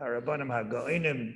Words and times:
Harabanim 0.00 0.48
HaGoinim, 0.48 1.34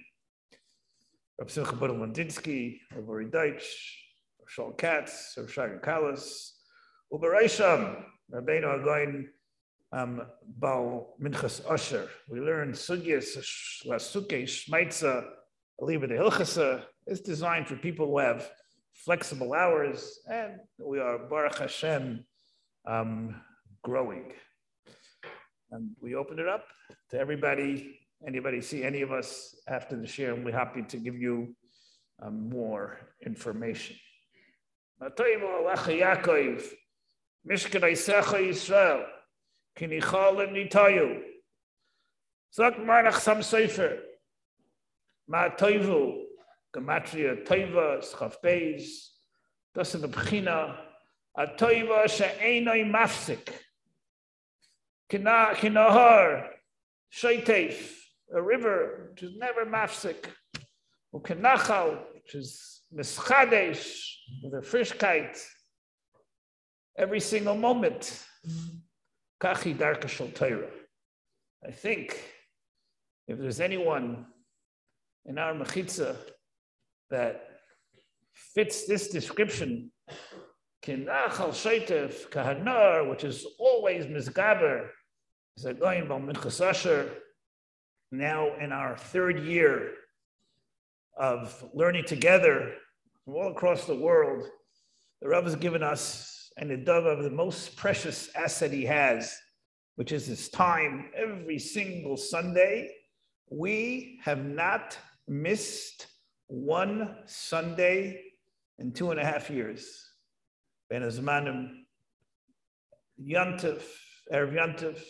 Rav 1.39 1.51
Simcha 1.51 1.73
Budel 1.73 1.99
Mandinsky, 1.99 2.81
Rav 2.95 3.09
Ori 3.09 3.27
Deutsch, 3.27 4.05
Rav 4.41 4.49
Shaul 4.49 4.79
Katz, 4.79 5.35
Rav 5.37 5.47
Shaga 5.47 5.81
Kalas, 5.81 6.53
Uberaysham, 7.13 8.05
Rabbeinu 8.33 8.85
HaGoin, 8.85 9.25
um, 9.93 10.23
Bal 10.59 11.15
Minchas 11.21 11.61
Usher. 11.71 12.09
We 12.29 12.41
learn 12.41 12.73
Sugyas, 12.73 13.37
Lasuke, 13.87 14.43
Shmaitza, 14.45 15.25
Aliba 15.81 16.09
de 16.09 16.17
Hilchasa. 16.17 16.83
It's 17.07 17.21
designed 17.21 17.69
for 17.69 17.77
people 17.77 18.07
who 18.07 18.19
have 18.19 18.51
flexible 18.93 19.55
hours, 19.55 20.19
and 20.31 20.61
we 20.79 20.99
are 20.99 21.19
Baruch 21.19 21.59
Hashem 21.59 22.25
um, 22.87 23.41
growing. 23.83 24.33
And 25.71 25.91
we 26.01 26.15
open 26.15 26.39
it 26.39 26.49
up 26.49 26.65
to 27.11 27.19
everybody. 27.19 27.98
Anybody 28.27 28.61
see 28.61 28.83
any 28.83 29.03
of 29.03 29.13
us 29.13 29.55
after 29.69 29.97
the 29.97 30.07
share, 30.07 30.35
and 30.35 30.45
we're 30.45 30.53
happy 30.53 30.83
to 30.83 30.97
give 30.97 31.17
you 31.17 31.55
um, 32.21 32.51
more 32.51 32.99
information. 33.25 33.97
Yisrael, 38.41 39.05
Marach 42.81 43.21
Sam 43.21 43.39
Ma 45.29 45.49
Toivu, 45.51 46.23
Gematria 46.75 47.47
Toiva, 47.47 48.03
Schaf 48.03 48.37
Beis, 48.43 49.11
das 49.75 49.95
a 51.37 51.47
Toiva 51.47 52.05
mafsik, 52.91 53.49
Kinahar, 55.09 56.49
Shaitef, 57.13 57.99
a 58.35 58.43
river 58.43 59.11
which 59.11 59.23
is 59.23 59.37
never 59.37 59.65
mafsik, 59.65 60.27
Ukenachal, 61.15 61.99
which 62.15 62.35
is 62.35 62.83
mischadesh, 62.95 64.15
a 64.45 64.61
frischkeit, 64.61 65.39
every 66.97 67.21
single 67.21 67.57
moment. 67.57 68.25
Kachi 69.41 69.77
darka 69.77 70.09
shel 70.09 70.31
I 71.67 71.71
think 71.71 72.19
if 73.27 73.39
there's 73.39 73.61
anyone 73.61 74.27
in 75.25 75.39
our 75.39 75.55
mechitza 75.55 76.17
that 77.11 77.43
fits 78.55 78.87
this 78.87 79.09
description, 79.09 79.91
kinachal 80.85 81.51
shaitef 81.51 82.29
kahanar, 82.31 83.09
which 83.09 83.25
is 83.25 83.47
always 83.59 84.07
misgaber, 84.07 84.89
is 85.57 85.65
a 85.65 85.75
going 85.75 86.09
by 86.09 86.19
minchas 86.19 86.61
now 88.11 88.57
in 88.57 88.73
our 88.73 88.97
third 88.97 89.41
year 89.41 89.93
of 91.17 91.65
learning 91.75 92.05
together 92.07 92.75
from 93.25 93.35
all 93.35 93.51
across 93.51 93.85
the 93.85 93.95
world. 93.95 94.45
The 95.21 95.29
Rav 95.29 95.45
has 95.45 95.57
given 95.57 95.83
us 95.83 96.51
an 96.57 96.71
idov 96.71 97.07
of 97.07 97.25
the 97.25 97.31
most 97.31 97.77
precious 97.77 98.31
asset 98.35 98.73
he 98.73 98.85
has, 98.85 99.37
which 99.97 100.13
is 100.13 100.27
his 100.27 100.49
time 100.49 101.11
every 101.15 101.59
single 101.59 102.17
Sunday. 102.17 102.91
We 103.51 104.21
have 104.25 104.45
not 104.45 104.97
missed 105.27 106.07
one 106.47 107.17
Sunday 107.27 108.23
in 108.79 108.93
two 108.93 109.11
and 109.11 109.21
a 109.21 109.25
half 109.25 109.51
years. 109.51 110.09
Ben 110.89 111.03
Azmanim, 111.03 111.69
Yantif, 113.23 113.83
Erev 114.33 114.55
Yantif. 114.55 115.03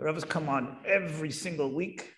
The 0.00 0.06
Rav 0.06 0.14
has 0.14 0.24
come 0.24 0.48
on 0.48 0.78
every 0.86 1.30
single 1.30 1.74
week 1.74 2.14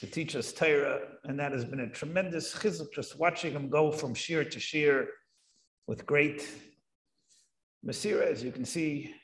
to 0.00 0.06
teach 0.06 0.36
us 0.36 0.52
Torah, 0.52 1.00
and 1.24 1.40
that 1.40 1.52
has 1.52 1.64
been 1.64 1.80
a 1.80 1.88
tremendous 1.88 2.54
chizuk, 2.54 2.92
just 2.92 3.18
watching 3.18 3.52
him 3.52 3.70
go 3.70 3.90
from 3.90 4.12
shear 4.12 4.44
to 4.44 4.60
shear 4.60 5.08
with 5.86 6.04
great 6.04 6.46
Masira. 7.82 8.30
As 8.30 8.44
you 8.44 8.52
can 8.52 8.66
see, 8.66 9.14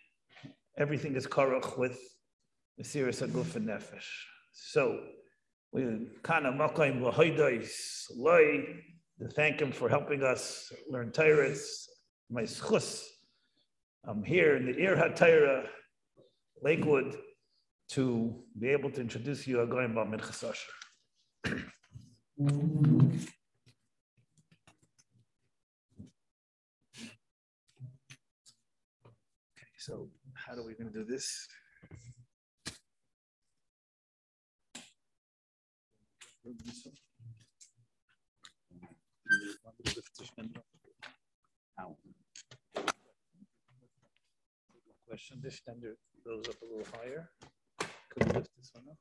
everything 0.79 1.15
is 1.15 1.27
karuch 1.27 1.77
with 1.77 2.01
Masira 2.81 3.11
Saguf 3.11 3.57
and 3.57 3.69
Nefesh. 3.69 4.09
So, 4.55 5.05
we 5.71 6.09
kind 6.23 6.47
of 6.47 6.55
makayim 6.55 7.03
l'hoidois 7.03 8.07
loy 8.17 8.65
to 9.19 9.29
thank 9.29 9.61
him 9.61 9.73
for 9.73 9.91
helping 9.91 10.23
us 10.23 10.73
learn 10.89 11.13
Torah. 11.13 11.55
My 12.31 12.45
schus. 12.45 13.05
I'm 14.05 14.23
here 14.23 14.57
in 14.57 14.65
the 14.65 14.79
Ir 14.79 14.97
HaTorah, 14.97 15.67
Lakewood, 16.63 17.19
to 17.91 18.35
be 18.59 18.69
able 18.69 18.91
to 18.91 19.01
introduce 19.01 19.47
you 19.49 19.57
Agoyim 19.59 19.95
Ba 19.95 20.05
Minchas 20.05 20.45
Asher. 20.49 20.73
Okay, 21.49 21.65
so 29.79 30.09
how 30.35 30.55
are 30.55 30.65
we 30.65 30.75
going 30.75 30.93
to 30.93 30.99
do 31.01 31.05
this? 31.05 31.49
Question, 45.09 45.41
this 45.43 45.57
standard 45.57 45.97
goes 46.25 46.45
up 46.49 46.55
a 46.63 46.65
little 46.65 46.87
higher. 46.97 47.31
Could 48.11 48.35
lift 48.35 48.51
this 48.57 48.71
one 48.75 48.85
up? 48.91 48.97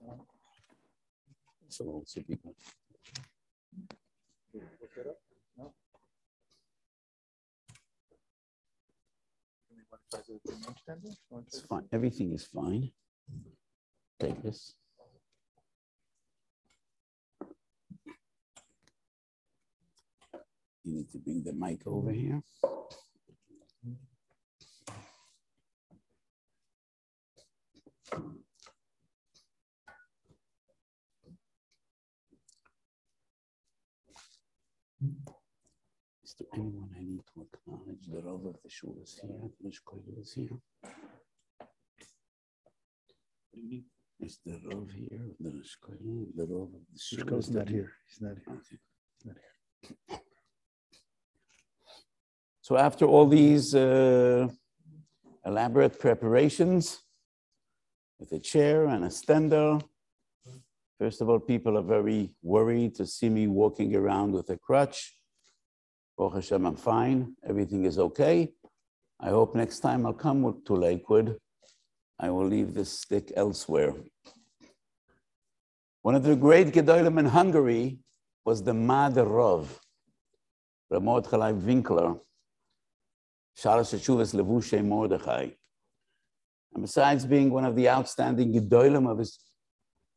This. 0.00 0.26
So 1.68 1.84
also 1.86 2.20
be 2.20 2.36
good. 2.36 2.54
Look 4.54 4.64
it 4.98 5.06
It's 11.46 11.60
fine. 11.60 11.84
Everything 11.92 12.32
is 12.32 12.44
fine. 12.44 12.90
Take 14.18 14.42
this. 14.42 14.74
You 20.84 20.94
need 20.94 21.10
to 21.10 21.18
bring 21.18 21.42
the 21.42 21.52
mic 21.52 21.86
over 21.86 22.12
here. 22.12 22.40
Is 28.12 28.18
there 36.38 36.46
anyone 36.54 36.90
I 36.96 37.00
need 37.00 37.24
to 37.34 37.42
acknowledge? 37.42 38.06
The 38.08 38.22
Rav 38.22 38.46
of 38.46 38.62
the 38.62 38.70
shul 38.70 38.96
is 39.02 39.18
here. 39.20 39.50
The 39.60 39.70
Shkoil 39.70 40.20
is 40.20 40.32
here. 40.32 40.60
Is 44.20 44.38
the 44.44 44.60
Rav 44.66 44.88
here? 44.90 45.34
The 45.40 45.50
Shkoil, 45.50 46.26
the 46.36 46.46
Rav 46.46 46.74
of 46.74 46.86
the 46.92 46.98
shul. 46.98 47.42
Not 47.50 47.68
here. 47.68 47.92
He's 48.06 48.20
not 48.20 48.36
here. 48.36 48.56
Okay. 48.56 48.78
He's 49.10 49.26
not 49.26 49.36
here. 50.08 50.20
So 52.60 52.76
after 52.76 53.06
all 53.06 53.26
these 53.26 53.74
uh, 53.74 54.48
elaborate 55.44 55.98
preparations 55.98 57.05
with 58.18 58.32
a 58.32 58.38
chair 58.38 58.86
and 58.86 59.04
a 59.04 59.08
stender, 59.08 59.82
first 60.98 61.20
of 61.20 61.28
all, 61.28 61.38
people 61.38 61.76
are 61.76 61.82
very 61.82 62.34
worried 62.42 62.94
to 62.96 63.06
see 63.06 63.28
me 63.28 63.46
walking 63.46 63.94
around 63.94 64.32
with 64.32 64.50
a 64.50 64.56
crutch. 64.56 65.14
Baruch 66.16 66.34
Hashem, 66.34 66.64
I'm 66.64 66.76
fine. 66.76 67.36
Everything 67.46 67.84
is 67.84 67.98
okay. 67.98 68.52
I 69.20 69.28
hope 69.30 69.54
next 69.54 69.80
time 69.80 70.06
I'll 70.06 70.12
come 70.12 70.62
to 70.66 70.74
Lakewood, 70.74 71.38
I 72.18 72.30
will 72.30 72.46
leave 72.46 72.74
this 72.74 73.00
stick 73.00 73.32
elsewhere. 73.36 73.94
One 76.02 76.14
of 76.14 76.22
the 76.22 76.36
great 76.36 76.68
Gedolim 76.68 77.18
in 77.18 77.26
Hungary 77.26 77.98
was 78.44 78.62
the 78.62 78.72
Mad 78.72 79.16
Rav, 79.16 79.80
Ramot 80.92 81.26
Chalai 81.26 81.52
Winkler. 81.52 82.16
Shalosh 83.58 83.94
Teshuvas 83.94 84.34
Levushe 84.34 84.84
Mordechai. 84.84 85.48
And 86.76 86.82
besides 86.82 87.24
being 87.24 87.50
one 87.50 87.64
of 87.64 87.74
the 87.74 87.88
outstanding 87.88 88.52
Gedolim 88.52 89.10
of 89.10 89.16
his, 89.16 89.38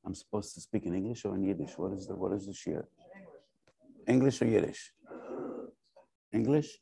I'm 0.05 0.13
supposed 0.13 0.53
to 0.55 0.59
speak 0.59 0.85
in 0.85 0.93
English 0.93 1.23
or 1.23 1.33
in 1.35 1.43
Yiddish? 1.45 1.77
What 1.77 1.93
is 1.93 2.05
the, 2.05 2.15
what 2.17 2.33
is 2.33 2.47
the 2.47 2.53
shir? 2.53 2.85
English 4.05 4.41
or 4.41 4.45
Yiddish? 4.45 4.91
English? 6.33 6.77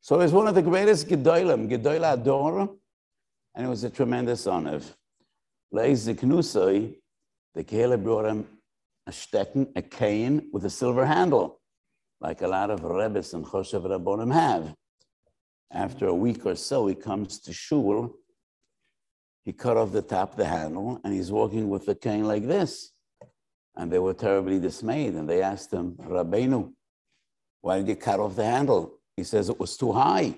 So 0.00 0.16
he 0.16 0.22
was 0.22 0.32
one 0.32 0.48
of 0.48 0.54
the 0.54 0.62
greatest 0.62 1.08
Gedolim, 1.08 1.68
Gedoil 1.68 2.10
Ador, 2.10 2.70
and 3.54 3.66
it 3.66 3.68
was 3.68 3.84
a 3.84 3.90
tremendous 3.90 4.46
honor. 4.46 4.80
Leiz 5.70 6.08
Knusoi, 6.08 6.94
the 7.54 7.62
Kehele 7.62 8.02
brought 8.02 8.24
him 8.24 8.46
a 9.06 9.12
stecken, 9.12 9.70
a 9.76 9.82
cane 9.82 10.48
with 10.54 10.64
a 10.64 10.70
silver 10.70 11.04
handle, 11.04 11.60
like 12.18 12.40
a 12.40 12.48
lot 12.48 12.70
of 12.70 12.82
Rebbes 12.82 13.34
and 13.34 13.44
Choshev 13.44 13.82
Rabbonim 13.82 14.32
have. 14.32 14.74
After 15.70 16.06
a 16.06 16.14
week 16.14 16.46
or 16.46 16.54
so, 16.54 16.86
he 16.86 16.94
comes 16.94 17.38
to 17.40 17.52
shul 17.52 18.14
he 19.44 19.52
cut 19.52 19.76
off 19.76 19.92
the 19.92 20.02
top, 20.02 20.36
the 20.36 20.44
handle, 20.44 21.00
and 21.02 21.12
he's 21.12 21.32
walking 21.32 21.68
with 21.68 21.86
the 21.86 21.94
cane 21.94 22.24
like 22.24 22.46
this. 22.46 22.92
And 23.76 23.90
they 23.90 23.98
were 23.98 24.14
terribly 24.14 24.60
dismayed. 24.60 25.14
And 25.14 25.28
they 25.28 25.42
asked 25.42 25.72
him, 25.72 25.96
Rabbeinu, 25.98 26.72
why 27.60 27.78
did 27.78 27.88
you 27.88 27.96
cut 27.96 28.20
off 28.20 28.36
the 28.36 28.44
handle? 28.44 28.98
He 29.16 29.24
says 29.24 29.48
it 29.48 29.58
was 29.58 29.76
too 29.76 29.92
high. 29.92 30.34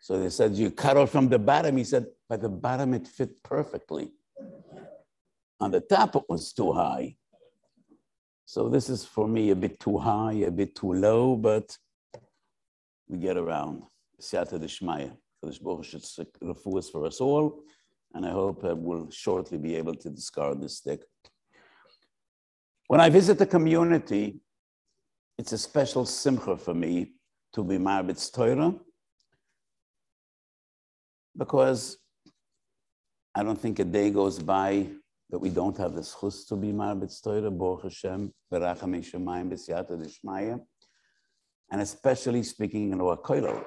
So 0.00 0.18
they 0.18 0.30
said, 0.30 0.54
You 0.54 0.70
cut 0.70 0.96
off 0.96 1.10
from 1.10 1.28
the 1.28 1.38
bottom. 1.38 1.76
He 1.76 1.84
said, 1.84 2.06
By 2.28 2.36
the 2.36 2.48
bottom, 2.48 2.92
it 2.94 3.06
fit 3.06 3.42
perfectly. 3.42 4.10
On 5.60 5.70
the 5.70 5.80
top, 5.80 6.16
it 6.16 6.24
was 6.28 6.52
too 6.52 6.72
high. 6.72 7.16
So 8.44 8.68
this 8.68 8.90
is 8.90 9.04
for 9.04 9.28
me 9.28 9.50
a 9.50 9.56
bit 9.56 9.78
too 9.78 9.96
high, 9.96 10.32
a 10.32 10.50
bit 10.50 10.74
too 10.74 10.92
low, 10.92 11.36
but 11.36 11.76
we 13.08 13.18
get 13.18 13.36
around. 13.36 13.84
Siyata 14.20 14.58
Dishmaya. 14.58 15.16
Kadosh 15.42 15.62
Baruch 15.62 15.84
should 15.84 16.02
refuah 16.42 16.90
for 16.90 17.06
us 17.06 17.20
all, 17.20 17.62
and 18.14 18.26
I 18.26 18.30
hope 18.30 18.64
I 18.64 18.72
will 18.72 19.10
shortly 19.10 19.58
be 19.58 19.76
able 19.76 19.94
to 19.94 20.10
discard 20.10 20.60
this 20.60 20.78
stick. 20.78 21.00
When 22.88 23.00
I 23.00 23.08
visit 23.10 23.38
the 23.38 23.46
community, 23.46 24.40
it's 25.38 25.52
a 25.52 25.58
special 25.58 26.04
simcha 26.04 26.56
for 26.56 26.74
me 26.74 27.12
to 27.54 27.64
be 27.64 27.78
Marbitz 27.78 28.32
Torah 28.32 28.74
because 31.36 31.98
I 33.34 33.42
don't 33.42 33.58
think 33.58 33.78
a 33.78 33.84
day 33.84 34.10
goes 34.10 34.38
by 34.38 34.86
that 35.30 35.38
we 35.38 35.48
don't 35.48 35.76
have 35.78 35.94
the 35.94 36.02
schus 36.02 36.46
to 36.48 36.56
be 36.56 36.72
Marbitz 36.72 37.22
Torah, 37.22 37.50
Baruch 37.50 37.84
Hashem, 37.84 38.32
Beracham 38.52 38.94
Shemayim, 39.02 39.50
Dishmaya, 39.50 40.60
and 41.70 41.80
especially 41.80 42.42
speaking 42.42 42.92
in 42.92 43.00
our 43.00 43.16
koilel. 43.16 43.64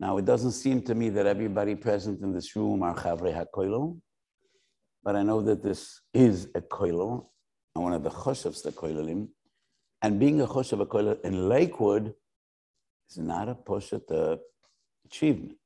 Now, 0.00 0.16
it 0.18 0.24
doesn't 0.24 0.52
seem 0.52 0.82
to 0.82 0.94
me 0.94 1.08
that 1.10 1.26
everybody 1.26 1.74
present 1.74 2.20
in 2.22 2.32
this 2.32 2.54
room 2.54 2.82
are 2.82 2.94
Chavrei 2.94 3.34
HaKoilel, 3.34 3.98
but 5.02 5.16
I 5.16 5.22
know 5.22 5.40
that 5.42 5.62
this 5.62 6.02
is 6.14 6.48
a 6.54 6.60
koilel, 6.60 7.26
and 7.74 7.84
one 7.84 7.92
of 7.92 8.02
the 8.02 8.10
choshavs 8.10 8.62
the 8.62 8.72
koilelim. 8.72 9.28
And 10.02 10.20
being 10.20 10.40
a 10.40 10.46
choshav 10.46 10.80
a 10.80 10.86
koilel 10.86 11.20
in 11.22 11.48
Lakewood 11.48 12.14
is 13.10 13.18
not 13.18 13.48
a 13.48 13.54
poshet 13.54 14.10
uh, 14.10 14.36
achievement. 15.06 15.58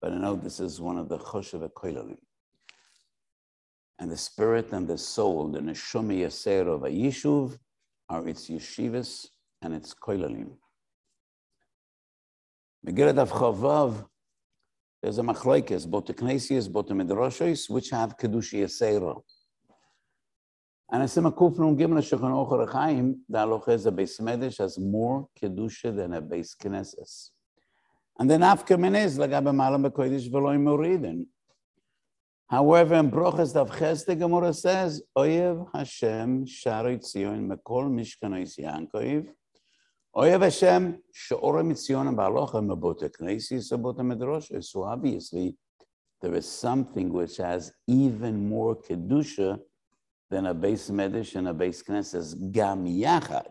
But 0.00 0.12
I 0.12 0.18
know 0.18 0.36
this 0.36 0.60
is 0.60 0.80
one 0.80 0.96
of 0.96 1.08
the 1.08 1.18
choshav 1.18 1.68
koilelim. 1.72 2.18
And 3.98 4.10
the 4.10 4.16
spirit 4.16 4.72
and 4.72 4.86
the 4.86 4.98
soul, 4.98 5.48
the 5.48 5.60
neshama 5.60 6.20
yaser 6.20 6.66
of 6.66 6.84
a 6.84 6.88
yishuv, 6.88 7.58
are 8.08 8.28
its 8.28 8.48
yeshivas 8.48 9.26
and 9.60 9.74
its 9.74 9.92
koilelim. 9.92 10.52
Megillah 12.86 13.26
Chavav, 13.28 14.06
there's 15.02 15.18
a 15.18 15.22
machlokes, 15.22 15.90
both 15.90 16.06
the 16.06 16.14
Knesias, 16.14 16.70
both 16.70 16.86
the 16.86 16.94
Midrashos, 16.94 17.68
which 17.68 17.90
have 17.90 18.16
Kedushi 18.16 18.62
Yisera. 18.62 19.20
And 20.92 21.02
a 21.02 21.06
Sima 21.06 21.34
Kuf 21.34 21.58
Nun 21.58 21.76
Gimel 21.76 21.98
Shulchan 21.98 22.30
Aruch 22.30 22.70
Chaim, 22.70 23.22
the 23.28 23.38
halacha 23.38 23.70
is 23.70 23.86
a 23.86 23.90
Beis 23.90 24.20
Medrash 24.20 24.58
has 24.58 24.78
more 24.78 25.26
Kedusha 25.42 25.96
than 25.96 26.14
a 26.14 26.22
Beis 26.22 26.56
Knesses. 26.56 27.30
And 28.20 28.30
then 28.30 28.42
Afka 28.42 28.78
Menez, 28.78 29.18
Lagabe 29.18 29.52
Malam 29.52 29.82
Bekoidish 29.82 30.30
Veloy 30.30 30.56
Moridin. 30.56 31.26
However, 32.46 32.94
in 32.94 33.10
Brochas 33.10 33.52
Dav 33.52 33.76
Ches, 33.76 34.04
the 34.04 34.14
Gemara 34.14 34.54
says, 34.54 35.02
Oyev 35.18 35.66
Hashem 35.74 36.46
Sharoy 36.46 37.00
Tzion 37.00 37.48
Mekol 37.48 37.90
Mishkanois 37.90 38.56
Yankoiv, 38.60 39.26
Oyev 40.16 40.44
Hashem, 40.44 40.98
She'ora 41.12 41.62
Mitzion 41.62 42.16
Ba'alocha 42.16 42.64
Mebota 42.64 43.10
Knesis 43.20 43.70
Abota 43.70 44.00
Medrash. 44.00 44.64
So 44.64 44.84
obviously, 44.84 45.58
there 46.22 46.34
is 46.34 46.50
something 46.50 47.12
which 47.12 47.36
has 47.36 47.70
even 47.86 48.48
more 48.48 48.76
Kedusha 48.76 49.60
than 50.30 50.46
a 50.46 50.54
base 50.54 50.88
Medish 50.88 51.36
and 51.36 51.48
a 51.48 51.52
base 51.52 51.82
Knesses, 51.82 52.50
Gam 52.50 52.86
Yachad. 52.86 53.48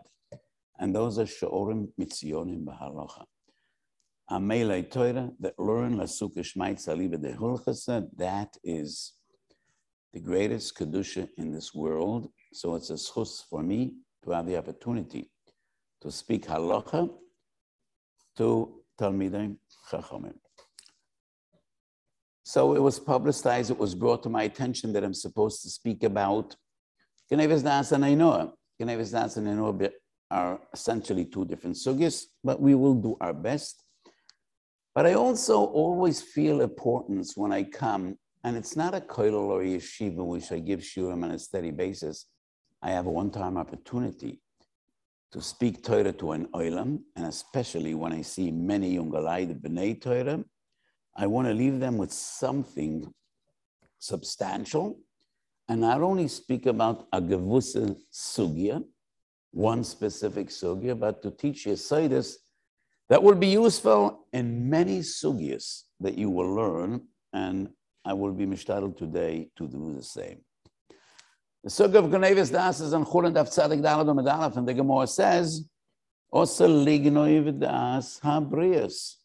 And 0.80 0.92
those 0.92 1.20
are 1.20 1.26
She'orim 1.26 1.86
Mitzionim 2.00 2.64
Ba'alocha. 2.64 3.22
Amelei 4.28 4.90
Torah 4.90 5.30
that 5.38 5.56
learn 5.60 5.98
Lasuka 5.98 6.38
Shmait 6.38 6.84
Saliba 6.84 7.22
de 7.22 7.32
Hulchasa, 7.32 8.08
that 8.16 8.56
is 8.64 9.12
the 10.12 10.18
greatest 10.18 10.76
Kedusha 10.76 11.28
in 11.38 11.52
this 11.52 11.72
world. 11.72 12.28
So 12.52 12.74
it's 12.74 12.90
a 12.90 12.94
schus 12.94 13.44
for 13.48 13.62
me 13.62 13.92
to 14.24 14.32
have 14.32 14.48
the 14.48 14.56
opportunity 14.56 15.30
to 16.02 16.10
speak 16.10 16.46
halacha 16.46 17.10
to 18.36 18.82
Talmidei 18.98 19.56
Chachamim. 19.90 20.34
So 22.42 22.74
it 22.74 22.80
was 22.80 23.00
publicized, 23.00 23.70
it 23.70 23.78
was 23.78 23.94
brought 23.94 24.22
to 24.22 24.28
my 24.28 24.44
attention 24.44 24.92
that 24.92 25.02
I'm 25.02 25.14
supposed 25.14 25.62
to 25.62 25.68
speak 25.68 26.04
about 26.04 26.54
Genevis 27.30 27.62
Das 27.62 27.92
and 27.92 28.04
Ainoa. 28.04 28.52
Genevis 28.80 29.10
Das 29.10 29.36
and 29.36 29.48
Ainoa 29.48 29.90
are 30.30 30.60
essentially 30.72 31.24
two 31.24 31.44
different 31.44 31.76
sugis, 31.76 32.24
but 32.44 32.60
we 32.60 32.74
will 32.74 32.94
do 32.94 33.16
our 33.20 33.32
best. 33.32 33.82
But 34.94 35.06
I 35.06 35.14
also 35.14 35.64
always 35.64 36.22
feel 36.22 36.60
importance 36.60 37.36
when 37.36 37.52
I 37.52 37.64
come, 37.64 38.16
and 38.44 38.56
it's 38.56 38.76
not 38.76 38.94
a 38.94 39.00
koilel 39.00 39.48
or 39.48 39.60
yeshiva 39.62 40.24
which 40.24 40.52
I 40.52 40.60
give 40.60 40.80
shurim 40.80 41.24
on 41.24 41.32
a 41.32 41.38
steady 41.38 41.72
basis. 41.72 42.26
I 42.80 42.90
have 42.90 43.06
a 43.06 43.10
one-time 43.10 43.56
opportunity 43.56 44.40
to 45.32 45.40
speak 45.42 45.82
Torah 45.82 46.12
to 46.12 46.32
an 46.32 46.46
oilam, 46.54 47.00
and 47.16 47.26
especially 47.26 47.94
when 47.94 48.12
I 48.12 48.22
see 48.22 48.50
many 48.50 48.96
Yungalai, 48.96 49.48
the 49.48 49.54
B'nai 49.54 50.00
Torah, 50.00 50.44
I 51.16 51.26
want 51.26 51.48
to 51.48 51.54
leave 51.54 51.80
them 51.80 51.98
with 51.98 52.12
something 52.12 53.12
substantial, 53.98 54.98
and 55.68 55.80
not 55.80 56.00
only 56.00 56.28
speak 56.28 56.66
about 56.66 57.08
a 57.12 57.20
Gavusa 57.20 57.96
Sugya, 58.12 58.84
one 59.50 59.82
specific 59.82 60.48
Sugya, 60.48 60.98
but 60.98 61.22
to 61.22 61.30
teach 61.30 61.66
Yesidus 61.66 62.34
that 63.08 63.22
will 63.22 63.34
be 63.34 63.48
useful 63.48 64.26
in 64.32 64.68
many 64.68 65.00
Sugyas 65.00 65.84
that 66.00 66.16
you 66.16 66.30
will 66.30 66.54
learn, 66.54 67.02
and 67.32 67.68
I 68.04 68.12
will 68.12 68.32
be 68.32 68.46
mishtadel 68.46 68.96
today 68.96 69.50
to 69.56 69.66
do 69.66 69.94
the 69.94 70.02
same. 70.02 70.40
The 71.66 71.72
Sukkah 71.72 71.96
of 71.96 72.04
Gnevis 72.04 72.52
Das 72.52 72.78
is 72.78 72.94
on 72.94 73.04
Chulin 73.04 73.34
Daf 73.34 73.48
Tzadik 73.48 73.82
Dalad 73.82 74.56
and 74.56 74.68
the 74.68 74.72
Gemara 74.72 75.04
says, 75.08 75.68
Osa 76.32 76.62
lignoiv 76.62 77.58
das 77.58 78.20
habrius. 78.22 79.16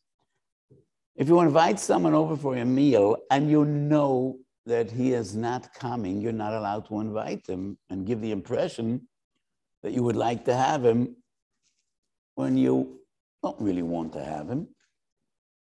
If 1.15 1.27
you 1.27 1.39
invite 1.41 1.79
someone 1.79 2.15
over 2.15 2.35
for 2.35 2.55
a 2.55 2.65
meal 2.65 3.15
and 3.29 3.47
you 3.47 3.63
know 3.63 4.39
that 4.65 4.89
he 4.89 5.13
is 5.13 5.35
not 5.35 5.71
coming, 5.75 6.19
you're 6.19 6.31
not 6.31 6.55
allowed 6.55 6.87
to 6.87 6.99
invite 6.99 7.45
him 7.45 7.77
and 7.91 8.07
give 8.07 8.21
the 8.21 8.31
impression 8.31 9.07
that 9.83 9.91
you 9.91 10.01
would 10.01 10.15
like 10.15 10.43
to 10.45 10.55
have 10.55 10.83
him 10.83 11.15
when 12.33 12.57
you 12.57 13.01
don't 13.43 13.61
really 13.61 13.83
want 13.83 14.13
to 14.13 14.23
have 14.23 14.49
him. 14.49 14.67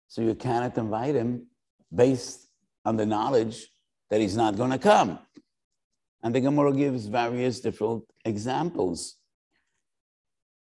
So 0.08 0.22
you 0.22 0.36
cannot 0.36 0.78
invite 0.78 1.16
him 1.16 1.48
based 1.94 2.48
on 2.86 2.96
the 2.96 3.06
knowledge 3.06 3.68
that 4.10 4.22
he's 4.22 4.38
not 4.38 4.56
going 4.56 4.72
to 4.72 4.80
come. 4.80 5.20
And 6.24 6.36
the 6.36 6.42
Gemara 6.42 6.74
gives 6.74 7.08
various 7.08 7.60
different 7.60 8.04
examples. 8.26 9.18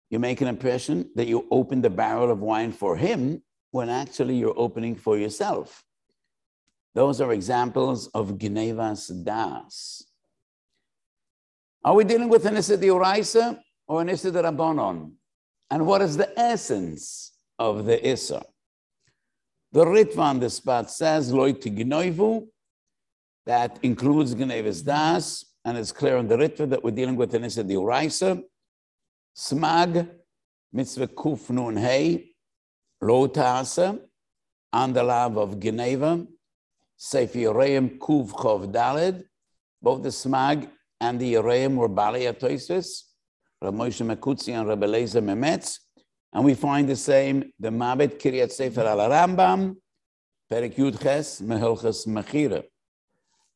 You 0.09 0.19
make 0.19 0.41
an 0.41 0.47
impression 0.47 1.09
that 1.15 1.27
you 1.27 1.47
open 1.51 1.81
the 1.81 1.89
barrel 1.89 2.31
of 2.31 2.39
wine 2.39 2.71
for 2.71 2.95
him 2.95 3.43
when 3.71 3.89
actually 3.89 4.35
you're 4.35 4.57
opening 4.57 4.95
for 4.95 5.17
yourself. 5.17 5.83
Those 6.95 7.21
are 7.21 7.33
examples 7.33 8.07
of 8.07 8.39
Gnevas 8.41 9.07
Das. 9.23 10.03
Are 11.83 11.93
we 11.93 12.03
dealing 12.03 12.29
with 12.29 12.45
an 12.45 12.57
Issa 12.57 12.77
Uraisa 12.77 13.59
or 13.87 14.01
an 14.01 14.09
Issa 14.09 14.31
Rabbanon? 14.31 15.11
And 15.69 15.85
what 15.85 16.01
is 16.01 16.17
the 16.17 16.37
essence 16.39 17.33
of 17.59 17.85
the 17.85 18.05
Issa? 18.07 18.43
The 19.71 19.85
Ritva 19.85 20.17
on 20.17 20.39
the 20.39 20.49
spot 20.49 20.89
says, 20.89 21.31
Loi 21.31 21.53
Tignoivu, 21.53 22.47
that 23.45 23.79
includes 23.83 24.33
Gnevas 24.33 24.81
Das, 24.81 25.45
and 25.65 25.77
it's 25.77 25.91
clear 25.91 26.17
on 26.17 26.27
the 26.27 26.37
Ritva 26.37 26.69
that 26.69 26.83
we're 26.83 26.91
dealing 26.91 27.15
with 27.15 27.33
an 27.33 27.43
Issa 27.43 27.63
Uraisa. 27.63 28.41
Smag, 29.37 30.09
mitzvah 30.73 31.07
kuf 31.07 31.49
nun 31.49 31.77
hey, 31.77 32.31
lo 33.01 33.31
on 34.71 34.93
the 34.93 35.03
love 35.03 35.37
of 35.37 35.59
Geneva, 35.59 36.25
Sefer 36.97 37.39
Yereim 37.39 37.97
kuv 37.97 38.31
chov 38.31 38.71
dalid, 38.71 39.23
both 39.81 40.03
the 40.03 40.09
Smag 40.09 40.69
and 40.99 41.19
the 41.19 41.33
Yereim 41.33 41.75
were 41.75 41.87
Bali 41.87 42.21
Atoisis, 42.21 43.03
Rav 43.61 43.73
Moshe 43.73 44.05
Mekutzi 44.05 44.53
and 44.53 44.67
Rabbi 44.67 44.85
Lezer 44.85 45.23
Memetz, 45.23 45.79
and 46.33 46.43
we 46.43 46.53
find 46.53 46.87
the 46.87 46.95
same, 46.95 47.51
the 47.59 47.69
Mabit 47.69 48.19
Kiryat 48.19 48.51
Sefer 48.51 48.81
al 48.81 48.97
Rambam, 48.97 49.75
Perik 50.51 50.75
Yud 50.75 51.01
Ches, 51.01 51.41
Mehilches 51.41 52.05
Mechira. 52.07 52.63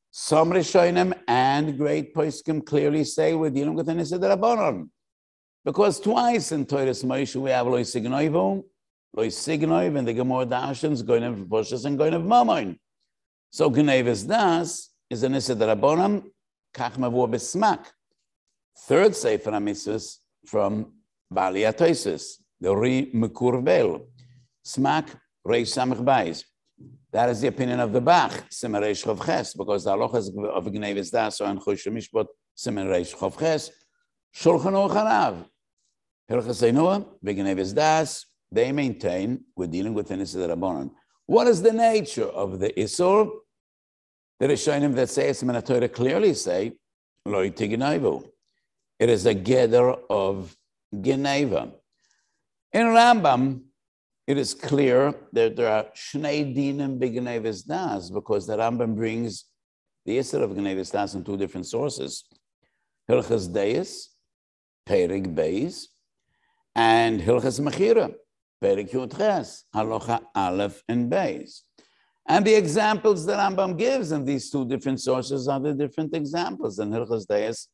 Some 0.09 0.51
Rishonim 0.51 1.13
and 1.27 1.42
great 1.77 2.13
Poskim 2.13 2.65
clearly 2.65 3.03
say 3.03 3.33
we're 3.33 3.49
dealing 3.49 3.75
with 3.75 3.89
an 3.89 3.99
Issa 3.99 4.17
Rabbanon. 4.17 4.89
Because 5.65 5.99
twice 5.99 6.51
in 6.51 6.65
Torah 6.65 6.85
Moshe 6.85 7.35
we 7.35 7.51
have 7.51 7.67
Loi 7.67 7.81
Signoivu, 7.81 8.63
Loi 9.15 9.27
Signoiv, 9.27 9.97
and 9.97 10.07
the 10.07 10.13
Gemara 10.13 10.45
Dashans, 10.45 11.05
going 11.05 11.23
of 11.23 11.35
Poshas 11.47 11.85
and 11.85 11.97
going 11.97 12.13
of 12.13 12.23
Mammon. 12.23 12.77
So 13.49 13.69
Gnevis 13.69 14.27
Das 14.27 14.89
is 15.09 15.23
an 15.23 15.35
Issa 15.35 15.55
Rabonam, 15.55 16.23
Kach 16.73 16.93
Mavur 16.93 17.29
Besmak. 17.29 17.85
Third 18.87 19.15
Sefer 19.15 19.51
HaMitzvahs 19.51 20.17
from 20.45 20.93
Bali 21.29 21.61
Atoisus, 21.61 22.39
the 22.59 22.75
Ri 22.75 23.11
Mekurvel. 23.13 24.05
Smak 24.65 25.07
Reish 25.45 25.71
Samach 25.71 26.03
Bais. 26.03 26.43
That 27.11 27.29
is 27.29 27.41
the 27.41 27.47
opinion 27.47 27.79
of 27.79 27.93
the 27.93 28.01
Bach, 28.01 28.31
Simen 28.49 28.81
Reish 28.81 29.05
Chav 29.05 29.23
Ches, 29.23 29.53
because 29.53 29.83
the 29.83 29.91
halachas 29.91 30.27
of 30.49 30.65
Gnevis 30.65 31.11
Das 31.11 31.41
are 31.41 31.51
in 31.51 31.59
Chush 31.59 31.85
Mishpot, 31.87 32.25
Simen 32.57 32.87
Reish 32.87 33.15
Chav 33.15 33.37
Ches. 33.37 33.69
Shulchan 34.35 34.73
Aruch 34.73 34.91
Harav. 34.91 35.45
Hilchas 36.29 36.63
Einua, 36.67 37.05
Gnevis 37.23 37.75
Das, 37.75 38.25
they 38.51 38.71
maintain 38.71 39.43
we're 39.55 39.67
dealing 39.67 39.93
with 39.93 40.09
an 40.11 40.21
Isser 40.21 40.47
Rabbanon. 40.47 40.91
What 41.25 41.47
is 41.47 41.61
the 41.61 41.71
nature 41.71 42.25
of 42.25 42.59
the 42.59 42.69
Isur? 42.69 43.29
The 44.39 44.47
Rishonim 44.47 44.95
that 44.95 45.09
say 45.09 45.29
it's 45.29 45.41
Torah 45.41 45.87
clearly 45.87 46.33
say, 46.33 46.73
Loi 47.25 47.49
Tignaivu. 47.49 48.27
It 48.99 49.09
is 49.09 49.25
a 49.25 49.33
gather 49.33 49.91
of 50.09 50.55
Geneva. 50.99 51.71
In 52.71 52.87
Rambam, 52.87 53.61
it 54.25 54.37
is 54.37 54.53
clear 54.53 55.13
that 55.33 55.55
there 55.55 55.69
are 55.69 55.85
Shnei 55.95 56.55
Dinim 56.55 56.97
B'Genevis 56.97 57.65
Das 57.65 58.09
because 58.09 58.47
the 58.47 58.57
Rambam 58.57 58.95
brings 58.95 59.45
the 60.05 60.17
Isser 60.17 60.41
of 60.41 60.51
Genevis 60.51 60.91
Das 60.91 61.13
in 61.13 61.23
two 61.23 61.37
different 61.37 61.67
sources. 61.67 62.25
Hilchas 63.09 63.51
Deis, 63.51 64.09
Perig 64.87 65.35
Beis, 65.35 65.87
and 66.73 67.19
Hilchas 67.19 67.59
Mechira, 67.59 68.13
Perig 68.63 68.89
Yudches, 68.91 69.63
Halacha 69.75 70.21
Aleph 70.33 70.81
and 70.87 71.11
Beis. 71.11 71.61
And 72.25 72.45
the 72.45 72.55
examples 72.55 73.25
that 73.25 73.37
Rambam 73.37 73.77
gives 73.77 74.13
in 74.13 74.23
these 74.23 74.49
two 74.49 74.65
different 74.65 75.01
sources 75.01 75.49
are 75.49 75.59
the 75.59 75.73
different 75.73 76.15
examples. 76.15 76.79
In 76.79 76.91
Hilchas 76.91 77.27
Deis, 77.27 77.67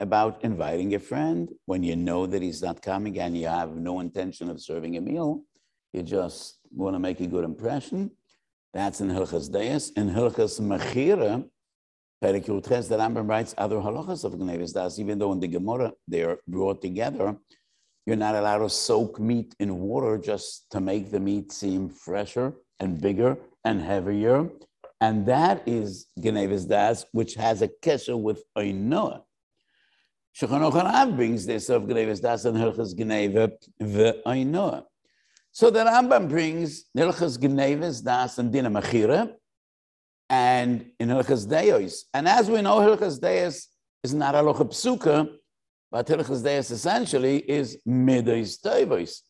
about 0.00 0.42
inviting 0.42 0.92
a 0.96 0.98
friend 0.98 1.50
when 1.66 1.84
you 1.84 1.94
know 1.94 2.26
that 2.26 2.42
he's 2.42 2.60
not 2.60 2.82
coming 2.82 3.16
and 3.20 3.38
you 3.38 3.46
have 3.46 3.76
no 3.76 4.00
intention 4.00 4.50
of 4.50 4.60
serving 4.60 4.96
a 4.96 5.00
meal 5.00 5.44
you 5.94 6.02
just 6.02 6.58
want 6.72 6.94
to 6.94 6.98
make 6.98 7.20
a 7.20 7.26
good 7.26 7.44
impression. 7.44 8.10
That's 8.72 9.00
in 9.00 9.08
Hilchas 9.08 9.50
Deis. 9.50 9.90
In 9.92 10.10
Hilchas 10.10 10.60
Mechira, 10.60 11.44
Ches, 12.20 12.88
the 12.88 12.96
Rambam 12.96 13.28
writes 13.28 13.54
other 13.56 13.76
halachas 13.76 14.24
of 14.24 14.32
Gnevis 14.32 14.72
Das, 14.72 14.98
even 14.98 15.18
though 15.18 15.32
in 15.32 15.40
the 15.40 15.46
Gemara 15.46 15.92
they 16.08 16.22
are 16.22 16.38
brought 16.48 16.82
together. 16.82 17.36
You're 18.06 18.16
not 18.16 18.34
allowed 18.34 18.58
to 18.58 18.70
soak 18.70 19.20
meat 19.20 19.54
in 19.60 19.78
water 19.78 20.18
just 20.18 20.70
to 20.72 20.80
make 20.80 21.10
the 21.10 21.20
meat 21.20 21.52
seem 21.52 21.88
fresher 21.88 22.54
and 22.80 23.00
bigger 23.00 23.36
and 23.64 23.80
heavier. 23.80 24.50
And 25.00 25.26
that 25.26 25.62
is 25.66 26.06
Gnevis 26.18 26.68
Das, 26.68 27.06
which 27.12 27.34
has 27.34 27.62
a 27.62 27.68
kesher 27.68 28.20
with 28.20 28.42
Oinoah. 28.56 29.22
Shulchan 30.36 30.72
Aruch 30.72 31.14
brings 31.14 31.46
this 31.46 31.68
of 31.68 31.82
Gnevis 31.82 32.20
Das 32.20 32.44
and 32.44 32.56
Hilchas 32.56 32.94
Gneva 32.94 33.52
ve'Oinoah. 33.80 34.84
So 35.54 35.70
the 35.70 35.84
Rambam 35.84 36.28
brings 36.28 36.86
Nilchas 36.98 37.38
Gnevis, 37.38 38.02
Das, 38.02 38.38
and 38.38 38.52
Dina 38.52 38.68
Machira, 38.68 39.32
and 40.28 40.90
in 40.98 41.08
Hilchas 41.08 41.48
Deos. 41.48 42.06
And 42.12 42.26
as 42.26 42.50
we 42.50 42.60
know, 42.60 42.80
Hilchas 42.80 43.20
Deos 43.20 43.68
is 44.02 44.12
not 44.12 44.34
Alocha 44.34 44.66
Psuka, 44.66 45.30
but 45.92 46.08
Hilchas 46.08 46.42
Deos 46.42 46.72
essentially 46.72 47.36
is 47.36 47.78
Midois 47.86 48.60
Toivos. 48.60 49.20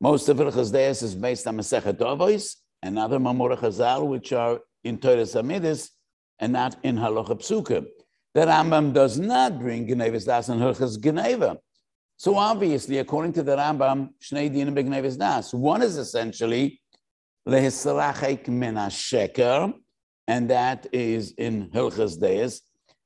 Most 0.00 0.30
of 0.30 0.38
Hilchas 0.38 0.72
Deos 0.72 1.02
is 1.02 1.14
based 1.14 1.46
on 1.46 1.58
Masechet 1.58 1.98
Tovos 1.98 2.54
and 2.80 2.98
other 2.98 3.18
Mamora 3.18 3.58
Chazal, 3.58 4.08
which 4.08 4.32
are 4.32 4.60
in 4.82 4.96
Torah 4.96 5.24
Samidis 5.24 5.90
and 6.38 6.54
not 6.54 6.78
in 6.84 6.96
Halacha 6.96 7.38
Psuka. 7.38 7.86
The 8.32 8.46
Rambam 8.46 8.94
does 8.94 9.18
not 9.18 9.58
bring 9.58 9.86
Gnevis 9.86 10.24
Das 10.24 10.48
and 10.48 10.58
Hilchas 10.58 10.96
Gneva. 10.96 11.58
So 12.18 12.36
obviously, 12.36 12.98
according 12.98 13.32
to 13.34 13.44
the 13.44 13.54
Rambam, 13.54 14.10
Shnei 14.20 14.50
Dinim 14.50 14.74
Begnevis 14.74 15.16
Das, 15.16 15.54
one 15.54 15.82
is 15.82 15.96
essentially 15.96 16.80
lehisrachek 17.46 18.48
min 18.48 18.74
sheker, 18.74 19.72
and 20.26 20.50
that 20.50 20.88
is 20.92 21.30
in 21.38 21.70
Hilchas 21.70 22.20
Deis, 22.20 22.62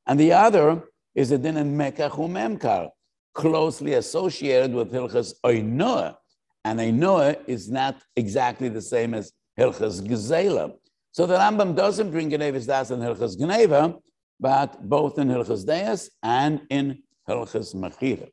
and 0.07 0.19
the 0.19 0.33
other 0.33 0.85
is 1.14 1.31
a 1.31 1.37
din 1.37 1.59
in 1.59 1.76
Mekach 1.76 2.12
Umemkar, 2.12 2.88
closely 3.35 3.92
associated 3.92 4.73
with 4.73 4.90
Hilchas 4.90 5.35
Oinoah, 5.45 6.16
and 6.64 6.81
Oinoah 6.81 7.37
is 7.47 7.71
not 7.71 8.02
exactly 8.16 8.71
the 8.71 8.81
same 8.81 9.12
as 9.12 9.31
Hilchas 9.61 10.00
Gezela. 10.00 10.73
So 11.11 11.26
the 11.26 11.37
Rambam 11.37 11.76
doesn't 11.76 12.12
bring 12.12 12.31
Gnevis 12.31 12.66
Das 12.66 12.90
in 12.90 13.00
Hilchas 13.00 13.38
Gneva, 13.38 14.00
but 14.40 14.88
both 14.88 15.19
in 15.19 15.28
Hilchas 15.28 15.66
Deis 15.66 16.09
and 16.23 16.62
in 16.71 17.02
Hilchas 17.28 17.75
Mechira. 17.75 18.31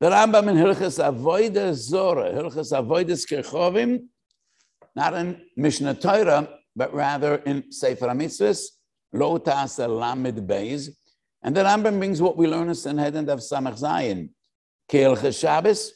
The 0.00 0.08
Rambam 0.08 0.48
in 0.48 0.56
Hilchas 0.56 0.98
Avoida 0.98 1.74
Zora, 1.74 2.32
Hilchas 2.32 2.72
Avoida 2.72 3.10
Skirchovim, 3.10 4.06
not 4.96 5.12
in 5.12 5.42
Mishnah 5.58 5.92
Torah, 5.92 6.48
but 6.74 6.94
rather 6.94 7.34
in 7.44 7.70
Sefer 7.70 8.06
HaMitzvahs, 8.06 8.64
Lo 9.12 9.38
Tasa 9.38 9.86
Lamed 9.86 10.48
Beis. 10.48 10.88
And 11.42 11.54
the 11.54 11.64
Rambam 11.64 11.98
brings 11.98 12.22
what 12.22 12.38
we 12.38 12.46
learn 12.46 12.70
in 12.70 12.74
Sanhedrin 12.74 13.28
of 13.28 13.40
Samach 13.40 13.78
Zayin. 13.78 14.30
Ki 14.88 15.00
Hilchas 15.00 15.38
Shabbos, 15.38 15.92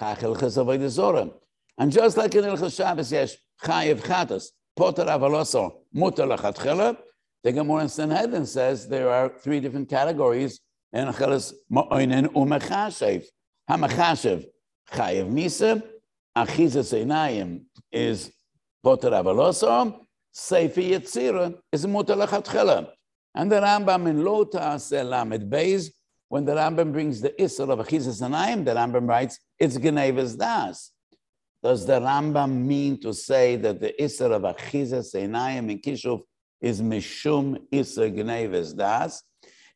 Kach 0.00 0.18
Hilchas 0.18 0.58
Avoida 0.58 0.88
Zora. 0.88 1.30
And 1.78 1.92
just 1.92 2.16
like 2.16 2.34
in 2.34 2.42
Hilchas 2.42 2.76
Shabbos, 2.76 3.12
yes, 3.12 3.36
Chayev 3.62 4.00
Chatas, 4.00 4.46
Poter 4.74 5.04
Avaloso, 5.04 5.82
Mutter 5.92 6.24
Lachatchela, 6.24 6.96
the 7.44 7.52
Gemara 7.52 7.82
in 7.82 7.88
Sanhedrin 7.88 8.46
says 8.46 8.88
there 8.88 9.10
are 9.10 9.28
three 9.28 9.60
different 9.60 9.88
categories 9.88 10.58
in 10.92 11.06
Chelas 11.06 11.52
Ma'oinen 11.70 12.32
Umechashev. 12.32 13.24
Hamachashev 13.70 14.44
chayev 14.92 15.30
misa, 15.30 15.82
achizas 16.36 16.92
einayim 16.92 17.62
is 17.92 18.32
poter 18.82 19.10
avaloso, 19.10 20.06
seifi 20.34 20.90
yitzira 20.90 21.58
is 21.72 21.86
mutar 21.86 22.26
lechatchela. 22.26 22.90
And 23.34 23.50
the 23.50 23.56
Rambam 23.56 24.08
in 24.08 24.24
Lota 24.24 24.58
Selamed 24.58 25.48
Beis, 25.48 25.90
when 26.28 26.44
the 26.44 26.52
Rambam 26.52 26.92
brings 26.92 27.20
the 27.20 27.30
Isser 27.30 27.68
of 27.68 27.84
Achizas 27.84 28.22
Anayim, 28.22 28.64
the 28.64 28.72
Rambam 28.72 29.08
writes, 29.08 29.40
it's 29.58 29.76
Genevas 29.76 30.38
Das. 30.38 30.92
Does 31.62 31.86
the 31.86 32.00
Rambam 32.00 32.50
mean 32.64 33.00
to 33.00 33.12
say 33.12 33.56
that 33.56 33.80
the 33.80 33.92
Isser 33.98 34.30
of 34.30 34.42
Achizas 34.42 35.14
Anayim 35.14 35.70
in 35.70 35.78
Kishuv 35.80 36.22
is 36.60 36.80
Mishum 36.80 37.60
Isser 37.72 38.14
Genevas 38.14 38.76
Das? 38.76 39.22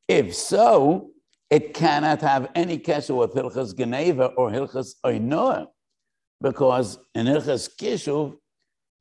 If 0.06 0.34
so, 0.34 1.10
it 1.50 1.74
cannot 1.74 2.20
have 2.20 2.50
any 2.54 2.78
kesher 2.78 3.16
with 3.16 3.32
Hilchas 3.34 3.76
Geneva 3.76 4.26
or 4.36 4.50
Hilchas 4.50 4.94
Oinoah, 5.04 5.66
because 6.40 6.98
in 7.14 7.26
Hilchas 7.26 7.70
Kishuv, 7.76 8.36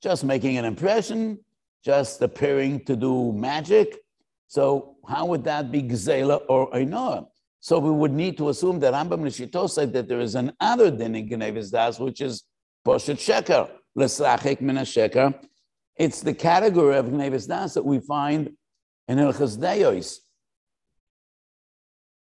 just 0.01 0.23
making 0.23 0.57
an 0.57 0.65
impression, 0.65 1.39
just 1.83 2.21
appearing 2.21 2.85
to 2.85 2.95
do 2.95 3.33
magic. 3.33 3.97
So 4.47 4.95
how 5.07 5.25
would 5.25 5.43
that 5.43 5.71
be 5.71 5.83
Gzela 5.83 6.41
or 6.47 6.71
Oinoah? 6.71 7.27
So 7.59 7.79
we 7.79 7.91
would 7.91 8.13
need 8.13 8.37
to 8.37 8.49
assume 8.49 8.79
that 8.79 8.93
Rambam 8.93 9.21
Nishito 9.21 9.69
said 9.69 9.91
that 9.93 10.07
there 10.07 10.19
is 10.19 10.35
an 10.35 10.53
other 10.59 10.89
din 10.89 11.15
in 11.15 11.27
Geneva's 11.27 11.71
Das, 11.71 11.99
which 11.99 12.21
is 12.21 12.43
Poshet 12.85 13.17
Sheker, 13.17 13.69
Lesrachek 13.97 14.61
Mina 14.61 14.81
Sheker. 14.81 15.37
It's 15.97 16.21
the 16.21 16.33
category 16.33 16.95
of 16.95 17.07
Geneva's 17.07 17.47
Das 17.47 17.73
that 17.73 17.83
we 17.83 17.99
find 17.99 18.51
in 19.07 19.17
Hilchas 19.17 19.59
Deos. 19.59 20.21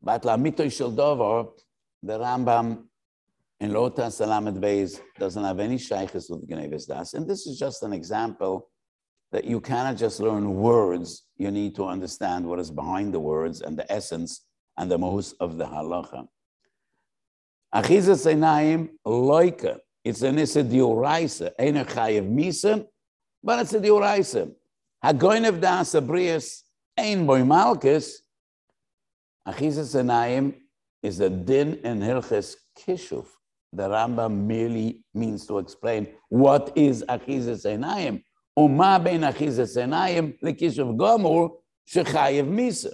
But 0.04 0.23
Lamito 0.23 0.70
Shel 0.70 0.90
Dover, 0.90 1.49
the 2.02 2.18
Rambam 2.18 2.84
in 3.58 3.73
Lota 3.73 4.02
Salamet 4.02 4.61
Beis 4.61 5.00
doesn't 5.18 5.42
have 5.42 5.58
any 5.58 5.78
shaykhs 5.78 6.28
with 6.28 6.46
Gnevis 6.46 6.87
Das. 6.87 7.14
And 7.14 7.26
this 7.26 7.46
is 7.46 7.58
just 7.58 7.82
an 7.82 7.94
example 7.94 8.68
that 9.32 9.46
you 9.46 9.62
cannot 9.62 9.96
just 9.96 10.20
learn 10.20 10.56
words, 10.56 11.25
you 11.38 11.50
need 11.50 11.75
to 11.76 11.87
understand 11.87 12.46
what 12.46 12.58
is 12.58 12.70
behind 12.70 13.14
the 13.14 13.18
words 13.18 13.62
and 13.62 13.78
the 13.78 13.90
essence 13.90 14.44
and 14.76 14.90
the 14.90 14.99
most 14.99 15.37
of 15.40 15.56
the 15.56 15.64
halacha. 15.64 16.26
Achizas 17.75 18.30
Einayim 18.30 18.90
loika. 19.06 19.78
It's 20.04 20.20
an 20.20 20.38
issa 20.38 20.62
diuraisa, 20.62 21.52
ein 21.58 21.76
chayev 21.76 22.30
misa, 22.30 22.84
but 23.42 23.61
it's 23.61 23.73
a 23.73 23.80
diuraisa. 23.80 24.52
Hagoinev 25.02 25.62
das 25.62 25.94
abrius 25.94 26.61
ein 26.99 27.25
boy 27.25 27.42
Achizas 29.46 29.94
Enayim 29.94 30.54
is 31.02 31.20
a 31.20 31.28
din 31.28 31.74
in 31.84 32.00
Hilches 32.00 32.56
Kishuf. 32.78 33.26
The 33.72 33.88
Rambam 33.88 34.46
merely 34.46 35.04
means 35.12 35.46
to 35.46 35.58
explain 35.58 36.08
what 36.28 36.72
is 36.76 37.04
Achizas 37.08 37.64
Enayim. 37.66 38.22
Ben 38.56 39.20
Achizas 39.20 39.76
Enayim 39.76 40.38
lekishuf 40.40 40.96
gomur 40.96 41.50
shechayev 41.88 42.48
misa. 42.48 42.92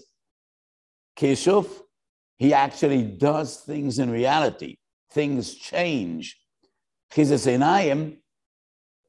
Kishuf, 1.16 1.68
he 2.36 2.52
actually 2.52 3.02
does 3.02 3.58
things 3.58 3.98
in 3.98 4.10
reality. 4.10 4.76
Things 5.12 5.54
change. 5.54 6.36
Achizas 7.12 7.46
Enayim, 7.46 8.16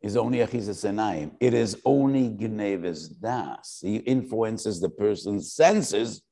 is 0.02 0.18
only 0.18 0.40
achizas 0.40 0.84
enayim. 0.90 1.32
It 1.40 1.54
is 1.54 1.80
only 1.86 2.30
gnevis 2.30 3.10
das. 3.20 3.80
He 3.84 3.98
influences 3.98 4.80
the 4.80 4.90
person's 4.90 5.54
senses, 5.54 6.24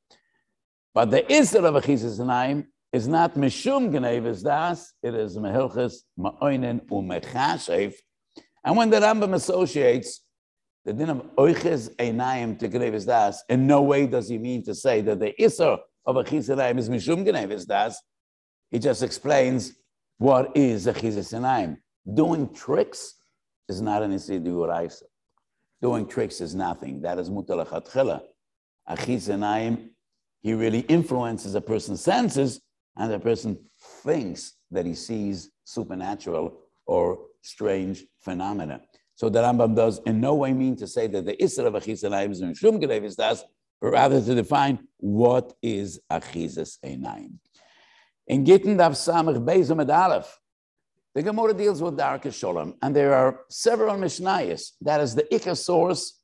but 0.93 1.11
the 1.11 1.21
isra 1.23 1.65
of 1.65 1.83
achizas 1.83 2.19
enayim 2.19 2.65
is 2.91 3.07
not 3.07 3.35
mishum 3.35 3.89
gnevis 3.89 4.43
das. 4.43 4.93
It 5.03 5.13
is 5.13 5.37
mehilchas 5.37 5.95
ma'oinen 6.19 6.87
umechashev. 6.87 7.93
And 8.63 8.75
when 8.75 8.89
the 8.89 8.97
Rambam 8.97 9.33
associates 9.33 10.21
the 10.85 10.93
din 10.93 11.09
of 11.09 11.35
oiches 11.37 11.95
enayim 11.97 12.57
to 12.59 12.69
gnevis 12.69 13.05
das, 13.05 13.43
in 13.49 13.67
no 13.67 13.81
way 13.81 14.07
does 14.07 14.29
he 14.29 14.37
mean 14.37 14.63
to 14.63 14.73
say 14.73 15.01
that 15.01 15.19
the 15.19 15.33
isra 15.39 15.79
of 16.05 16.15
achizas 16.15 16.55
enayim 16.55 16.79
is 16.79 16.89
mishum 16.89 17.25
gnevis 17.25 17.67
das. 17.67 18.01
He 18.71 18.79
just 18.79 19.03
explains 19.03 19.73
what 20.17 20.55
is 20.55 20.87
achizas 20.87 21.33
enayim. 21.33 21.77
Doing 22.11 22.53
tricks 22.53 23.15
is 23.67 23.81
not 23.81 24.01
an 24.01 24.11
Isidu 24.11 24.91
Doing 25.81 26.07
tricks 26.07 26.41
is 26.41 26.55
nothing. 26.55 27.01
That 27.01 27.19
is 27.19 27.29
mutalachatchila. 27.29 28.21
Achizanayim, 28.89 29.89
he 30.41 30.53
really 30.53 30.81
influences 30.81 31.55
a 31.55 31.61
person's 31.61 32.01
senses, 32.01 32.61
and 32.95 33.11
the 33.11 33.19
person 33.19 33.57
thinks 34.03 34.53
that 34.71 34.85
he 34.85 34.93
sees 34.93 35.51
supernatural 35.63 36.59
or 36.85 37.19
strange 37.41 38.05
phenomena. 38.21 38.81
So 39.15 39.29
the 39.29 39.41
Rambam 39.41 39.75
does 39.75 39.99
in 40.05 40.21
no 40.21 40.35
way 40.35 40.53
mean 40.53 40.75
to 40.77 40.87
say 40.87 41.07
that 41.07 41.25
the 41.25 41.35
Isra 41.35 41.65
of 41.65 41.73
Achizanayim 41.73 42.31
is 42.31 42.41
in 42.41 42.53
Shum 42.53 42.81
is 42.81 43.15
but 43.15 43.91
rather 43.91 44.21
to 44.21 44.35
define 44.35 44.87
what 44.97 45.53
is 45.61 45.99
Achizas 46.11 46.77
Einayim. 46.85 47.33
In 48.27 48.45
Gittin 48.45 48.77
Dav 48.77 48.93
Samach 48.93 49.43
Beis 49.43 49.69
Aleph, 49.71 50.39
the 51.15 51.23
Gemara 51.23 51.53
deals 51.53 51.81
with 51.81 51.97
Darkei 51.97 52.27
Sholem, 52.27 52.75
and 52.81 52.95
there 52.95 53.13
are 53.13 53.41
several 53.49 53.95
Mishnayos. 53.95 54.71
That 54.81 55.01
is 55.01 55.15
the 55.15 55.23
Ikka 55.23 55.57
source 55.57 56.19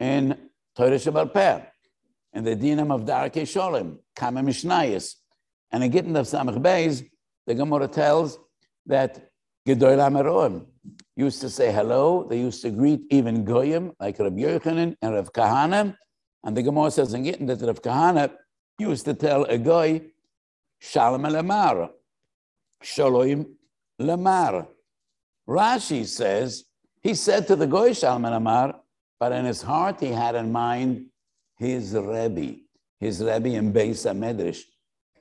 in 0.00 0.36
Torah 0.76 0.92
Shabbat 0.92 1.34
Peh, 1.34 1.62
and 2.38 2.46
the 2.46 2.54
Dinam 2.54 2.94
of 2.94 3.00
Darkei 3.04 3.42
Sholem, 3.42 3.98
Kama 4.14 4.42
Mishnayos. 4.42 5.16
And 5.72 5.82
in 5.82 5.90
Gittin 5.90 6.14
of 6.14 6.24
Samach 6.24 6.62
Beis, 6.62 7.04
the 7.48 7.54
Gemara 7.56 7.88
tells 7.88 8.38
that 8.86 9.30
Gedoyla 9.66 10.08
Ameroim 10.08 10.64
used 11.16 11.40
to 11.40 11.50
say 11.50 11.72
hello. 11.72 12.22
They 12.30 12.38
used 12.38 12.62
to 12.62 12.70
greet 12.70 13.00
even 13.10 13.44
Goyim, 13.44 13.92
like 13.98 14.20
Rabbi 14.20 14.42
Yochanan 14.42 14.94
and 15.02 15.14
Rav 15.16 15.32
Kahana. 15.32 15.96
And 16.44 16.56
the 16.56 16.62
Gemara 16.62 16.92
says 16.92 17.12
in 17.12 17.24
Gittin 17.24 17.46
that 17.46 17.60
Rav 17.60 17.82
Kahana 17.82 18.30
used 18.78 19.04
to 19.06 19.14
tell 19.14 19.42
a 19.46 19.58
Goy, 19.58 20.00
Shalom 20.78 21.22
Alamar, 21.22 21.90
Shalom 22.82 23.56
Lamar. 23.98 24.68
Rashi 25.48 26.06
says, 26.06 26.66
he 27.02 27.14
said 27.14 27.48
to 27.48 27.56
the 27.56 27.66
Goy 27.66 27.94
Shalom 27.94 28.26
Amar, 28.26 28.80
but 29.18 29.32
in 29.32 29.44
his 29.44 29.60
heart 29.60 29.98
he 29.98 30.12
had 30.12 30.36
in 30.36 30.52
mind 30.52 31.06
his 31.58 31.94
Rebbe, 31.94 32.56
his 33.00 33.20
Rebbe 33.20 33.48
in 33.48 33.72
Beis 33.72 34.04
Medrash. 34.14 34.62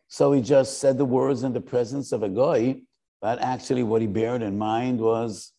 So 0.07 0.31
he 0.31 0.41
just 0.41 0.79
said 0.79 0.97
the 0.97 1.05
words 1.05 1.43
in 1.43 1.53
the 1.53 1.61
presence 1.61 2.11
of 2.11 2.23
a 2.23 2.29
Goy, 2.29 2.81
but 3.21 3.39
actually 3.39 3.83
what 3.83 4.01
he 4.01 4.07
bared 4.07 4.41
in 4.41 4.57
mind 4.57 4.99
was 4.99 5.51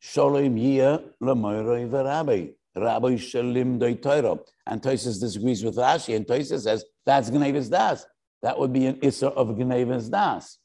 Shalom 0.00 0.56
Yia 0.56 1.02
Lamoiroi 1.22 1.90
Rabbi, 1.90 2.48
Rabbi 2.76 3.14
Shalim 3.14 3.78
Doitoro. 3.78 4.40
And 4.66 4.82
Toises 4.82 5.18
disagrees 5.20 5.64
with 5.64 5.76
Rashi, 5.76 6.16
and 6.16 6.26
Toises 6.26 6.64
says 6.64 6.84
that's 7.06 7.30
Gnevis 7.30 7.70
Das. 7.70 8.04
That 8.42 8.58
would 8.58 8.72
be 8.72 8.86
an 8.86 8.98
Issa 9.00 9.28
of 9.28 9.48
Gnevis 9.48 10.10
Das. 10.10 10.58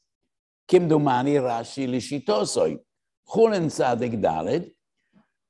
Kimdumani 0.70 1.40
Rashi 1.40 1.88
Lishitosoi. 1.88 2.78
Chulin 3.26 3.66
Tzadik 3.66 4.20
Dalid. 4.20 4.70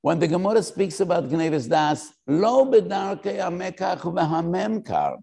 When 0.02 0.18
the 0.18 0.28
Gemara 0.28 0.62
speaks 0.62 1.00
about 1.00 1.28
Gnevis 1.28 1.68
Das, 1.68 2.10
lo 2.26 2.64
bedarke 2.64 3.36
amekach 3.36 4.00
v'hamemkar. 4.00 5.18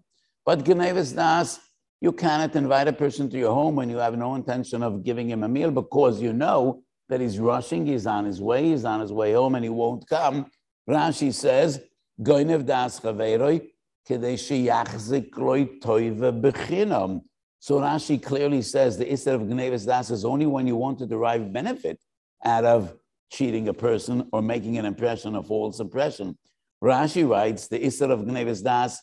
But 0.46 0.64
Gnevis 0.64 1.16
Das, 1.16 1.58
you 2.00 2.12
cannot 2.12 2.54
invite 2.54 2.86
a 2.86 2.92
person 2.92 3.28
to 3.30 3.36
your 3.36 3.52
home 3.52 3.74
when 3.74 3.90
you 3.90 3.96
have 3.96 4.16
no 4.16 4.36
intention 4.36 4.84
of 4.84 5.02
giving 5.02 5.28
him 5.28 5.42
a 5.42 5.48
meal 5.48 5.72
because 5.72 6.22
you 6.22 6.32
know 6.32 6.82
that 7.08 7.20
he's 7.20 7.40
rushing, 7.40 7.86
he's 7.86 8.06
on 8.06 8.24
his 8.24 8.40
way, 8.40 8.70
he's 8.70 8.84
on 8.84 9.00
his 9.00 9.12
way 9.12 9.32
home 9.32 9.56
and 9.56 9.64
he 9.64 9.68
won't 9.68 10.08
come. 10.08 10.46
Rashi 10.88 11.34
says, 11.34 11.80
Goinev 12.22 12.64
das 12.64 13.00
chaveroi, 13.00 13.66
kedei 14.08 14.34
sheyachzik 14.34 15.36
loi 15.36 15.64
toive 15.80 16.40
bechinam. 16.40 17.22
So 17.58 17.80
Rashi 17.80 18.22
clearly 18.22 18.62
says 18.62 18.96
the 18.96 19.06
Isser 19.06 19.34
of 19.34 19.40
Gnevis 19.40 19.84
Das 19.84 20.10
is 20.10 20.24
only 20.24 20.46
when 20.46 20.68
you 20.68 20.76
want 20.76 21.00
to 21.00 21.06
derive 21.06 21.52
benefit 21.52 21.98
out 22.44 22.64
of 22.64 22.94
cheating 23.30 23.68
a 23.68 23.74
person 23.74 24.28
or 24.32 24.42
making 24.42 24.78
an 24.78 24.84
impression, 24.84 25.36
a 25.36 25.42
false 25.42 25.80
impression. 25.80 26.36
Rashi 26.82 27.28
writes 27.28 27.68
the 27.68 27.78
Isser 27.78 28.10
of 28.10 28.20
Gnevis 28.20 28.62
Das 28.62 29.00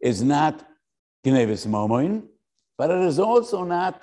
is 0.00 0.22
not 0.22 0.66
Gnevis 1.24 1.66
Momoin, 1.66 2.24
but 2.76 2.90
it 2.90 3.02
is 3.02 3.18
also 3.18 3.64
not 3.64 4.02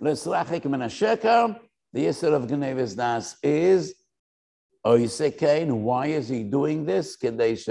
Leslachik 0.00 0.64
Min 0.66 0.80
The 0.80 2.06
Isser 2.06 2.32
of 2.32 2.44
Gnevis 2.44 2.96
Das 2.96 3.36
is 3.42 3.94
Oisekain, 4.84 5.70
why 5.70 6.06
is 6.06 6.28
he 6.28 6.42
doing 6.42 6.84
this? 6.84 7.16
He 7.20 7.30
wants 7.30 7.64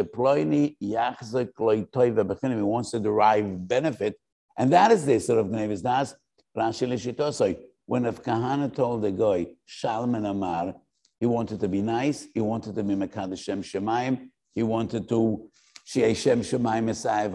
to 2.92 3.00
derive 3.00 3.68
benefit 3.68 4.16
and 4.58 4.72
that 4.72 4.92
is 4.92 5.06
the 5.06 5.20
sort 5.20 5.40
of 5.40 5.48
Gnevis 5.48 5.82
Das, 5.82 6.16
Rashi 6.56 6.88
Lishitosoi. 6.88 7.58
When 7.86 8.06
if 8.06 8.22
Kahana 8.22 8.74
told 8.74 9.02
the 9.02 9.12
guy, 9.12 9.48
Shalman 9.68 10.30
Amar, 10.30 10.76
he 11.22 11.28
wanted 11.28 11.60
to 11.60 11.68
be 11.68 11.84
nice, 11.84 12.28
he 12.34 12.42
wanted 12.42 12.74
to 12.76 12.84
be 12.84 12.96
Mekadosh 12.96 13.38
Shem 13.38 13.62
Shemaim, 13.62 14.30
he 14.56 14.64
wanted 14.64 15.08
to 15.08 15.48
Shei 15.86 16.16
Shem 16.16 16.42
Shemaim 16.42 16.86
Messiah 16.86 17.30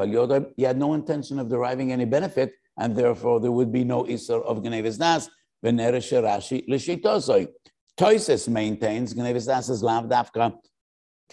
He 0.56 0.64
had 0.64 0.76
no 0.76 0.94
intention 0.94 1.38
of 1.38 1.48
deriving 1.48 1.92
any 1.92 2.04
benefit, 2.04 2.52
and 2.76 2.96
therefore 2.96 3.38
there 3.38 3.52
would 3.52 3.72
be 3.72 3.84
no 3.84 4.02
Isser 4.02 4.44
of 4.44 4.58
Gnevis 4.58 4.98
Das, 4.98 5.30
Veneresh 5.64 6.10
Rashi. 6.20 7.48
Toises 7.96 8.48
maintains 8.48 9.14
Gnevis 9.14 9.46
Das 9.46 9.68
is 9.68 9.84
Lav 9.84 10.06
Dafka, 10.06 10.52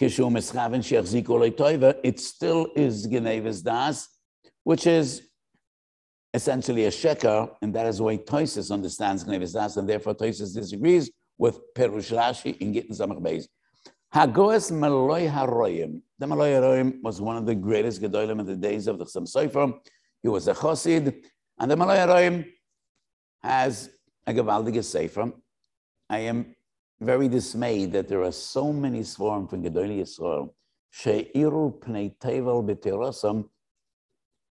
Kishu 0.00 0.30
Meschaven 0.30 0.78
Shech 0.78 1.24
Ziko 1.24 1.98
It 2.04 2.20
still 2.20 2.68
is 2.76 3.08
Gnevis 3.08 3.64
Das, 3.64 4.08
which 4.62 4.86
is 4.86 5.28
essentially 6.32 6.84
a 6.84 6.90
sheker, 6.90 7.50
and 7.62 7.74
that 7.74 7.86
is 7.86 8.00
why 8.00 8.16
Toises 8.16 8.70
understands 8.70 9.24
Gnevis 9.24 9.76
and 9.76 9.88
therefore 9.88 10.14
Toises 10.14 10.54
disagrees 10.54 11.10
with 11.38 11.58
Perush 11.74 12.12
Rashi 12.16 12.56
in 12.58 12.72
Gittin 12.72 12.94
Samach 12.94 13.20
Beis. 13.20 13.46
Hagoes 14.14 14.70
Maloi 14.70 15.30
Haroyim. 15.30 16.00
The 16.18 16.26
Maloi 16.26 16.52
Haroyim 16.60 17.02
was 17.02 17.20
one 17.20 17.36
of 17.36 17.46
the 17.46 17.54
greatest 17.54 18.00
Gedolim 18.00 18.40
in 18.40 18.46
the 18.46 18.56
days 18.56 18.86
of 18.86 18.98
the 18.98 19.04
Chassam 19.04 19.26
Sofer. 19.26 19.74
He 20.22 20.28
was 20.28 20.48
a 20.48 20.54
Chosid, 20.54 21.14
and 21.58 21.70
the 21.70 21.76
Maloi 21.76 21.98
Haroyim 21.98 22.46
has 23.42 23.90
a 24.26 24.32
Gavaldige 24.32 24.84
Sefer. 24.84 25.32
I 26.08 26.18
am 26.18 26.54
very 27.00 27.28
dismayed 27.28 27.92
that 27.92 28.08
there 28.08 28.22
are 28.22 28.32
so 28.32 28.72
many 28.72 29.02
swarm 29.02 29.48
from 29.48 29.62
Gedoli 29.62 30.00
Yisrael. 30.00 30.50
She'iru 30.90 31.78
pnei 31.80 32.16
tevel 32.18 32.64
b'terosam 32.64 33.48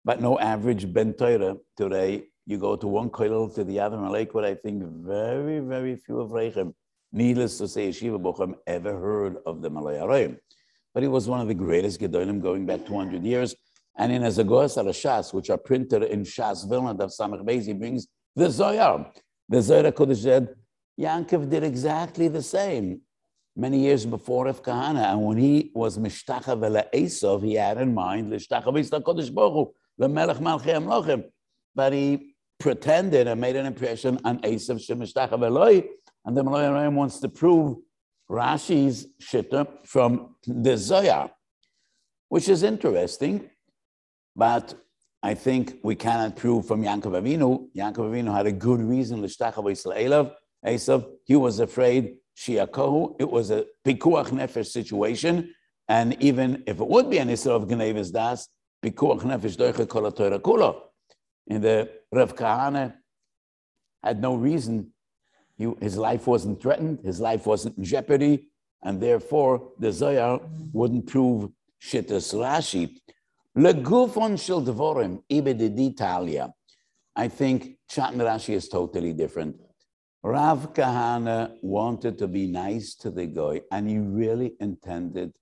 but 0.07 0.21
no 0.21 0.39
average 0.39 0.91
Ben 0.93 1.13
Torah 1.13 1.57
today. 1.75 2.27
You 2.49 2.57
go 2.57 2.77
to 2.77 2.88
one 2.88 3.10
kollel 3.10 3.53
to 3.55 3.65
the 3.65 3.81
other, 3.81 3.97
and 3.97 4.33
what 4.33 4.45
I 4.45 4.55
think 4.55 4.81
very, 4.81 5.60
very 5.60 5.97
few 5.97 6.21
of 6.21 6.29
Reichem, 6.29 6.73
needless 7.12 7.57
to 7.57 7.67
say, 7.67 7.89
Yeshiva 7.89 8.21
Bochem 8.21 8.55
ever 8.65 8.97
heard 8.97 9.36
of 9.45 9.62
the 9.62 9.69
Malay 9.69 10.33
But 10.93 11.03
he 11.03 11.10
was 11.10 11.27
one 11.27 11.41
of 11.41 11.49
the 11.49 11.53
greatest 11.53 11.99
Gedolim 11.99 12.41
going 12.41 12.65
back 12.65 12.86
200 12.86 13.21
years. 13.25 13.53
And 13.97 14.13
in 14.13 14.21
Azagos 14.21 14.77
Shas, 14.77 15.33
which 15.33 15.49
are 15.49 15.57
printed 15.57 16.03
in 16.03 16.21
Shas 16.21 16.65
Vilna, 16.69 16.93
Dav 16.93 17.10
Samach 17.10 17.43
Beis, 17.45 17.65
he 17.65 17.73
brings 17.73 18.07
the 18.33 18.45
Zoyar. 18.45 19.12
The 19.49 19.62
Zohar 19.62 19.91
Kodesh 19.91 20.23
said, 20.23 20.55
Yankov 20.97 21.49
did 21.49 21.65
exactly 21.65 22.29
the 22.29 22.41
same 22.41 23.01
many 23.57 23.79
years 23.79 24.05
before 24.05 24.45
Rav 24.45 24.63
Kahana. 24.63 25.12
And 25.12 25.21
when 25.21 25.38
he 25.38 25.69
was 25.75 25.97
Mishtacha 25.97 26.57
Vela 26.57 26.86
Esov, 26.93 27.43
he 27.43 27.55
had 27.55 27.77
in 27.77 27.93
mind, 27.93 28.31
Lishtacha 28.31 28.63
Kodesh 28.63 29.33
Baruch 29.33 29.73
Melech 29.97 30.38
Malchei. 30.38 31.25
But 31.75 31.93
he 31.93 32.26
pretended 32.59 33.27
and 33.27 33.39
made 33.39 33.55
an 33.55 33.65
impression 33.65 34.19
on 34.25 34.39
Esav 34.39 34.77
Shemishtachav 34.79 35.43
Eloi, 35.43 35.83
and 36.25 36.35
the 36.35 36.43
Malay 36.43 36.87
wants 36.87 37.19
to 37.19 37.29
prove 37.29 37.77
Rashi's 38.29 39.07
shitta 39.21 39.67
from 39.85 40.35
the 40.45 40.75
Zohar, 40.75 41.31
which 42.29 42.49
is 42.49 42.63
interesting, 42.63 43.49
but 44.35 44.73
I 45.23 45.33
think 45.33 45.75
we 45.83 45.95
cannot 45.95 46.35
prove 46.35 46.67
from 46.67 46.83
Yankov 46.83 47.21
Avinu. 47.21 47.67
Yankov 47.75 48.11
Avinu 48.11 48.35
had 48.35 48.45
a 48.45 48.51
good 48.51 48.81
reason, 48.81 49.21
L'shtachav 49.21 49.63
Yisraelav, 49.63 50.33
Esav, 50.65 51.07
he 51.25 51.35
was 51.35 51.59
afraid 51.59 52.17
Shiakohu, 52.37 53.15
it 53.19 53.29
was 53.29 53.49
a 53.49 53.65
pikuach 53.85 54.27
nefesh 54.29 54.67
situation, 54.67 55.53
and 55.87 56.21
even 56.21 56.63
if 56.67 56.79
it 56.79 56.87
would 56.87 57.09
be 57.09 57.17
an 57.17 57.29
Isra 57.29 57.51
of 57.51 57.67
Gnevis 57.67 58.11
Das, 58.11 58.47
pikuach 58.83 59.21
nefesh 59.21 59.55
doiche 59.55 59.87
kol. 60.43 60.87
And 61.49 61.63
the 61.63 61.89
Rav 62.12 62.36
Kahana 62.36 62.95
had 64.03 64.21
no 64.21 64.36
reason. 64.36 64.91
He, 65.57 65.71
his 65.81 65.97
life 65.97 66.27
wasn't 66.27 66.62
threatened. 66.62 66.99
His 67.03 67.19
life 67.19 67.45
wasn't 67.45 67.77
in 67.77 67.83
jeopardy. 67.83 68.49
and 68.83 69.01
therefore 69.01 69.71
the 69.79 69.91
Zohar 69.91 70.41
wouldn't 70.71 71.07
prove 71.07 71.49
Shittas 71.81 72.33
Rashi. 72.33 72.99
Legufon 73.57 74.39
shel 74.39 74.62
dvorim 74.62 75.23
ibediditalia. 75.29 76.51
I 77.15 77.27
think 77.27 77.77
Chat 77.89 78.13
Rashi 78.13 78.53
is 78.53 78.69
totally 78.69 79.13
different. 79.13 79.55
Rav 80.23 80.73
Kahana 80.73 81.53
wanted 81.62 82.17
to 82.19 82.27
be 82.27 82.47
nice 82.47 82.95
to 82.95 83.10
the 83.10 83.25
guy, 83.25 83.62
and 83.71 83.89
he 83.89 83.97
really 83.97 84.53
intended 84.60 85.33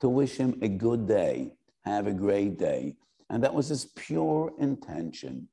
to 0.00 0.08
wish 0.08 0.36
him 0.36 0.58
a 0.62 0.68
good 0.68 1.06
day, 1.06 1.52
have 1.84 2.06
a 2.06 2.12
great 2.12 2.58
day. 2.58 2.96
And 3.30 3.42
that 3.44 3.54
was 3.54 3.68
his 3.68 3.84
pure 3.96 4.52
intention. 4.58 5.48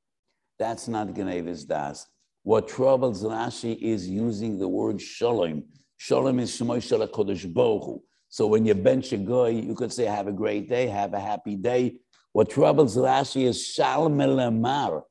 That's 0.58 0.88
not 0.88 1.08
Genevis 1.08 1.66
Das. 1.66 2.06
What 2.42 2.68
troubles 2.68 3.22
Rashi 3.22 3.76
is 3.76 4.08
using 4.08 4.58
the 4.58 4.68
word 4.68 5.00
shalom. 5.00 5.64
Shalom 5.98 6.38
is 6.38 6.50
Shemoy 6.50 7.10
Kodesh 7.10 7.52
Bohu. 7.52 8.00
So 8.28 8.46
when 8.46 8.64
you 8.64 8.74
bench 8.74 9.12
a 9.12 9.16
guy, 9.16 9.48
you 9.48 9.74
could 9.74 9.92
say, 9.92 10.04
have 10.04 10.26
a 10.26 10.32
great 10.32 10.68
day, 10.68 10.86
have 10.86 11.14
a 11.14 11.20
happy 11.20 11.56
day. 11.56 11.96
What 12.32 12.50
troubles 12.50 12.96
Rashi 12.96 13.44
is 13.44 13.66
Shalom 13.66 14.16
Elamar. 14.18 15.02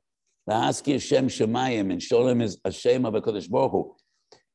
La'aski 0.50 0.94
Hashem 0.94 1.28
Shemayim, 1.28 1.92
and 1.92 2.02
Shalom 2.02 2.42
is 2.42 2.60
Hashem 2.64 3.06
of 3.06 3.14
Kodesh 3.16 3.50
Baruch 3.50 3.72
Hu. 3.72 3.96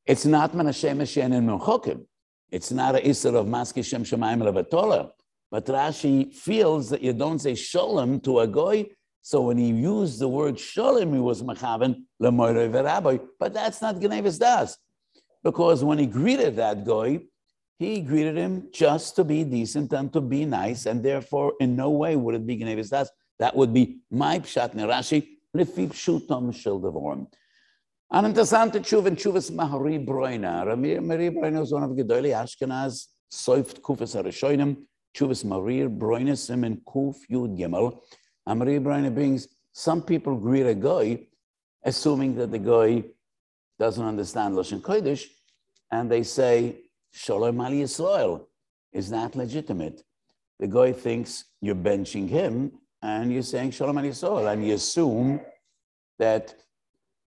It's 0.05 0.25
not 0.25 0.55
man 0.55 0.65
Hashem 0.67 0.99
Hashem 0.99 1.31
and 1.33 1.49
Menchokim. 1.49 2.05
It's 2.49 2.71
not 2.71 2.95
a 2.95 2.99
Isser 2.99 3.35
of 3.35 3.45
Maski 3.45 3.83
Shem 3.83 4.03
Shemayim 4.03 4.41
Levatola. 4.41 5.11
But 5.51 5.65
Rashi 5.65 6.33
feels 6.33 6.89
that 6.89 7.01
you 7.01 7.11
don't 7.11 7.39
say 7.39 7.55
shalom 7.55 8.21
to 8.21 8.39
a 8.39 8.47
goy. 8.47 8.87
So 9.21 9.41
when 9.41 9.57
he 9.57 9.67
used 9.67 10.19
the 10.19 10.27
word 10.29 10.57
shalom, 10.57 11.13
he 11.13 11.19
was 11.19 11.43
machaven 11.43 12.03
lemoiroi 12.21 12.71
veRabbi. 12.71 13.19
But 13.37 13.53
that's 13.53 13.81
not 13.81 13.95
Gnevis 13.95 14.39
Das. 14.39 14.77
Because 15.43 15.83
when 15.83 15.99
he 15.99 16.05
greeted 16.05 16.55
that 16.55 16.85
goy, 16.85 17.19
he 17.77 17.99
greeted 17.99 18.37
him 18.37 18.69
just 18.71 19.15
to 19.17 19.25
be 19.25 19.43
decent 19.43 19.91
and 19.91 20.13
to 20.13 20.21
be 20.21 20.45
nice. 20.45 20.85
And 20.85 21.03
therefore, 21.03 21.53
in 21.59 21.75
no 21.75 21.89
way 21.89 22.15
would 22.15 22.35
it 22.35 22.47
be 22.47 22.57
Gnevis 22.57 22.89
Das. 22.89 23.09
That 23.39 23.55
would 23.55 23.73
be 23.73 23.99
my 24.09 24.39
pshat 24.39 24.73
Rashi, 24.75 25.27
lefi 25.55 25.89
pshutom 25.89 26.55
shel 26.55 26.79
devorim. 26.79 27.27
An 28.13 28.25
interessante 28.25 28.75
Tshuva 28.81 29.07
in 29.07 29.15
Tshuva's 29.15 29.49
Mahari 29.51 30.05
Rami 30.07 30.95
Mahari 30.97 31.33
Broina 31.33 31.61
is 31.61 31.71
one 31.71 31.83
of 31.83 31.91
Gedolei 31.91 32.33
Ashkenaz, 32.33 33.07
Soift 33.31 33.79
Kufas 33.81 34.21
HaRishonim, 34.21 34.77
Tshuvas 35.15 35.43
Mahari 35.45 35.87
Broina 35.87 36.33
Simen 36.33 36.81
Kuf 36.83 37.17
Yud 37.29 37.57
Gimel. 37.57 37.99
And 38.45 38.61
Mahari 38.61 39.13
brings, 39.13 39.47
some 39.71 40.01
people 40.01 40.35
greet 40.35 40.65
a 40.65 40.73
guy, 40.75 41.27
assuming 41.83 42.35
that 42.35 42.51
the 42.51 42.59
guy 42.59 43.03
doesn't 43.79 44.03
understand 44.03 44.55
Lashon 44.55 44.81
Kodesh, 44.81 45.25
and 45.91 46.09
they 46.11 46.23
say, 46.23 46.77
Shalom 47.11 47.59
Ali 47.59 47.79
Yisrael. 47.79 48.45
Is 48.93 49.09
that 49.09 49.35
legitimate? 49.35 50.01
The 50.59 50.67
guy 50.67 50.93
thinks 50.93 51.45
you're 51.61 51.75
benching 51.75 52.29
him, 52.29 52.71
and 53.01 53.31
you're 53.33 53.41
saying 53.41 53.71
Shalom 53.71 53.97
Ali 53.97 54.09
Yisrael, 54.09 54.51
and 54.51 54.65
you 54.65 54.75
assume 54.75 55.41
that 56.19 56.55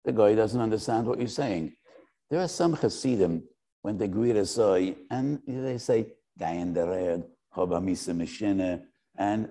the 0.05 0.13
guy 0.13 0.35
doesn't 0.35 0.61
understand 0.61 1.07
what 1.07 1.19
you're 1.19 1.29
saying. 1.29 1.75
There 2.29 2.41
are 2.41 2.49
some 2.49 2.75
Hasidim, 2.75 3.45
when 3.83 3.99
they 3.99 4.09
greet 4.09 4.37
a 4.37 4.45
soy, 4.45 4.97
and 5.11 5.41
they 5.47 5.79
say, 5.79 6.07
Dayan 6.39 6.75
Dered, 6.75 7.25
Chobamisa 7.55 8.15
Meshina, 8.15 8.83
and 9.17 9.49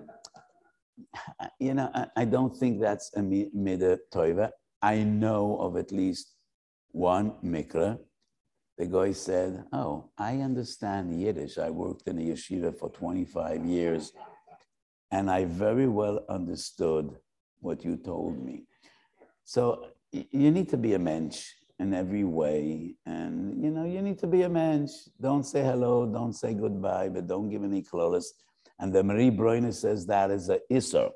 you 1.58 1.74
know, 1.74 1.90
I, 1.94 2.06
I, 2.16 2.24
don't 2.24 2.54
think 2.56 2.80
that's 2.80 3.10
a 3.14 3.22
Mida 3.22 3.98
Toiva. 4.12 4.50
I 4.80 5.02
know 5.02 5.56
of 5.58 5.76
at 5.76 5.92
least 5.92 6.34
one 6.90 7.32
Mikra. 7.44 7.98
The 8.78 8.86
guy 8.86 9.12
said, 9.12 9.64
Oh, 9.72 10.10
I 10.18 10.38
understand 10.38 11.20
Yiddish. 11.20 11.58
I 11.58 11.70
worked 11.70 12.08
in 12.08 12.18
a 12.18 12.22
yeshiva 12.22 12.76
for 12.76 12.90
25 12.90 13.64
years. 13.64 14.12
And 15.10 15.30
I 15.30 15.44
very 15.44 15.88
well 15.88 16.24
understood 16.28 17.14
what 17.60 17.84
you 17.84 17.96
told 17.96 18.42
me. 18.42 18.64
So 19.44 19.86
you 20.10 20.50
need 20.50 20.68
to 20.70 20.76
be 20.76 20.94
a 20.94 20.98
mensch 20.98 21.46
in 21.82 21.92
every 21.92 22.24
way. 22.24 22.94
And, 23.04 23.62
you 23.62 23.70
know, 23.70 23.84
you 23.84 24.00
need 24.00 24.18
to 24.20 24.26
be 24.26 24.42
a 24.42 24.48
mensch. 24.48 24.92
Don't 25.20 25.44
say 25.44 25.62
hello, 25.62 26.06
don't 26.06 26.32
say 26.32 26.54
goodbye, 26.54 27.08
but 27.08 27.26
don't 27.26 27.50
give 27.50 27.64
any 27.64 27.82
clothes. 27.82 28.32
And 28.78 28.92
the 28.92 29.02
Mahari 29.02 29.36
Broina 29.36 29.72
says 29.74 30.06
that 30.06 30.30
is 30.30 30.48
a 30.48 30.60
isser. 30.70 31.10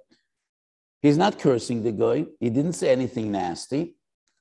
He's 1.01 1.17
not 1.17 1.39
cursing 1.39 1.83
the 1.83 1.93
guy. 1.93 2.27
He 2.41 2.51
didn't 2.51 2.75
say 2.75 2.91
anything 2.91 3.31
nasty. 3.31 3.97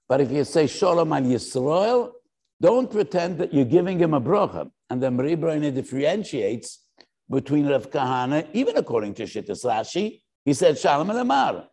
But 0.09 0.21
if 0.21 0.31
you 0.31 0.43
say 0.43 0.67
Shalom 0.67 1.13
al 1.13 1.21
Yisrael, 1.21 2.11
don't 2.59 2.89
pretend 2.89 3.37
that 3.39 3.53
you're 3.53 3.65
giving 3.65 3.99
him 3.99 4.13
a 4.13 4.21
bracha. 4.21 4.69
And 4.89 5.01
the 5.01 5.07
Mahari 5.07 5.37
Broina 5.37 5.73
differentiates 5.73 6.81
between 7.29 7.67
Rav 7.67 7.89
Kahana, 7.89 8.47
even 8.53 8.77
according 8.77 9.13
to 9.15 9.23
Shittas 9.23 9.63
Rashi, 9.65 10.21
he 10.43 10.53
said, 10.53 10.77
Shalom 10.77 11.07
Alamar. 11.07 11.67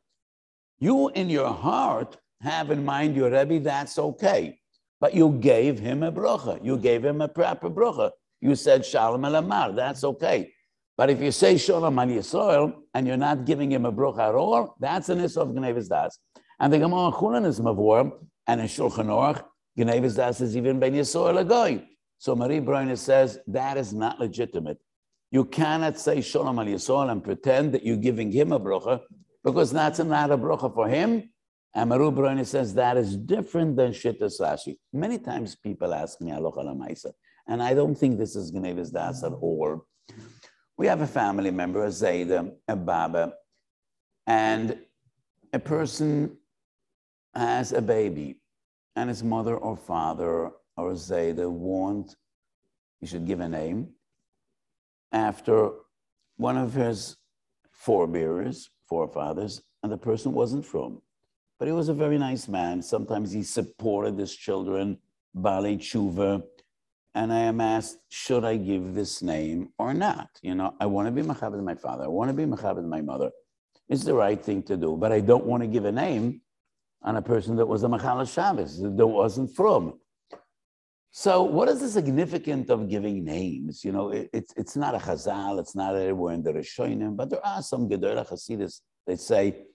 You 0.79 1.11
in 1.11 1.31
your 1.31 1.53
heart 1.53 2.17
have 2.43 2.71
in 2.71 2.85
mind 2.85 3.17
your 3.17 3.31
Rebbe, 3.31 3.61
that's 3.61 3.99
okay. 3.99 4.59
But 5.01 5.15
you 5.15 5.31
gave 5.41 5.79
him 5.79 6.03
a 6.03 6.13
bracha. 6.13 6.65
You 6.65 6.77
gave 6.77 7.05
him 7.05 7.21
a 7.21 7.29
proper 7.29 7.71
bracha. 7.71 8.11
You 8.41 8.57
said 8.57 8.85
Shalom 8.85 9.23
Alamar, 9.23 9.75
that's 9.75 10.05
okay. 10.05 10.53
But 10.97 11.11
if 11.11 11.21
you 11.21 11.33
say 11.33 11.57
Shalom 11.57 11.99
Al 11.99 12.07
Yisrael 12.07 12.75
and 12.95 13.07
you're 13.07 13.17
not 13.17 13.45
giving 13.45 13.71
him 13.71 13.87
a 13.87 13.93
bracha 13.93 14.29
at 14.31 14.35
all, 14.35 14.77
that's 14.79 15.09
an 15.09 15.21
issue 15.21 15.41
of 15.41 15.49
Gnevis 15.49 15.89
Das. 15.89 16.19
And 16.61 16.73
the 16.73 16.79
Gemara 16.79 17.13
Chunan 17.13 17.47
is 17.47 17.61
Mavor, 17.61 18.13
and 18.47 18.61
in 18.61 18.67
Shulchan 18.67 19.07
Aruch, 19.07 19.43
Gnevis 19.79 20.17
Das 20.17 20.41
is 20.41 20.57
even 20.57 20.79
Ben 20.79 20.93
Yisrael 20.93 21.45
Agoy. 21.45 21.85
So 22.19 22.37
Mahari 22.37 22.65
Broina 22.65 22.97
says 22.97 23.39
that 23.49 23.77
is 23.77 23.93
not 23.93 24.21
legitimate. 24.21 24.79
You 25.31 25.45
cannot 25.45 25.99
say 25.99 26.21
Shalom 26.21 26.59
Al 26.59 26.67
Yisrael 26.67 27.11
and 27.11 27.25
pretend 27.25 27.73
that 27.73 27.85
you're 27.85 27.97
giving 27.97 28.31
him 28.31 28.53
a 28.53 28.61
bracha 28.61 29.01
because 29.43 29.73
that's 29.73 29.99
not 29.99 30.31
a 30.31 30.39
bracha 30.39 30.73
for 30.75 30.89
him. 30.89 31.31
And 31.75 31.89
Maru 31.89 32.11
Bruni 32.11 32.45
says 32.45 32.75
that 32.75 32.97
is 32.97 33.17
different 33.17 33.77
than 33.77 33.93
Shittas 33.93 34.41
Rashi. 34.41 34.77
Many 34.93 35.19
times 35.19 35.57
people 35.57 35.95
ask 35.95 36.21
me 36.21 36.33
Aloha 36.33 36.61
and 37.49 37.63
I 37.63 37.75
don't 37.75 37.95
think 37.95 38.19
this 38.19 38.37
is 38.37 38.53
Gnevis 38.53 38.93
Das 38.93 39.25
at 39.25 39.33
all. 39.33 39.87
We 40.77 40.87
have 40.87 41.01
a 41.01 41.07
family 41.07 41.51
member, 41.51 41.85
a 41.85 41.89
Zayda, 41.89 42.53
a 42.69 42.77
Baba, 42.77 43.35
and 44.27 44.79
a 45.53 45.59
person 45.59 46.37
has 47.35 47.73
a 47.73 47.83
baby, 47.83 48.41
and 48.97 49.09
his 49.09 49.23
mother 49.23 49.57
or 49.57 49.77
father 49.77 50.51
or 50.77 50.93
Zayda 50.93 51.51
want, 51.51 52.15
he 53.01 53.07
should 53.07 53.27
give 53.27 53.41
a 53.41 53.49
name, 53.49 53.89
after 55.13 55.71
one 56.37 56.57
of 56.57 56.75
his 56.75 57.17
forebearers, 57.71 58.69
forefathers, 58.89 59.63
and 59.83 59.93
the 59.93 59.99
person 59.99 60.33
wasn't 60.33 60.65
from. 60.65 61.01
But 61.63 61.69
he 61.69 61.73
was 61.75 61.89
a 61.89 61.95
very 61.95 62.19
nice 62.19 62.49
man. 62.49 62.83
Sometimes 62.83 63.31
he 63.31 63.45
supported 63.45 64.19
his 64.19 64.35
children, 64.35 64.99
Bali 65.33 65.77
Tshuva. 65.77 66.43
And 67.15 67.33
I 67.33 67.39
am 67.39 67.61
asked, 67.61 67.99
should 68.09 68.45
I 68.45 68.57
give 68.57 68.95
this 68.95 69.23
name 69.23 69.69
or 69.79 69.95
not? 69.95 70.29
You 70.43 70.57
know, 70.57 70.75
I 70.81 70.87
want 70.87 71.07
to 71.07 71.13
be 71.13 71.23
Machabed 71.23 71.63
my 71.63 71.77
father. 71.77 72.03
I 72.03 72.09
want 72.09 72.31
to 72.31 72.35
be 72.35 72.47
Machabed 72.47 72.85
my 72.85 73.01
mother. 73.01 73.31
It's 73.89 74.03
the 74.03 74.13
right 74.13 74.45
thing 74.45 74.65
to 74.65 74.77
do. 74.77 74.97
But 74.97 75.13
I 75.13 75.21
don't 75.21 75.45
want 75.45 75.63
to 75.63 75.69
give 75.69 75.85
a 75.85 75.93
name 75.93 76.41
on 77.05 77.15
a 77.15 77.23
person 77.23 77.55
that 77.55 77.67
was 77.67 77.85
a 77.85 77.89
Machal 77.89 78.25
Shabbos, 78.25 78.83
that 78.83 79.07
wasn't 79.07 79.55
from. 79.55 80.01
So, 81.13 81.45
what 81.45 81.69
is 81.69 81.79
the 81.79 81.89
significance 81.89 82.71
of 82.71 82.91
giving 82.91 83.23
names? 83.23 83.85
You 83.85 83.93
know, 83.93 84.09
it, 84.09 84.31
it's, 84.33 84.53
it's 84.57 84.75
not 84.75 84.97
a 84.97 84.99
chazal, 84.99 85.61
it's 85.61 85.77
not 85.77 85.95
everywhere 85.95 86.35
in 86.35 86.43
the 86.43 86.55
Rishonim, 86.55 87.17
but 87.17 87.31
there 87.31 87.47
are 87.47 87.63
some 87.63 87.89
Gedolah 87.89 88.29
Hasidus 88.29 88.81
that 89.07 89.21
say 89.21 89.67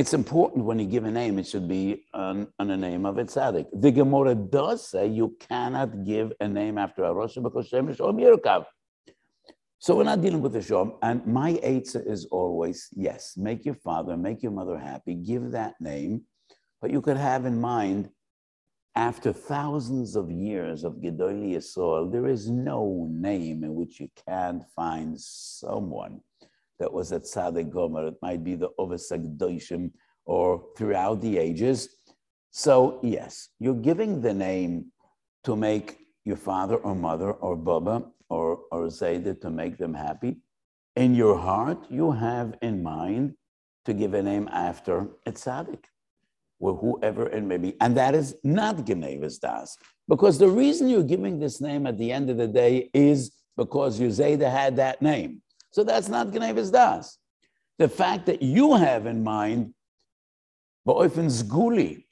it's 0.00 0.14
important 0.14 0.64
when 0.64 0.78
you 0.78 0.86
give 0.86 1.04
a 1.04 1.10
name, 1.10 1.38
it 1.38 1.46
should 1.46 1.68
be 1.68 2.06
on, 2.14 2.48
on 2.58 2.68
the 2.68 2.76
name 2.76 3.04
of 3.04 3.18
a 3.18 3.24
tzaddik. 3.24 3.66
The 3.74 3.90
Gemara 3.90 4.34
does 4.34 4.88
say 4.88 5.06
you 5.06 5.36
cannot 5.38 6.06
give 6.06 6.32
a 6.40 6.48
name 6.48 6.78
after 6.78 7.04
a 7.04 7.12
Rosh 7.12 7.34
because 7.34 7.68
Shem 7.68 7.88
Shom 7.88 8.18
Yerkav. 8.18 8.64
So 9.78 9.96
we're 9.96 10.04
not 10.04 10.22
dealing 10.22 10.40
with 10.40 10.54
the 10.54 10.60
Shom. 10.60 10.96
And 11.02 11.26
my 11.26 11.50
answer 11.62 12.02
is 12.02 12.24
always 12.30 12.88
yes, 12.96 13.34
make 13.36 13.66
your 13.66 13.74
father, 13.74 14.16
make 14.16 14.42
your 14.42 14.52
mother 14.52 14.78
happy, 14.78 15.16
give 15.16 15.50
that 15.50 15.74
name, 15.80 16.22
but 16.80 16.90
you 16.90 17.02
could 17.02 17.18
have 17.18 17.44
in 17.44 17.60
mind 17.60 18.08
after 18.96 19.34
thousands 19.34 20.16
of 20.16 20.30
years 20.30 20.82
of 20.82 20.94
Gedoli 20.94 21.56
Yisrael, 21.56 22.10
there 22.10 22.26
is 22.26 22.48
no 22.48 23.06
name 23.10 23.64
in 23.64 23.74
which 23.74 24.00
you 24.00 24.08
can't 24.26 24.62
find 24.74 25.20
someone 25.20 26.22
that 26.80 26.92
was 26.92 27.12
at 27.12 27.22
Tzaddik 27.22 27.70
Gomer. 27.70 28.08
It 28.08 28.16
might 28.20 28.42
be 28.42 28.56
the 28.56 28.70
Ovesagdoshim 28.78 29.92
or 30.24 30.64
throughout 30.76 31.20
the 31.20 31.38
ages. 31.38 31.88
So, 32.50 32.98
yes, 33.02 33.50
you're 33.60 33.74
giving 33.74 34.20
the 34.20 34.34
name 34.34 34.86
to 35.44 35.54
make 35.54 35.98
your 36.24 36.36
father 36.36 36.76
or 36.76 36.94
mother 36.94 37.32
or 37.32 37.54
Baba 37.54 38.04
or, 38.28 38.60
or 38.72 38.86
Zayda 38.86 39.40
to 39.42 39.50
make 39.50 39.78
them 39.78 39.94
happy. 39.94 40.38
In 40.96 41.14
your 41.14 41.38
heart, 41.38 41.86
you 41.88 42.10
have 42.10 42.56
in 42.62 42.82
mind 42.82 43.34
to 43.84 43.94
give 43.94 44.14
a 44.14 44.22
name 44.22 44.48
after 44.52 45.08
a 45.26 45.32
tzaddik 45.32 45.84
or 46.58 46.76
whoever 46.76 47.28
it 47.28 47.42
may 47.42 47.56
be. 47.56 47.74
And 47.80 47.96
that 47.96 48.14
is 48.14 48.36
not 48.42 48.76
Genevis 48.78 49.40
Das. 49.40 49.76
Because 50.08 50.38
the 50.38 50.48
reason 50.48 50.88
you're 50.88 51.02
giving 51.02 51.38
this 51.38 51.60
name 51.60 51.86
at 51.86 51.96
the 51.96 52.12
end 52.12 52.28
of 52.28 52.36
the 52.36 52.48
day 52.48 52.90
is 52.92 53.32
because 53.56 54.00
Yuzeda 54.00 54.50
had 54.50 54.76
that 54.76 55.00
name. 55.00 55.42
So 55.70 55.84
that's 55.84 56.08
not 56.08 56.28
Gnevis 56.28 56.72
Das. 56.72 57.18
The 57.78 57.88
fact 57.88 58.26
that 58.26 58.42
you 58.42 58.74
have 58.76 59.06
in 59.06 59.22
mind 59.24 59.74
Ba'ofen 60.86 61.26
Zguli, 61.26 62.04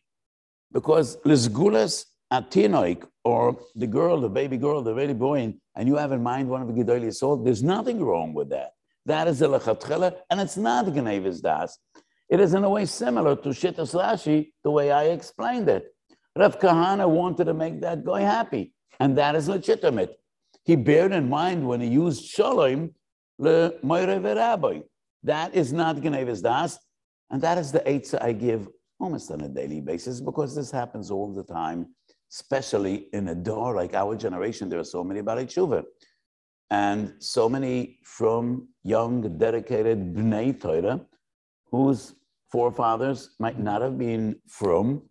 because 0.73 1.16
Lizgulas 1.18 2.05
Atinoik, 2.33 3.07
or 3.25 3.59
the 3.75 3.87
girl, 3.87 4.21
the 4.21 4.29
baby 4.29 4.57
girl, 4.57 4.83
the 4.83 4.94
baby 4.94 5.14
boy, 5.14 5.55
and 5.75 5.88
you 5.88 5.97
have 5.97 6.12
in 6.12 6.23
mind 6.23 6.49
one 6.49 6.62
of 6.62 6.68
the 6.68 6.75
Gedoli 6.75 7.14
soul, 7.14 7.37
there's 7.37 7.62
nothing 7.62 8.05
wrong 8.05 8.35
with 8.35 8.51
that. 8.51 8.73
That 9.07 9.29
is 9.29 9.38
the 9.38 9.49
Lechatchela, 9.49 10.16
and 10.31 10.40
it's 10.40 10.57
not 10.57 10.87
Gnevis 10.87 11.40
Das. 11.42 11.79
It 12.29 12.40
is 12.40 12.53
in 12.53 12.64
a 12.64 12.68
way 12.68 12.85
similar 12.85 13.37
to 13.37 13.49
Shittas 13.49 13.94
Rashi, 13.94 14.53
the 14.62 14.71
way 14.71 14.90
I 14.90 15.05
explained 15.05 15.68
it. 15.68 15.94
Rav 16.37 16.59
Kahana 16.59 17.09
wanted 17.09 17.47
to 17.47 17.55
make 17.55 17.81
that 17.81 18.05
guy 18.05 18.21
happy, 18.21 18.75
and 19.01 19.16
that 19.16 19.35
is 19.35 19.49
legitimate. 19.49 20.21
He 20.64 20.77
bared 20.77 21.12
in 21.12 21.29
mind 21.29 21.66
when 21.66 21.81
he 21.81 21.88
used 21.88 22.27
Shalom, 22.27 22.94
le 23.38 23.79
Moire 23.83 24.20
Rabbi. 24.20 24.81
That 25.22 25.55
is 25.55 25.72
not 25.72 25.96
Gnevis 25.96 26.42
Das, 26.42 26.79
and 27.31 27.42
that 27.42 27.59
is 27.59 27.72
the 27.72 27.81
Eitzah 27.81 28.22
I 28.22 28.33
give 28.33 28.68
almost 29.01 29.31
on 29.31 29.40
a 29.42 29.48
daily 29.48 29.81
basis 29.81 30.20
because 30.20 30.55
this 30.55 30.70
happens 30.70 31.11
all 31.11 31.33
the 31.33 31.44
time, 31.44 31.94
especially 32.33 33.07
in 33.12 33.29
a 33.29 33.35
door 33.35 33.74
like 33.74 33.94
our 33.94 34.16
generation. 34.16 34.68
There 34.68 34.81
are 34.81 34.85
so 34.85 35.05
many 35.05 35.20
Bali 35.20 35.46
Tshuva 35.46 35.85
and 36.70 37.14
so 37.18 37.48
many 37.48 37.98
from 38.05 38.68
young, 38.83 39.38
dedicated 39.38 40.14
Bnei 40.14 40.61
Torah 40.61 41.01
whose 41.70 42.14
forefathers 42.51 43.31
might 43.38 43.59
not 43.59 43.83
have 43.83 43.98
been 43.98 44.37
from, 44.48 45.03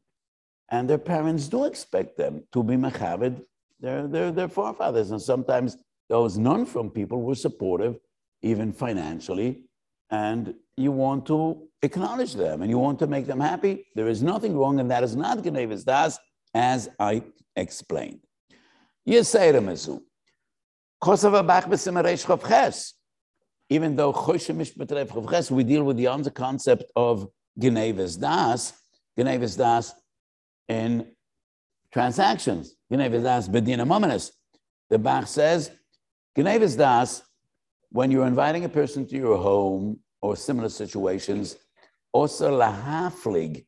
and 0.69 0.89
their 0.89 0.97
parents 0.97 1.47
do 1.47 1.65
expect 1.65 2.17
them 2.17 2.43
to 2.51 2.63
be 2.63 2.75
Mechavid, 2.75 3.41
their, 3.79 4.07
their, 4.07 4.31
their 4.31 4.47
forefathers. 4.47 5.11
And 5.11 5.21
sometimes 5.21 5.77
those 6.09 6.37
non 6.37 6.65
from 6.65 6.89
people 6.89 7.21
were 7.21 7.35
supportive, 7.35 7.97
even 8.41 8.71
financially, 8.71 9.63
and 10.09 10.53
you 10.75 10.91
want 10.91 11.25
to 11.25 11.67
acknowledge 11.81 12.33
them 12.33 12.61
and 12.61 12.69
you 12.69 12.77
want 12.77 12.99
to 12.99 13.07
make 13.07 13.25
them 13.25 13.39
happy. 13.39 13.85
There 13.95 14.07
is 14.07 14.21
nothing 14.23 14.57
wrong, 14.57 14.79
and 14.79 14.89
that 14.91 15.03
is 15.03 15.15
not 15.15 15.39
Genevis 15.39 15.83
Das, 15.83 16.19
as 16.53 16.89
I 16.99 17.23
explained. 17.55 18.21
Yesayra 19.07 20.01
even 23.69 23.95
though 23.95 24.13
we 25.51 25.63
deal 25.63 25.83
with 25.83 25.97
the 25.97 26.07
other 26.07 26.29
concept 26.29 26.83
of 26.95 27.27
Genevis 27.59 28.19
Das, 28.19 28.73
Genevis 29.17 29.57
Das 29.57 29.93
in 30.67 31.05
transactions, 31.91 32.75
Genevis 32.91 33.23
Das 33.23 33.49
Bedina 33.49 33.85
Mominus. 33.85 34.31
The 34.89 34.97
Bach 34.97 35.27
says, 35.27 35.71
Genevis 36.37 36.77
Das, 36.77 37.21
when 37.91 38.11
you're 38.11 38.27
inviting 38.27 38.65
a 38.65 38.69
person 38.69 39.05
to 39.07 39.15
your 39.15 39.37
home 39.37 39.99
or 40.21 40.35
similar 40.35 40.69
situations, 40.69 41.55
also 42.11 42.51
lahaflig. 42.59 43.65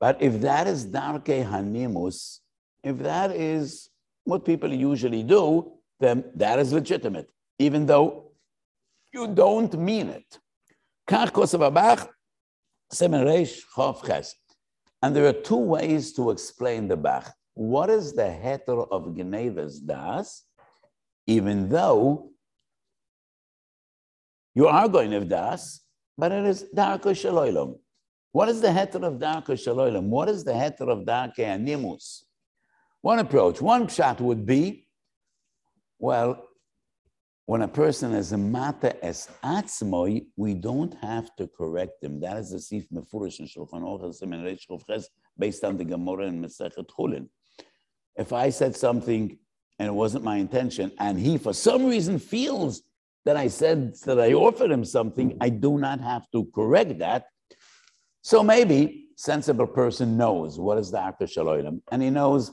But 0.00 0.20
if 0.22 0.40
that 0.40 0.66
is 0.66 0.84
darke 0.84 1.26
hanimus, 1.26 2.40
if 2.82 2.98
that 2.98 3.30
is 3.30 3.90
what 4.24 4.44
people 4.44 4.72
usually 4.72 5.22
do, 5.22 5.72
then 6.00 6.24
that 6.34 6.58
is 6.58 6.72
legitimate, 6.72 7.30
even 7.58 7.86
though 7.86 8.32
you 9.12 9.28
don't 9.28 9.72
mean 9.78 10.08
it. 10.08 10.38
And 15.02 15.14
there 15.14 15.26
are 15.26 15.32
two 15.32 15.56
ways 15.56 16.12
to 16.14 16.30
explain 16.30 16.88
the 16.88 16.96
Bach. 16.96 17.32
What 17.54 17.90
is 17.90 18.14
the 18.14 18.22
heter 18.22 18.88
of 18.90 19.14
Gnevas 19.14 19.78
Das, 19.80 20.44
even 21.26 21.68
though 21.68 22.30
you 24.54 24.68
are 24.68 24.88
going 24.88 25.10
to 25.10 25.24
Das, 25.24 25.80
but 26.16 26.32
it 26.32 26.44
is 26.44 26.64
Darko 26.74 27.12
Shaloilam. 27.12 27.76
What 28.32 28.48
is 28.48 28.60
the 28.60 28.68
heter 28.68 29.04
of 29.04 29.14
Darko 29.14 29.54
Shaloilam? 29.54 30.04
What 30.04 30.28
is 30.28 30.44
the 30.44 30.52
heter 30.52 30.88
of 30.90 31.04
Darke 31.06 31.38
Animus? 31.40 32.24
One 33.00 33.18
approach, 33.18 33.60
one 33.60 33.86
shot 33.88 34.20
would 34.20 34.46
be, 34.46 34.88
well, 35.98 36.48
when 37.46 37.62
a 37.62 37.68
person 37.68 38.14
is 38.14 38.32
a 38.32 38.38
mata 38.38 39.04
es 39.04 39.28
atzmoi, 39.42 40.26
we 40.36 40.54
don't 40.54 40.94
have 41.02 41.34
to 41.36 41.46
correct 41.46 42.02
him. 42.02 42.18
That 42.20 42.38
is 42.38 42.50
the 42.50 42.58
sif 42.58 42.88
mefurish 42.88 43.40
in 43.40 43.46
Shulchan 43.46 43.82
Aruch 43.82 45.04
based 45.38 45.62
on 45.62 45.76
the 45.76 45.84
Gemara 45.84 46.26
in 46.26 46.40
Masechet 46.40 46.86
Chulin. 46.86 47.28
If 48.16 48.32
I 48.32 48.48
said 48.48 48.74
something 48.74 49.38
and 49.78 49.88
it 49.88 49.92
wasn't 49.92 50.24
my 50.24 50.36
intention, 50.36 50.92
and 50.98 51.18
he 51.18 51.36
for 51.36 51.52
some 51.52 51.84
reason 51.84 52.18
feels 52.18 52.82
that 53.24 53.36
I 53.36 53.48
said 53.48 53.94
that 54.04 54.20
I 54.20 54.32
offered 54.32 54.70
him 54.70 54.84
something, 54.84 55.36
I 55.40 55.48
do 55.48 55.78
not 55.78 56.00
have 56.00 56.30
to 56.32 56.46
correct 56.54 56.98
that. 56.98 57.26
So 58.22 58.42
maybe 58.42 59.06
sensible 59.16 59.66
person 59.66 60.16
knows 60.16 60.58
what 60.58 60.78
is 60.78 60.90
the 60.90 60.98
Akar 60.98 61.22
Shaloilim, 61.22 61.80
and 61.90 62.02
he 62.02 62.10
knows 62.10 62.52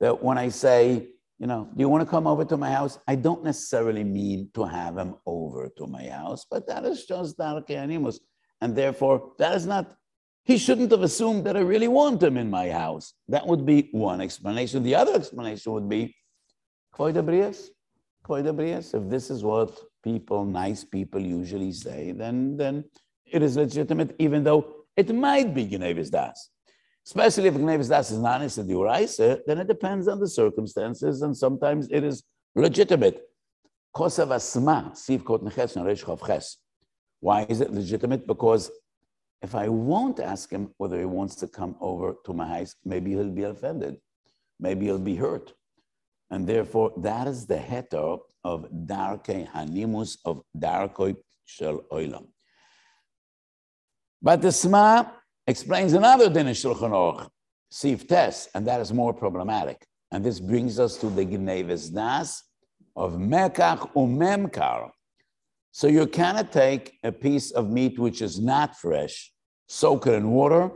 that 0.00 0.22
when 0.22 0.38
I 0.38 0.48
say 0.48 1.08
you 1.38 1.46
know, 1.48 1.68
do 1.74 1.80
you 1.80 1.88
want 1.88 2.02
to 2.02 2.10
come 2.10 2.26
over 2.26 2.44
to 2.44 2.56
my 2.56 2.70
house? 2.70 2.98
I 3.08 3.16
don't 3.16 3.42
necessarily 3.42 4.04
mean 4.04 4.50
to 4.54 4.64
have 4.64 4.96
him 4.96 5.16
over 5.26 5.68
to 5.76 5.86
my 5.86 6.06
house, 6.06 6.46
but 6.48 6.66
that 6.68 6.84
is 6.84 7.06
just 7.06 7.36
darke 7.36 7.70
animus. 7.70 8.20
And 8.60 8.76
therefore, 8.76 9.32
that 9.38 9.54
is 9.54 9.66
not, 9.66 9.94
he 10.44 10.58
shouldn't 10.58 10.90
have 10.92 11.02
assumed 11.02 11.44
that 11.46 11.56
I 11.56 11.60
really 11.60 11.88
want 11.88 12.22
him 12.22 12.36
in 12.36 12.50
my 12.50 12.70
house. 12.70 13.14
That 13.28 13.46
would 13.46 13.66
be 13.66 13.88
one 13.92 14.20
explanation. 14.20 14.82
The 14.82 14.94
other 14.94 15.14
explanation 15.14 15.72
would 15.72 15.88
be, 15.88 16.14
Koidabrias, 18.26 18.94
if 18.94 19.10
this 19.10 19.30
is 19.30 19.44
what 19.44 19.78
people, 20.02 20.44
nice 20.44 20.82
people 20.82 21.20
usually 21.20 21.72
say, 21.72 22.12
then, 22.12 22.56
then 22.56 22.84
it 23.26 23.42
is 23.42 23.56
legitimate, 23.56 24.14
even 24.18 24.42
though 24.42 24.86
it 24.96 25.14
might 25.14 25.54
be 25.54 25.66
Genevis 25.66 26.10
Das. 26.10 26.50
Especially 27.06 27.48
if 27.48 27.54
Gnevis 27.54 27.88
Das 27.90 28.10
is 28.10 28.18
not 28.18 28.40
in 28.40 28.48
the 28.48 28.72
Uraisa, 28.72 29.40
then 29.46 29.58
it 29.58 29.68
depends 29.68 30.08
on 30.08 30.18
the 30.20 30.28
circumstances, 30.28 31.20
and 31.22 31.36
sometimes 31.36 31.86
it 31.90 32.02
is 32.02 32.22
legitimate. 32.54 33.22
Kosav 33.94 34.34
Asma, 34.34 34.92
Siv 34.94 35.24
Kot 35.24 35.44
Neches 35.44 35.76
and. 35.76 36.56
Why 37.20 37.46
is 37.48 37.60
it 37.60 37.72
legitimate? 37.72 38.26
Because 38.26 38.70
if 39.42 39.54
I 39.54 39.68
won't 39.68 40.18
ask 40.18 40.50
him 40.50 40.70
whether 40.78 40.98
he 40.98 41.04
wants 41.04 41.34
to 41.36 41.46
come 41.46 41.76
over 41.80 42.16
to 42.24 42.32
my 42.32 42.46
house, 42.46 42.74
maybe 42.84 43.10
he'll 43.12 43.30
be 43.30 43.42
offended, 43.42 43.96
maybe 44.58 44.86
he'll 44.86 44.98
be 44.98 45.16
hurt. 45.16 45.52
And 46.30 46.46
therefore, 46.46 46.92
that 46.98 47.26
is 47.26 47.46
the 47.46 47.56
heter 47.56 48.18
of 48.42 48.66
Darke 48.86 49.48
Hanimus 49.54 50.18
of 50.24 50.42
Darkoi 50.56 51.16
Shel 51.44 51.80
Oilam. 51.92 52.26
But 54.22 54.40
the 54.42 54.52
Sma 54.52 55.12
explains 55.46 55.92
another 55.92 56.30
din 56.30 56.46
in 56.46 56.54
Shulchan 56.54 56.90
Aruch, 56.90 57.28
Sif 57.70 58.08
Tes, 58.08 58.48
and 58.54 58.66
that 58.66 58.80
is 58.80 58.92
more 58.92 59.12
problematic. 59.12 59.84
And 60.10 60.24
this 60.24 60.40
brings 60.40 60.78
us 60.78 60.96
to 60.98 61.10
the 61.10 61.24
Gneves 61.24 61.90
Das 61.90 62.42
of 62.96 63.14
Mekach 63.14 63.92
Umemkar. 63.94 64.90
So 65.72 65.88
you 65.88 66.06
cannot 66.06 66.52
take 66.52 66.98
a 67.02 67.10
piece 67.10 67.50
of 67.50 67.68
meat 67.68 67.98
which 67.98 68.22
is 68.22 68.40
not 68.40 68.76
fresh, 68.76 69.32
soak 69.68 70.06
it 70.06 70.14
in 70.14 70.30
water 70.30 70.70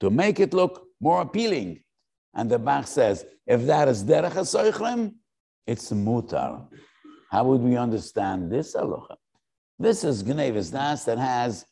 to 0.00 0.10
make 0.10 0.40
it 0.40 0.52
look 0.52 0.84
more 1.00 1.22
appealing. 1.22 1.82
And 2.34 2.50
the 2.50 2.58
Bach 2.58 2.86
says, 2.86 3.24
if 3.46 3.66
that 3.66 3.88
is 3.88 4.04
derech 4.04 4.32
hasoichlim, 4.32 5.14
it's 5.66 5.90
mutar. 5.90 6.68
How 7.30 7.44
would 7.44 7.60
we 7.60 7.76
understand 7.76 8.50
this 8.50 8.74
halacha? 8.74 9.16
This 9.78 10.04
is 10.04 10.22
Gneves 10.22 10.70
Das 10.70 11.04
that 11.04 11.18
has 11.18 11.64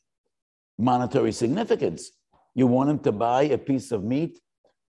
monetary 0.79 1.33
significance 1.33 2.11
you 2.55 2.67
want 2.67 2.91
him 2.91 2.99
to 3.01 3.13
buy 3.13 3.43
a 3.43 3.59
piece 3.59 3.93
of 3.93 4.03
meat 4.03 4.39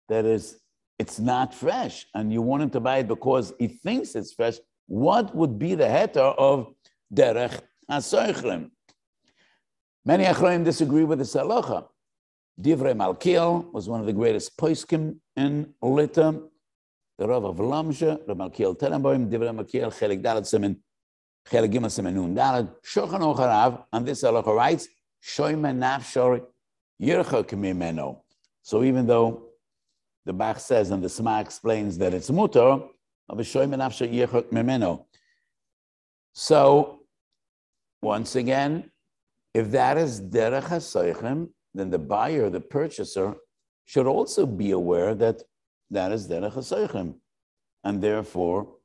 that 0.09 0.25
is 0.25 0.57
it's 0.99 1.19
not 1.19 1.53
fresh 1.53 2.05
and 2.13 2.31
you 2.31 2.41
want 2.41 2.61
him 2.63 2.69
to 2.69 2.79
buy 2.79 2.99
it 2.99 3.07
because 3.07 3.53
he 3.59 3.67
thinks 3.67 4.15
it's 4.15 4.33
fresh 4.33 4.57
what 4.87 5.33
would 5.35 5.57
be 5.57 5.75
the 5.75 5.85
heter 5.85 6.35
of 6.37 6.73
derech 7.13 7.59
hasoichlim 7.89 8.69
many 10.05 10.23
achroim 10.23 10.63
disagree 10.63 11.03
with 11.03 11.19
this 11.19 11.35
halacha 11.35 11.85
divrei 12.61 12.93
malkiel 12.93 13.71
was 13.71 13.89
one 13.89 13.99
of 13.99 14.05
the 14.05 14.13
greatest 14.13 14.57
poiskim 14.57 15.17
in 15.35 15.73
lita. 15.81 16.41
The 17.17 17.27
Rav 17.27 17.43
of 17.43 17.57
Lamsha, 17.57 18.19
Rav 18.27 18.35
Malkiel 18.35 18.75
Tenenbaum, 18.75 19.29
Divrei 19.29 19.53
Malkiel, 19.55 19.91
Chelik 19.93 20.23
Dalet 20.23 20.41
Simen, 20.41 20.75
Chelik 21.47 21.71
Gimel 21.71 21.91
Simen 21.91 22.13
Nun 22.13 22.33
Dalet, 22.33 22.67
Shulchan 22.83 23.19
Aruch 23.19 23.85
and 23.93 24.07
this 24.07 24.23
halacha 24.23 24.55
writes, 24.55 24.87
Shoyme 25.23 25.77
Nafshor 25.77 26.41
so 28.61 28.83
even 28.83 29.07
though 29.07 29.47
the 30.25 30.33
Bach 30.33 30.59
says 30.59 30.91
and 30.91 31.03
the 31.03 31.09
Sma 31.09 31.39
explains 31.39 31.97
that 31.97 32.13
it's 32.13 32.29
mutar, 32.29 32.87
so 36.33 36.99
once 38.03 38.35
again, 38.35 38.91
if 39.55 39.71
that 39.71 39.97
is 39.97 40.21
derech 40.21 40.63
hasoichem, 40.63 41.49
then 41.73 41.89
the 41.89 41.99
buyer, 41.99 42.49
the 42.49 42.59
purchaser, 42.59 43.35
should 43.85 44.07
also 44.07 44.45
be 44.45 44.71
aware 44.71 45.15
that 45.15 45.41
that 45.89 46.11
is 46.11 46.27
derech 46.27 46.53
hasoichem. 46.53 47.15
And 47.83 48.01
therefore, 48.01 48.75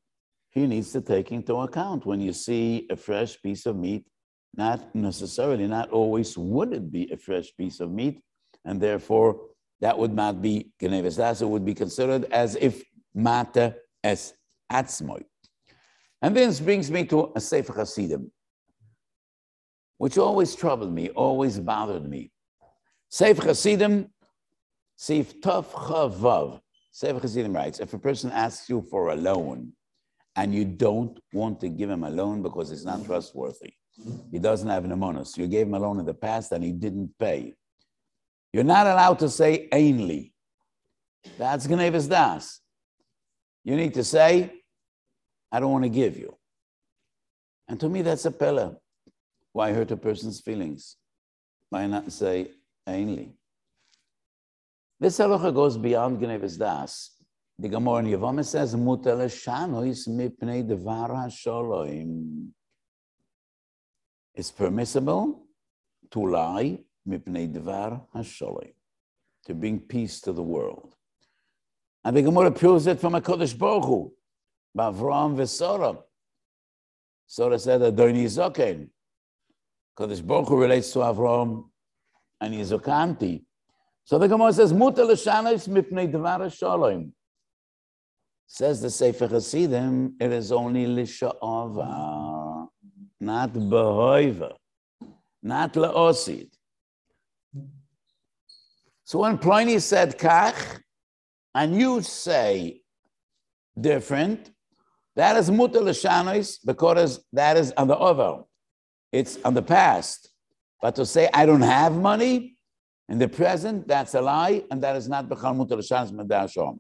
he 0.50 0.66
needs 0.66 0.92
to 0.92 1.00
take 1.00 1.32
into 1.32 1.54
account 1.56 2.06
when 2.06 2.20
you 2.20 2.32
see 2.32 2.86
a 2.90 2.96
fresh 2.96 3.40
piece 3.42 3.66
of 3.66 3.76
meat, 3.76 4.06
not 4.54 4.94
necessarily, 4.94 5.66
not 5.66 5.90
always 5.90 6.36
would 6.38 6.72
it 6.72 6.90
be 6.90 7.10
a 7.12 7.16
fresh 7.16 7.54
piece 7.56 7.80
of 7.80 7.90
meat, 7.90 8.20
and 8.64 8.80
therefore 8.80 9.40
that 9.80 9.98
would 9.98 10.14
not 10.14 10.40
be 10.40 10.70
Genevis 10.80 11.42
it 11.42 11.48
would 11.48 11.64
be 11.64 11.74
considered 11.74 12.24
as 12.32 12.56
if 12.56 12.82
Mata 13.14 13.76
es 14.02 14.32
Atzmoy. 14.72 15.24
And 16.22 16.34
this 16.34 16.60
brings 16.60 16.90
me 16.90 17.04
to 17.06 17.32
a 17.36 17.40
Sefer 17.40 17.74
Hasidim, 17.74 18.30
which 19.98 20.16
always 20.18 20.54
troubled 20.54 20.92
me, 20.92 21.10
always 21.10 21.60
bothered 21.60 22.08
me. 22.08 22.30
Sefer 23.08 23.46
Hasidim, 23.46 24.10
Sif 24.96 25.40
Tov 25.40 25.66
Chavav. 25.66 26.60
Sefer 26.92 27.20
Hasidim 27.20 27.54
writes, 27.54 27.80
if 27.80 27.92
a 27.94 27.98
person 27.98 28.30
asks 28.30 28.68
you 28.68 28.82
for 28.90 29.10
a 29.10 29.16
loan 29.16 29.72
and 30.34 30.54
you 30.54 30.64
don't 30.64 31.18
want 31.32 31.60
to 31.60 31.68
give 31.68 31.90
him 31.90 32.04
a 32.04 32.10
loan 32.10 32.42
because 32.42 32.70
he's 32.70 32.84
not 32.84 33.04
trustworthy, 33.04 33.74
he 34.30 34.38
doesn't 34.38 34.68
have 34.68 34.84
an 34.84 34.92
amonos, 34.92 35.36
you 35.36 35.46
gave 35.46 35.66
him 35.66 35.74
a 35.74 35.78
loan 35.78 35.98
in 35.98 36.06
the 36.06 36.14
past 36.14 36.52
and 36.52 36.64
he 36.64 36.72
didn't 36.72 37.10
pay, 37.18 37.54
you're 38.52 38.64
not 38.64 38.86
allowed 38.86 39.18
to 39.18 39.28
say 39.28 39.68
ainly. 39.72 40.32
That's 41.38 41.66
Gnevis 41.66 42.08
Das. 42.08 42.60
You 43.64 43.76
need 43.76 43.94
to 43.94 44.04
say, 44.04 44.52
I 45.50 45.60
don't 45.60 45.72
want 45.72 45.84
to 45.84 45.90
give 45.90 46.16
you. 46.16 46.36
And 47.68 47.80
to 47.80 47.88
me, 47.88 48.02
that's 48.02 48.24
a 48.24 48.30
pillar. 48.30 48.76
Why 49.52 49.72
hurt 49.72 49.90
a 49.90 49.96
person's 49.96 50.40
feelings? 50.40 50.96
Why 51.70 51.86
not 51.86 52.12
say 52.12 52.50
ainly? 52.88 53.32
This 54.98 55.18
halacha 55.18 55.54
goes 55.54 55.76
beyond 55.76 56.20
Gnevis 56.20 56.58
Das. 56.58 57.12
The 57.58 57.68
Gemara 57.68 57.98
in 57.98 58.06
Yevamah 58.06 58.44
says, 58.44 58.74
"Mutal 58.74 59.24
shanois 59.26 60.08
mipnei 60.08 60.66
devar 60.66 61.08
hasholoim." 61.08 62.48
It's 64.34 64.50
permissible 64.50 65.46
to 66.10 66.26
lie 66.26 66.78
mipnei 67.08 67.52
devar 67.52 68.06
hasholoi, 68.14 68.74
to 69.44 69.54
bring 69.54 69.80
peace 69.80 70.20
to 70.20 70.32
the 70.32 70.42
world. 70.42 70.94
And 72.04 72.16
the 72.16 72.22
Gemara 72.22 72.50
proves 72.52 72.86
it 72.86 73.00
from 73.00 73.14
a 73.14 73.20
Kodesh 73.20 73.56
Baruch 73.58 73.84
Hu, 73.84 74.12
Bavram 74.76 75.36
v'Sora. 75.36 76.02
Sora 77.26 77.58
said, 77.58 77.80
Adoni 77.80 78.24
Zoken. 78.26 78.90
Kodesh 79.98 80.24
Baruch 80.24 80.48
Hu 80.48 80.60
relates 80.60 80.92
to 80.92 81.00
Avram 81.00 81.70
and 82.40 82.54
he's 82.54 82.70
Yizokanti. 82.72 83.42
So 84.04 84.18
the 84.18 84.28
Gemara 84.28 84.52
says, 84.52 84.72
Muta 84.72 85.04
l'shanis 85.04 85.68
mipnei 85.68 86.10
devar 86.10 86.40
hasholoi. 86.40 87.10
Says 88.46 88.80
the 88.80 88.90
Sefer 88.90 89.26
Hasidim, 89.26 90.14
it 90.20 90.30
is 90.30 90.52
only 90.52 90.86
lisha'ava, 90.86 92.68
not 93.20 93.52
behoiva, 93.52 94.52
not 95.42 95.74
la'osid. 95.74 96.48
So 99.02 99.18
when 99.20 99.38
Pliny 99.38 99.80
said 99.80 100.16
kach, 100.16 100.80
and 101.54 101.76
you 101.76 102.02
say 102.02 102.82
different, 103.80 104.52
that 105.16 105.36
is 105.36 105.50
mutar 105.50 105.82
l'shanos 105.82 106.58
because 106.64 107.24
that 107.32 107.56
is 107.56 107.72
on 107.76 107.88
the 107.88 107.98
over. 107.98 108.44
It's 109.10 109.38
on 109.44 109.54
the 109.54 109.62
past. 109.62 110.30
But 110.80 110.94
to 110.96 111.06
say 111.06 111.28
I 111.32 111.46
don't 111.46 111.62
have 111.62 111.96
money 111.96 112.56
in 113.08 113.18
the 113.18 113.28
present, 113.28 113.86
that's 113.86 114.14
a 114.14 114.20
lie, 114.20 114.64
and 114.70 114.82
that 114.82 114.96
is 114.96 115.08
not 115.08 115.28
b'chal 115.28 115.56
mutar 115.56 115.78
l'shanos 115.78 116.12
medashom. 116.12 116.78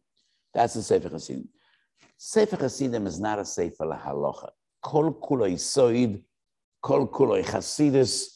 That's 0.52 0.74
the 0.74 0.82
Sefer 0.82 1.08
Hasidim. 1.08 1.48
Sefer 2.16 2.56
Hasidim 2.56 3.06
is 3.06 3.20
not 3.20 3.38
a 3.38 3.44
Sefer 3.44 3.84
lahalocha. 3.84 4.50
Kol 4.82 5.12
kuloi 5.14 5.54
soid, 5.54 6.22
kol 6.82 7.06
kuloi 7.08 7.44
chasidus. 7.44 8.28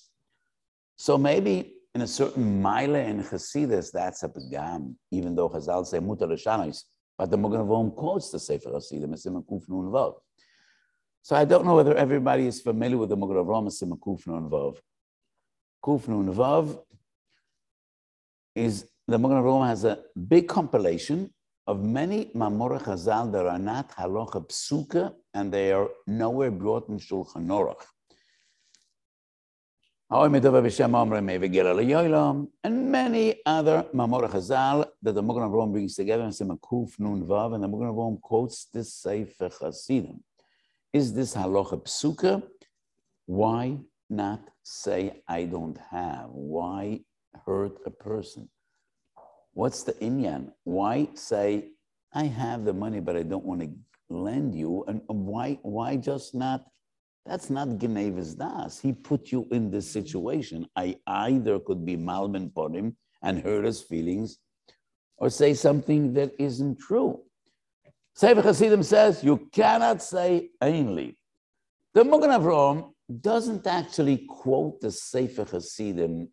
So 0.96 1.16
maybe 1.18 1.74
in 1.94 2.02
a 2.02 2.06
certain 2.06 2.62
mile 2.62 2.94
in 2.94 3.22
Hasidus, 3.22 3.90
that's 3.90 4.22
a 4.22 4.28
pagam, 4.28 4.94
even 5.10 5.34
though 5.34 5.48
Chazal 5.48 5.86
say 5.86 5.98
mutar 5.98 6.28
l'shanos, 6.28 6.84
but 7.18 7.30
the 7.30 7.36
Magen 7.36 7.60
Avraham 7.60 7.94
quotes 7.94 8.30
the 8.30 8.38
Sefer 8.38 8.70
Hasidim, 8.70 9.12
it's 9.12 9.26
in 9.26 9.34
Kuf 9.42 9.68
Nun 9.68 9.90
Vav. 9.90 10.14
So 11.22 11.36
I 11.36 11.44
don't 11.44 11.64
know 11.66 11.76
whether 11.76 11.94
everybody 11.96 12.46
is 12.46 12.60
familiar 12.60 12.96
with 12.96 13.08
the 13.08 13.16
Magen 13.16 13.36
Avraham 13.36 13.66
as 13.66 13.82
in 13.82 13.90
Kuf 13.90 14.26
Nun 14.26 14.48
Vav. 14.48 14.78
Kuf 15.82 16.08
Nun 16.08 16.32
Vav 16.34 16.78
is, 18.54 18.86
the 19.08 19.18
Magen 19.18 19.38
Avraham 19.38 19.66
has 19.66 19.84
a 19.84 19.98
big 20.28 20.46
compilation 20.46 21.30
of 21.66 21.82
many 21.82 22.30
Mamora 22.34 22.82
Chazal 22.82 23.32
that 23.32 23.46
are 23.46 23.58
not 23.58 23.90
halacha 23.92 24.46
psuka, 24.48 25.14
and 25.32 25.50
they 25.52 25.72
are 25.72 25.88
nowhere 26.06 26.50
brought 26.50 26.88
in 26.88 26.98
Shulchan 26.98 27.46
Aruch. 27.46 27.82
And 32.64 32.90
many 32.90 33.40
other 33.46 33.86
Mamor 33.94 34.28
Chazal 34.28 34.86
that 35.02 35.12
the 35.14 35.22
Magen 35.22 35.42
Avraham 35.44 35.72
brings 35.72 35.94
together 35.94 36.24
in 36.24 36.30
Semakuf 36.30 36.98
Nun 36.98 37.24
Vav, 37.24 37.54
and 37.54 37.62
the 37.62 37.68
Magen 37.68 37.86
Avraham 37.86 38.20
quotes 38.20 38.66
this 38.66 38.92
Sefer 38.92 39.48
Chasidim. 39.48 40.22
Is 40.92 41.14
this 41.14 41.34
halacha 41.34 41.82
psuka? 41.84 42.42
Why 43.26 43.78
not 44.10 44.40
say 44.62 45.22
I 45.28 45.44
don't 45.44 45.78
have? 45.90 46.28
Why 46.30 47.00
hurt 47.46 47.78
a 47.86 47.90
person? 47.90 48.48
What's 49.52 49.82
the 49.82 49.92
inyan? 49.94 50.52
Why 50.64 51.08
say 51.14 51.70
I 52.12 52.24
have 52.24 52.64
the 52.64 52.72
money 52.72 53.00
but 53.00 53.16
I 53.16 53.22
don't 53.22 53.44
want 53.44 53.62
to 53.62 53.70
lend 54.08 54.54
you? 54.54 54.84
And 54.88 55.00
uh, 55.08 55.14
why 55.14 55.58
why 55.62 55.96
just 55.96 56.34
not 56.34 56.64
that's 57.26 57.50
not 57.50 57.68
Genevis 57.68 58.36
Das. 58.36 58.80
He 58.80 58.92
put 58.92 59.30
you 59.30 59.46
in 59.50 59.70
this 59.70 59.90
situation. 59.90 60.66
I 60.74 60.96
either 61.06 61.58
could 61.60 61.84
be 61.84 61.96
Malvin 61.96 62.50
him 62.72 62.96
and 63.22 63.40
hurt 63.40 63.64
his 63.64 63.82
feelings 63.82 64.38
or 65.18 65.28
say 65.28 65.54
something 65.54 66.14
that 66.14 66.32
isn't 66.38 66.80
true. 66.80 67.20
Sefer 68.14 68.42
Hasidim 68.42 68.82
says 68.82 69.22
you 69.22 69.48
cannot 69.52 70.02
say 70.02 70.50
ainly. 70.62 71.16
The 71.94 72.04
Magen 72.04 72.30
Avraham 72.30 72.92
doesn't 73.10 73.66
actually 73.66 74.26
quote 74.28 74.80
the 74.80 74.90
Sefer 74.90 75.44
Hasidim 75.44 76.28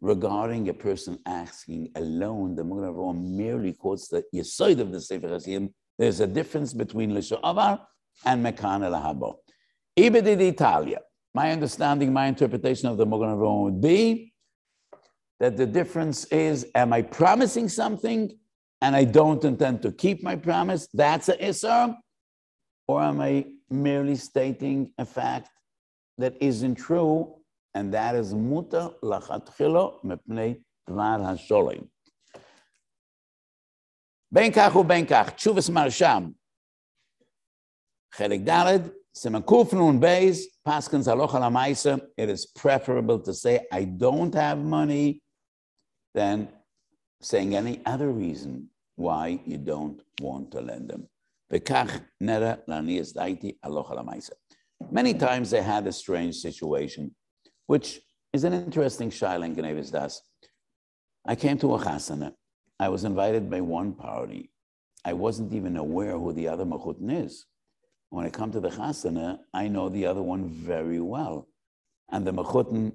regarding 0.00 0.68
a 0.68 0.74
person 0.74 1.18
asking 1.26 1.90
a 1.96 2.00
loan. 2.00 2.54
The 2.54 2.62
Avraham 2.62 3.36
merely 3.36 3.72
quotes 3.72 4.08
the 4.08 4.22
Yesod 4.34 4.80
of 4.80 4.92
the 4.92 5.00
Sefer 5.00 5.28
Hasidim. 5.28 5.74
There's 5.98 6.20
a 6.20 6.26
difference 6.26 6.74
between 6.74 7.12
Lisha'avar 7.12 7.80
and 8.24 8.44
Mekan 8.44 8.84
el 8.84 9.40
Ibid 9.98 10.40
Italia. 10.40 11.00
My 11.34 11.52
understanding, 11.52 12.12
my 12.12 12.26
interpretation 12.26 12.88
of 12.88 12.98
the 12.98 13.06
Avraham 13.06 13.62
would 13.64 13.80
be 13.80 14.34
that 15.40 15.56
the 15.56 15.66
difference 15.66 16.24
is, 16.26 16.66
am 16.74 16.92
I 16.92 17.02
promising 17.02 17.68
something 17.68 18.38
and 18.82 18.94
I 18.94 19.04
don't 19.04 19.42
intend 19.44 19.82
to 19.82 19.92
keep 19.92 20.22
my 20.22 20.36
promise? 20.36 20.88
That's 20.92 21.28
an 21.28 21.38
isser. 21.38 21.96
Or 22.88 23.02
am 23.02 23.20
I 23.20 23.46
merely 23.68 24.16
stating 24.16 24.92
a 24.98 25.04
fact 25.04 25.50
that 26.18 26.36
isn't 26.40 26.76
true? 26.76 27.34
And 27.74 27.92
that 27.92 28.14
is 28.14 28.34
muta 28.34 28.94
lachatchilo 29.02 30.02
mepnei 30.04 30.60
dvar 30.88 31.20
hasholim. 31.20 31.88
Ben 34.32 34.50
kach 34.52 34.74
u 34.74 34.84
ben 34.84 35.06
kach, 35.06 35.36
tshuvas 35.36 35.70
Maharsham. 35.70 36.34
Chelik 38.14 38.44
daled, 38.44 38.90
Simakufnun 39.14 39.98
Beis, 40.00 40.42
Paskins 40.66 41.06
Alocha 41.06 42.00
it 42.16 42.28
is 42.28 42.46
preferable 42.46 43.18
to 43.20 43.32
say, 43.32 43.66
I 43.72 43.84
don't 43.84 44.34
have 44.34 44.58
money, 44.58 45.22
than 46.16 46.48
saying 47.20 47.54
any 47.54 47.80
other 47.84 48.10
reason 48.10 48.68
why 48.96 49.38
you 49.44 49.58
don't 49.58 50.00
want 50.20 50.50
to 50.52 50.60
lend 50.62 50.88
them. 50.88 51.06
Many 54.90 55.14
times 55.14 55.50
they 55.50 55.62
had 55.62 55.86
a 55.86 55.92
strange 55.92 56.36
situation, 56.36 57.14
which 57.66 58.00
is 58.32 58.44
an 58.44 58.52
interesting 58.52 59.10
shailen 59.10 59.54
Gnevis 59.54 59.90
Das. 59.90 60.22
I 61.26 61.34
came 61.34 61.58
to 61.58 61.74
a 61.74 61.78
chasana. 61.78 62.32
I 62.78 62.88
was 62.88 63.04
invited 63.04 63.50
by 63.50 63.60
one 63.60 63.94
party. 63.94 64.50
I 65.04 65.12
wasn't 65.12 65.52
even 65.52 65.76
aware 65.76 66.18
who 66.18 66.32
the 66.32 66.48
other 66.48 66.64
machutin 66.64 67.24
is. 67.24 67.46
When 68.10 68.26
I 68.26 68.30
come 68.30 68.52
to 68.52 68.60
the 68.60 68.70
chasana, 68.70 69.38
I 69.52 69.68
know 69.68 69.88
the 69.88 70.06
other 70.06 70.22
one 70.22 70.48
very 70.48 71.00
well. 71.00 71.48
And 72.10 72.26
the 72.26 72.32
mechutin, 72.32 72.92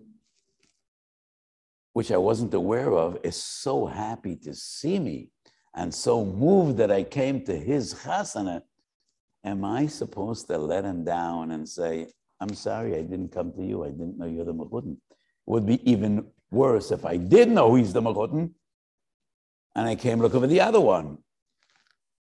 which 1.94 2.12
I 2.12 2.18
wasn't 2.18 2.54
aware 2.54 2.94
of, 2.94 3.18
is 3.24 3.36
so 3.36 3.86
happy 3.86 4.36
to 4.38 4.54
see 4.54 5.00
me 5.00 5.32
and 5.76 5.94
so 5.94 6.26
moved 6.26 6.78
that 6.78 6.92
I 6.92 7.04
came 7.04 7.44
to 7.46 7.56
his 7.58 7.94
chasana. 7.94 8.62
Am 9.44 9.66
I 9.66 9.88
supposed 9.88 10.48
to 10.48 10.58
let 10.58 10.84
him 10.86 11.04
down 11.04 11.52
and 11.52 11.68
say, 11.68 12.08
I'm 12.39 12.54
sorry, 12.54 12.96
I 12.96 13.02
didn't 13.02 13.32
come 13.32 13.52
to 13.54 13.64
you. 13.64 13.84
I 13.84 13.89
didn't 13.89 14.18
know 14.18 14.26
you're 14.26 14.46
the 14.46 14.54
mechutin. 14.54 14.94
It 14.94 14.98
would 15.48 15.66
be 15.66 15.80
even 15.89 16.26
worse 16.52 16.92
if 16.92 17.06
I 17.06 17.18
did 17.18 17.50
know 17.50 17.76
he's 17.76 17.94
the 17.94 18.02
mechutin 18.02 18.52
and 19.76 19.88
I 19.88 19.96
came 19.96 20.20
looking 20.20 20.42
for 20.42 20.48
the 20.48 20.62
other 20.62 20.82
one. 20.82 21.18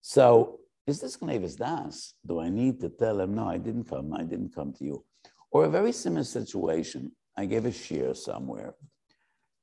So 0.00 0.60
is 0.86 1.00
this 1.00 1.16
Gnevis 1.16 1.56
Das? 1.56 2.14
Do 2.24 2.40
I 2.40 2.48
need 2.48 2.80
to 2.80 2.88
tell 2.88 3.20
him, 3.20 3.34
no, 3.34 3.48
I 3.48 3.58
didn't 3.58 3.84
come, 3.84 4.12
I 4.14 4.22
didn't 4.22 4.54
come 4.54 4.72
to 4.74 4.84
you? 4.84 5.04
Or 5.50 5.64
a 5.64 5.70
very 5.70 5.92
similar 5.92 6.24
situation, 6.24 7.12
I 7.36 7.46
gave 7.46 7.66
a 7.66 7.72
share 7.72 8.14
somewhere, 8.14 8.74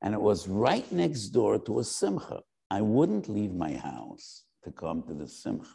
and 0.01 0.14
it 0.14 0.22
was 0.22 0.47
right 0.47 0.89
next 0.91 1.30
door 1.30 1.60
to 1.60 1.80
a 1.80 1.84
simcha. 1.84 2.41
I 2.70 2.82
wouldn't 2.82 3.30
leave 3.30 3.54
my 3.54 3.74
house 3.74 4.43
to 4.64 4.72
come 4.72 5.04
to 5.04 5.14
the 5.14 5.28
simcha. 5.28 5.70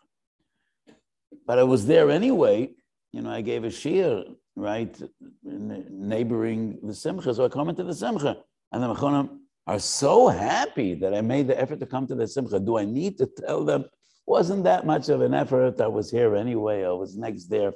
But 1.47 1.59
I 1.59 1.63
was 1.63 1.87
there 1.87 2.11
anyway. 2.11 2.71
You 3.13 3.23
know, 3.23 3.31
I 3.31 3.41
gave 3.41 3.65
a 3.65 3.71
share, 3.71 4.25
right, 4.55 4.95
neighboring 5.43 6.79
the 6.83 6.95
simcha. 6.95 7.35
So 7.35 7.45
I 7.45 7.49
come 7.49 7.69
into 7.69 7.85
the 7.85 7.95
simcha. 7.95 8.37
And 8.73 8.83
the 8.83 8.95
mechonim 8.95 9.39
are 9.67 9.79
so 9.79 10.29
happy 10.29 10.95
that 10.95 11.15
I 11.15 11.21
made 11.21 11.47
the 11.49 11.59
effort 11.59 11.81
to 11.81 11.87
come 11.87 12.07
to 12.07 12.15
the 12.15 12.27
simcha. 12.27 12.61
Do 12.61 12.79
I 12.79 12.85
need 12.85 13.19
to 13.19 13.27
tell 13.27 13.65
them? 13.65 13.85
Wasn't 14.27 14.65
that 14.65 14.85
much 14.85 15.09
of 15.09 15.23
an 15.23 15.33
effort. 15.33 15.81
I 15.81 15.87
was 15.87 16.11
here 16.11 16.37
anyway. 16.37 16.85
I 16.85 16.91
was 16.91 17.17
next 17.17 17.47
there. 17.47 17.73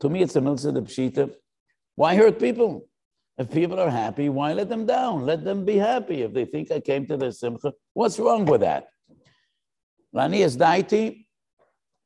To 0.00 0.10
me, 0.10 0.22
it's 0.22 0.36
a 0.36 0.40
milsa 0.40 0.74
de 0.74 0.82
pshita. 0.82 1.32
Why 1.94 2.14
hurt 2.14 2.38
people? 2.38 2.86
If 3.38 3.50
people 3.50 3.78
are 3.78 3.90
happy, 3.90 4.28
why 4.30 4.54
let 4.54 4.68
them 4.68 4.86
down? 4.86 5.26
Let 5.26 5.44
them 5.44 5.64
be 5.64 5.76
happy. 5.76 6.22
If 6.22 6.32
they 6.32 6.46
think 6.46 6.70
I 6.70 6.80
came 6.80 7.06
to 7.06 7.16
the 7.16 7.32
simcha, 7.32 7.72
what's 7.92 8.18
wrong 8.18 8.46
with 8.46 8.62
that? 8.62 8.88
Lani 10.12 10.40
is 10.40 10.56
daiti, 10.56 11.25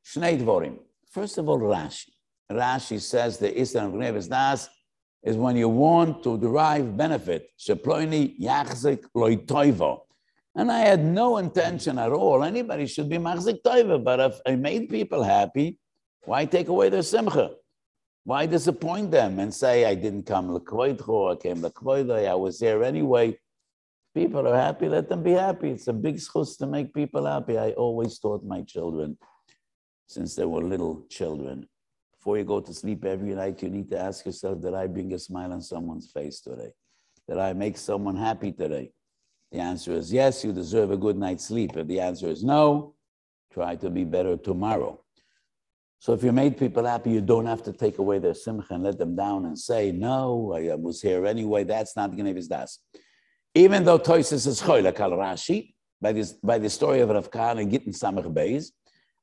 shnei 0.05 0.39
dvorim. 0.39 0.77
First 1.11 1.37
of 1.37 1.49
all, 1.49 1.59
Rashi. 1.59 2.09
Rashi 2.51 2.99
says 2.99 3.37
the 3.37 3.57
Islam 3.57 3.93
Gnevis 3.93 4.29
Das 4.29 4.69
is 5.23 5.35
when 5.35 5.55
you 5.55 5.69
want 5.69 6.23
to 6.23 6.37
derive 6.37 6.97
benefit. 6.97 7.49
Sheploini 7.59 8.39
yachzik 8.39 9.05
loitoivo. 9.15 10.01
And 10.55 10.71
I 10.71 10.79
had 10.79 11.03
no 11.03 11.37
intention 11.37 11.97
at 11.97 12.11
all. 12.11 12.43
Anybody 12.43 12.85
should 12.85 13.09
be 13.09 13.17
machzik 13.17 13.61
Toivo, 13.61 14.03
but 14.03 14.19
if 14.19 14.39
I 14.45 14.55
made 14.55 14.89
people 14.89 15.23
happy, 15.23 15.77
why 16.25 16.45
take 16.45 16.67
away 16.67 16.89
their 16.89 17.03
simcha? 17.03 17.51
Why 18.23 18.45
disappoint 18.45 19.11
them 19.11 19.39
and 19.39 19.53
say, 19.53 19.85
I 19.85 19.95
didn't 19.95 20.23
come 20.23 20.49
lekvoidcho, 20.49 21.31
I 21.31 21.35
came 21.41 21.61
lekvoidai, 21.61 22.27
I 22.27 22.35
was 22.35 22.59
there 22.59 22.83
anyway. 22.83 23.37
People 24.13 24.47
are 24.47 24.55
happy, 24.55 24.89
let 24.89 25.07
them 25.07 25.23
be 25.23 25.31
happy. 25.31 25.71
It's 25.71 25.87
a 25.87 25.93
big 25.93 26.17
schus 26.17 26.57
to 26.57 26.67
make 26.67 26.93
people 26.93 27.25
happy. 27.25 27.57
I 27.57 27.71
always 27.71 28.19
taught 28.19 28.43
my 28.43 28.61
children, 28.61 29.17
since 30.11 30.35
they 30.35 30.45
were 30.45 30.61
little 30.61 31.05
children, 31.09 31.67
before 32.17 32.37
you 32.37 32.43
go 32.43 32.59
to 32.59 32.73
sleep 32.73 33.05
every 33.05 33.33
night, 33.33 33.63
you 33.63 33.69
need 33.69 33.89
to 33.89 33.99
ask 33.99 34.25
yourself, 34.25 34.61
did 34.61 34.73
I 34.73 34.85
bring 34.87 35.13
a 35.13 35.19
smile 35.19 35.53
on 35.53 35.61
someone's 35.61 36.11
face 36.11 36.41
today? 36.41 36.73
Did 37.27 37.37
I 37.37 37.53
make 37.53 37.77
someone 37.77 38.17
happy 38.17 38.51
today? 38.51 38.91
The 39.51 39.59
answer 39.59 39.93
is 39.93 40.11
yes, 40.11 40.43
you 40.43 40.51
deserve 40.51 40.91
a 40.91 40.97
good 40.97 41.17
night's 41.17 41.45
sleep. 41.45 41.75
If 41.75 41.87
the 41.87 41.99
answer 41.99 42.27
is 42.27 42.43
no, 42.43 42.95
try 43.53 43.75
to 43.77 43.89
be 43.89 44.03
better 44.03 44.37
tomorrow. 44.37 45.01
So 45.99 46.13
if 46.13 46.23
you 46.23 46.31
made 46.31 46.57
people 46.57 46.85
happy, 46.85 47.11
you 47.11 47.21
don't 47.21 47.45
have 47.45 47.63
to 47.63 47.73
take 47.73 47.97
away 47.97 48.19
their 48.19 48.33
simcha 48.33 48.73
and 48.73 48.83
let 48.83 48.97
them 48.97 49.15
down 49.15 49.45
and 49.45 49.57
say, 49.57 49.91
no, 49.91 50.53
I 50.53 50.75
was 50.75 51.01
here 51.01 51.25
anyway. 51.25 51.63
That's 51.63 51.95
not 51.95 52.11
Gnevis 52.11 52.49
Das. 52.49 52.79
Even 53.53 53.83
though 53.85 53.99
Toises 53.99 54.45
is 54.47 54.61
choylek 54.61 54.99
al 54.99 55.11
Rashi, 55.11 55.73
by, 56.01 56.11
this, 56.11 56.33
by 56.33 56.57
the 56.57 56.69
story 56.69 57.01
of 57.01 57.09
Rav 57.09 57.29
Kahana 57.29 57.69
Gittin 57.69 57.93
Samach 57.93 58.33
Beis, 58.33 58.71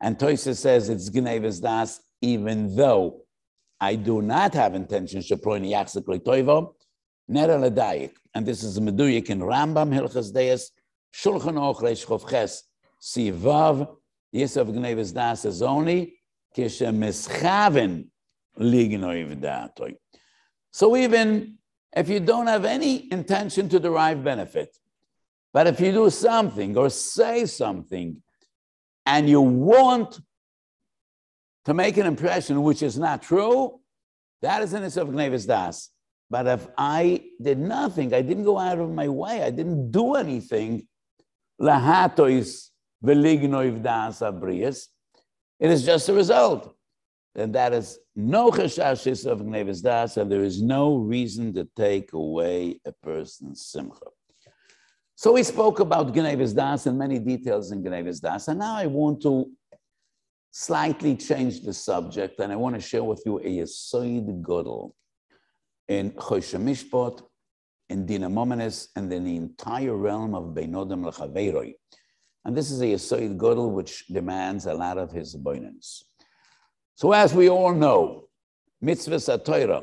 and 0.00 0.18
Toises 0.18 0.58
says 0.58 0.88
it's 0.88 1.10
Gnevis 1.10 1.60
Das 1.60 2.00
even 2.20 2.74
though 2.74 3.22
I 3.80 3.94
do 3.94 4.22
not 4.22 4.54
have 4.54 4.74
intention 4.74 5.22
to 5.22 5.36
ploy 5.36 5.60
yachzik 5.60 6.04
toivo, 6.04 6.74
nera 7.28 7.56
ledayik. 7.56 8.12
And 8.34 8.44
this 8.44 8.62
is 8.62 8.78
meduyik 8.80 9.30
in 9.30 9.40
Rambam, 9.40 9.94
Hilchas 9.94 10.32
Deis, 10.32 10.70
Shulchan 11.14 11.60
Och 11.60 11.78
Chof 11.78 12.28
Ches, 12.28 12.64
Sivav, 13.00 13.96
Yisov 14.34 14.72
Gnevis 14.72 15.14
Das 15.14 15.44
is 15.44 15.62
only, 15.62 16.18
kishe 16.56 16.92
mischaven 16.92 18.08
lignoiv 18.58 19.40
Datoy. 19.40 19.96
So 20.72 20.96
even 20.96 21.58
if 21.96 22.08
you 22.08 22.20
don't 22.20 22.46
have 22.46 22.64
any 22.64 23.10
intention 23.12 23.68
to 23.68 23.78
derive 23.78 24.22
benefit, 24.22 24.76
but 25.52 25.66
if 25.66 25.80
you 25.80 25.92
do 25.92 26.10
something 26.10 26.76
or 26.76 26.90
say 26.90 27.46
something 27.46 28.22
and 29.08 29.26
you 29.26 29.40
want 29.40 30.20
to 31.64 31.72
make 31.72 31.96
an 31.96 32.06
impression 32.06 32.62
which 32.62 32.82
is 32.82 32.98
not 32.98 33.22
true, 33.22 33.80
that 34.42 34.62
is 34.62 34.74
an 34.74 34.84
of 34.84 35.08
Gnevis 35.08 35.46
Das. 35.46 35.88
But 36.28 36.46
if 36.46 36.68
I 36.76 37.22
did 37.40 37.58
nothing, 37.58 38.12
I 38.12 38.20
didn't 38.20 38.44
go 38.44 38.58
out 38.58 38.78
of 38.78 38.90
my 38.90 39.08
way, 39.08 39.42
I 39.42 39.50
didn't 39.50 39.90
do 39.90 40.14
anything, 40.14 40.86
lahatois 41.58 42.68
velignoiv 43.02 43.82
das 43.82 44.20
abrias, 44.20 44.88
it 45.58 45.70
is 45.70 45.86
just 45.86 46.10
a 46.10 46.12
result. 46.12 46.74
And 47.34 47.54
that 47.54 47.72
is 47.72 47.98
no 48.14 48.50
chashashis 48.50 49.24
of 49.24 49.40
Gnevis 49.40 49.82
Das, 49.82 50.18
and 50.18 50.30
there 50.30 50.44
is 50.44 50.60
no 50.60 50.96
reason 50.96 51.54
to 51.54 51.66
take 51.76 52.12
away 52.12 52.78
a 52.84 52.92
person's 52.92 53.64
simcha. 53.64 54.08
So 55.20 55.32
we 55.32 55.42
spoke 55.42 55.80
about 55.80 56.14
Gnevis 56.14 56.54
Das 56.54 56.86
and 56.86 56.96
many 56.96 57.18
details 57.18 57.72
in 57.72 57.82
Gnevis 57.82 58.20
Das, 58.20 58.46
and 58.46 58.60
now 58.60 58.76
I 58.76 58.86
want 58.86 59.20
to 59.22 59.50
slightly 60.52 61.16
change 61.16 61.62
the 61.62 61.74
subject, 61.74 62.38
and 62.38 62.52
I 62.52 62.54
want 62.54 62.76
to 62.76 62.80
share 62.80 63.02
with 63.02 63.20
you 63.26 63.40
a 63.40 63.42
Yesoid 63.42 64.42
Godel 64.42 64.92
in 65.88 66.12
Choshe 66.12 66.56
Mishpot, 66.60 67.20
in 67.88 68.06
Dina 68.06 68.30
Momenis, 68.30 68.90
and 68.94 69.12
in 69.12 69.24
the 69.24 69.34
entire 69.34 69.96
realm 69.96 70.36
of 70.36 70.54
Beinodem 70.54 71.10
Lechaveiroi. 71.10 71.74
And 72.44 72.56
this 72.56 72.70
is 72.70 72.80
a 72.80 72.84
Yesoid 72.84 73.36
Godel 73.38 73.72
which 73.72 74.06
demands 74.06 74.66
a 74.66 74.74
lot 74.74 74.98
of 74.98 75.10
his 75.10 75.34
abundance. 75.34 76.04
So 76.94 77.10
as 77.12 77.34
we 77.34 77.50
all 77.50 77.74
know, 77.74 78.28
mitzvahs 78.80 79.28
are 79.34 79.38
Torah. 79.38 79.82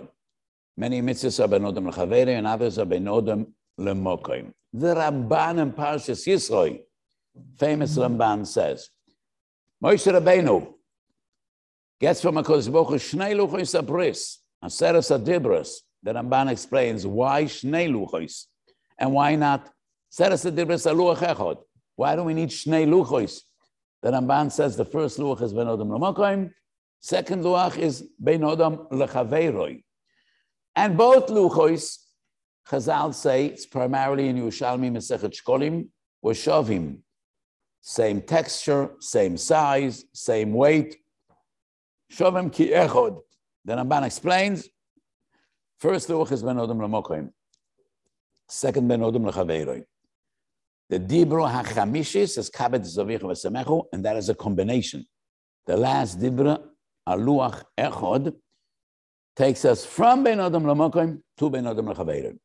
Many 0.77 1.01
mitzvahs 1.01 1.43
are 1.43 1.49
Beinodem 1.49 1.91
Lechaveiroi, 1.91 2.37
and 2.37 2.47
others 2.47 2.79
are 2.79 2.85
Beinodem 2.85 3.47
Lemokoim. 3.79 4.51
The 4.73 4.95
Ramban 4.95 5.61
in 5.61 5.71
Parshas 5.71 6.27
Yisroi, 6.27 6.81
famous 7.57 7.97
Ramban 7.97 8.45
says, 8.45 8.89
Moshe 9.83 10.11
Rabbeinu 10.11 10.73
gets 11.99 12.21
from 12.21 12.37
a 12.37 12.43
Baruch 12.43 12.63
Hu 12.65 12.95
Shnei 12.95 13.35
Luchos 13.35 13.79
Abris, 13.81 14.37
Aseres 14.63 15.17
Adibras. 15.17 15.77
The 16.03 16.13
Ramban 16.13 16.51
explains 16.51 17.05
why 17.07 17.43
Shnei 17.45 17.89
Luchos 17.89 18.45
and 18.97 19.13
why 19.13 19.35
not 19.35 19.69
Seres 20.09 20.45
Adibras 20.45 20.89
Aluach 20.91 21.17
Echod. 21.17 21.57
Why 21.95 22.15
do 22.15 22.23
we 22.23 22.33
need 22.33 22.49
Shnei 22.49 22.87
Luchos? 22.87 23.41
The 24.01 24.11
Ramban 24.11 24.51
says 24.51 24.77
the 24.77 24.85
first 24.85 25.17
Luach 25.17 25.41
is 25.41 25.53
Ben 25.53 25.67
Odom 25.67 25.87
Lamokoim, 25.87 26.51
second 26.99 27.43
Luach 27.43 27.77
is 27.77 28.07
Ben 28.19 28.41
Odom 28.41 28.89
Lechaveiroi. 28.91 29.83
And 30.75 30.97
both 30.97 31.27
Luchos, 31.27 32.04
Chazal 32.69 33.13
say, 33.13 33.45
it's 33.47 33.65
primarily 33.65 34.27
in 34.27 34.37
Yerushalmi 34.37 34.91
Mesechet 34.91 35.39
Shkolim, 35.39 35.87
or 36.21 36.31
Shovim, 36.31 36.99
same 37.81 38.21
texture, 38.21 38.91
same 38.99 39.37
size, 39.37 40.05
same 40.13 40.51
weight. 40.53 40.97
Shovim 42.11 42.51
ki 42.51 42.69
echod. 42.69 43.21
The 43.65 43.73
Ramban 43.73 44.05
explains, 44.05 44.67
first 45.79 46.09
luch 46.09 46.31
is 46.31 46.41
ben 46.41 46.55
odom 46.55 46.77
lamokoim, 46.77 47.29
second 48.49 48.87
ben 48.87 49.01
odom 49.01 49.31
lachaveiroi. 49.31 49.83
The 50.89 50.99
dibro 50.99 51.47
hachamishis 51.47 52.37
is 52.39 52.49
kabet 52.49 52.81
zavich 52.81 53.21
v'samechu, 53.21 53.83
and 53.93 54.03
that 54.05 54.17
is 54.17 54.29
a 54.29 54.35
combination. 54.35 55.05
The 55.67 55.77
last 55.77 56.19
dibra, 56.19 56.63
aluach 57.07 57.63
echod, 57.77 58.33
takes 59.35 59.65
us 59.65 59.85
from 59.85 60.23
ben 60.23 60.39
odom 60.39 60.63
lamokoim 60.63 61.21
to 61.37 61.49
ben 61.51 61.65
odom 61.65 61.93
lachaveiroi. 61.93 62.37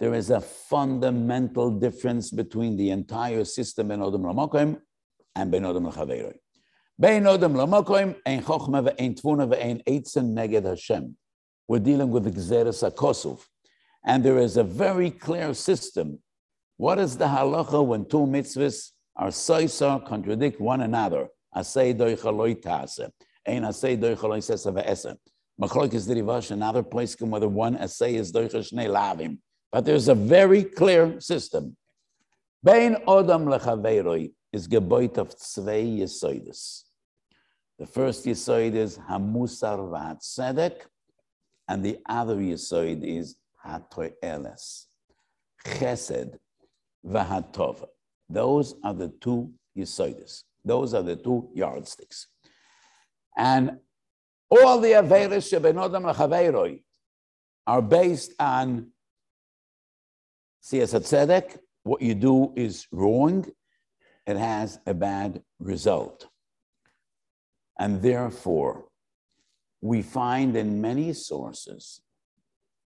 There 0.00 0.14
is 0.14 0.30
a 0.30 0.40
fundamental 0.40 1.70
difference 1.70 2.30
between 2.30 2.76
the 2.76 2.90
entire 2.90 3.44
system 3.44 3.88
Ben 3.88 4.00
Odom 4.00 4.22
Lamokoim 4.22 4.80
and 5.36 5.50
Ben 5.52 5.62
Odom 5.62 5.90
Lachaveiroi. 5.90 6.34
Ben 6.98 7.22
Odom 7.24 7.54
Lamokoim, 7.54 8.16
Ein 8.26 8.42
Chochma 8.42 8.88
ve'ein 8.88 9.20
Tvuna 9.20 9.48
ve'ein 9.48 9.84
Eitzen 9.84 10.34
Neged 10.34 10.64
Hashem. 10.66 11.16
We're 11.68 11.78
dealing 11.78 12.10
with 12.10 12.24
Gzeres 12.34 12.88
HaKosov. 12.90 13.40
And 14.04 14.24
there 14.24 14.38
is 14.38 14.56
a 14.56 14.64
very 14.64 15.10
clear 15.10 15.54
system. 15.54 16.18
What 16.76 16.98
is 16.98 17.16
the 17.16 17.26
halacha 17.26 17.86
when 17.86 18.04
two 18.06 18.26
mitzvahs 18.26 18.90
are 19.16 19.28
soisa, 19.28 20.04
contradict 20.06 20.60
one 20.60 20.80
another? 20.80 21.28
Asay 21.56 21.94
doichaloi 21.94 22.60
tase. 22.60 23.10
Ein 23.46 23.62
asay 23.62 23.96
doichaloi 23.96 24.38
sesa 24.38 24.74
ve'esa. 24.74 25.16
Machlok 25.60 25.94
is 25.94 26.04
the 26.06 26.14
Rivash, 26.14 26.50
another 26.50 26.82
place 26.82 27.14
whether 27.20 27.48
one 27.48 27.76
asay 27.76 28.14
is 28.14 28.32
doichal 28.32 28.68
shnei 28.68 28.88
lavim. 28.88 29.38
But 29.74 29.86
there's 29.86 30.06
a 30.06 30.14
very 30.14 30.62
clear 30.62 31.20
system. 31.20 31.76
Bein 32.62 32.94
Odam 33.08 33.42
lechaveiroi 33.52 34.30
is 34.52 34.68
geboit 34.68 35.18
of 35.18 35.36
zwei 35.36 35.82
yesoides. 35.98 36.84
The 37.80 37.86
first 37.86 38.24
yesoid 38.24 38.76
is 38.76 38.98
hamusar 38.98 39.80
v'hatzedek, 39.90 40.82
and 41.66 41.84
the 41.84 41.98
other 42.08 42.36
yesoid 42.36 43.02
is 43.02 43.34
hatoeles, 43.66 44.84
chesed 45.66 46.38
v'hatov. 47.04 47.84
Those 48.28 48.76
are 48.84 48.94
the 48.94 49.08
two 49.08 49.52
yesoides. 49.76 50.44
Those 50.64 50.94
are 50.94 51.02
the 51.02 51.16
two 51.16 51.50
yardsticks. 51.52 52.28
And 53.36 53.80
all 54.48 54.78
the 54.78 54.92
Averis 54.92 55.50
Shebenodam 55.50 56.14
Lachaveiroi 56.14 56.80
are 57.66 57.82
based 57.82 58.34
on 58.38 58.92
Siyasat 60.64 61.02
Tzedek. 61.02 61.58
What 61.82 62.00
you 62.00 62.14
do 62.14 62.54
is 62.56 62.86
wrong, 62.90 63.44
it 64.26 64.36
has 64.38 64.78
a 64.86 64.94
bad 64.94 65.42
result. 65.58 66.26
And 67.78 68.00
therefore, 68.00 68.86
we 69.82 70.00
find 70.00 70.56
in 70.56 70.80
many 70.80 71.12
sources, 71.12 72.00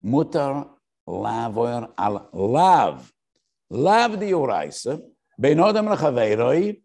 mutar 0.04 0.68
lavor 1.06 1.88
al 1.96 2.28
lav, 2.32 3.12
lav 3.70 4.10
diuraisa, 4.12 5.00
benodam 5.40 5.94
lachaveiroi, 5.94 6.80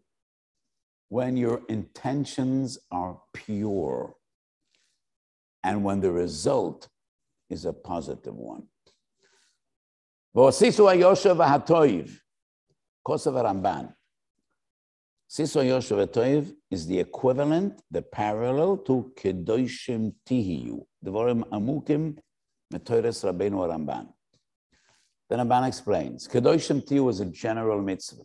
when 1.08 1.36
your 1.36 1.62
intentions 1.68 2.78
are 2.92 3.20
pure 3.32 4.14
and 5.64 5.82
when 5.82 6.00
the 6.00 6.12
result 6.12 6.88
is 7.50 7.64
a 7.64 7.72
positive 7.72 8.34
one. 8.34 8.68
V'osisu 10.36 10.84
hayoshev 10.84 11.38
hatoiv, 11.38 12.10
Kosev 13.06 13.34
Ramban. 13.42 13.94
Siso 15.28 15.64
Yoshev 15.64 16.06
Toiv 16.08 16.52
is 16.70 16.86
the 16.86 17.00
equivalent, 17.00 17.80
the 17.90 18.02
parallel 18.02 18.76
to 18.76 19.12
Kedoshim 19.18 20.12
Tihiyu, 20.28 20.84
Devorim 21.04 21.42
Amukim 21.48 22.18
Metoires 22.72 23.24
Rabbeinu 23.24 23.66
Ramban. 23.66 24.08
The 25.30 25.36
Ramban 25.36 25.66
explains, 25.66 26.28
Kedoshim 26.28 26.86
Tihiyu 26.86 27.08
is 27.10 27.20
a 27.20 27.26
general 27.26 27.80
mitzvah. 27.80 28.22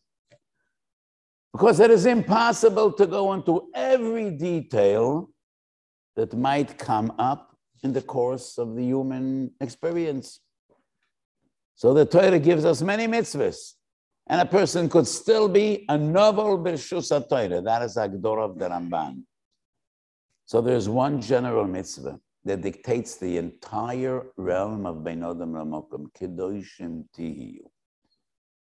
Because 1.54 1.80
it 1.80 1.92
is 1.92 2.06
impossible 2.06 2.92
to 2.94 3.08
go 3.08 3.34
into 3.34 3.70
every 3.74 4.32
detail 4.32 5.30
that 6.16 6.34
might 6.34 6.78
come 6.78 7.14
up 7.18 7.56
in 7.84 7.94
the 7.94 8.02
course 8.02 8.58
of 8.58 8.76
the 8.76 8.84
human 8.84 9.52
experience. 9.60 10.40
So 11.82 11.96
the 11.96 12.06
Torah 12.06 12.38
gives 12.38 12.64
us 12.64 12.84
many 12.84 13.08
mitzvahs 13.08 13.74
and 14.28 14.40
a 14.40 14.46
person 14.46 14.88
could 14.88 15.08
still 15.08 15.50
be 15.50 15.84
a 15.90 15.98
novel 15.98 16.60
Birshus 16.60 17.10
Torah. 17.28 17.60
That 17.60 17.82
is 17.82 17.98
Agdor 17.98 18.38
of 18.46 18.60
the 18.60 18.70
Ramban. 18.70 19.24
So 20.46 20.62
there's 20.62 20.88
one 20.88 21.20
general 21.20 21.66
mitzvah 21.66 22.20
that 22.46 22.62
dictates 22.62 23.18
the 23.18 23.36
entire 23.38 24.28
realm 24.38 24.86
of 24.86 24.98
Beinodam 24.98 25.54
Ramokim. 25.54 26.12
Kedoshim 26.12 27.06
tihiyu. 27.18 27.66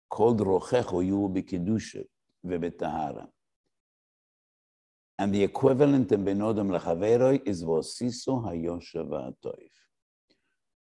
Called 0.09 0.39
rochecho 0.39 1.05
yu 1.05 1.29
b'kedusha 1.29 2.05
v'betahara. 2.47 3.27
And 5.19 5.35
the 5.35 5.43
equivalent 5.43 6.12
in 6.12 6.25
Beinodam 6.25 6.71
Lechaveroi 6.71 7.43
is 7.45 7.64
Vosiso 7.64 8.45
Hayosha 8.47 9.05
V'atoif. 9.05 9.73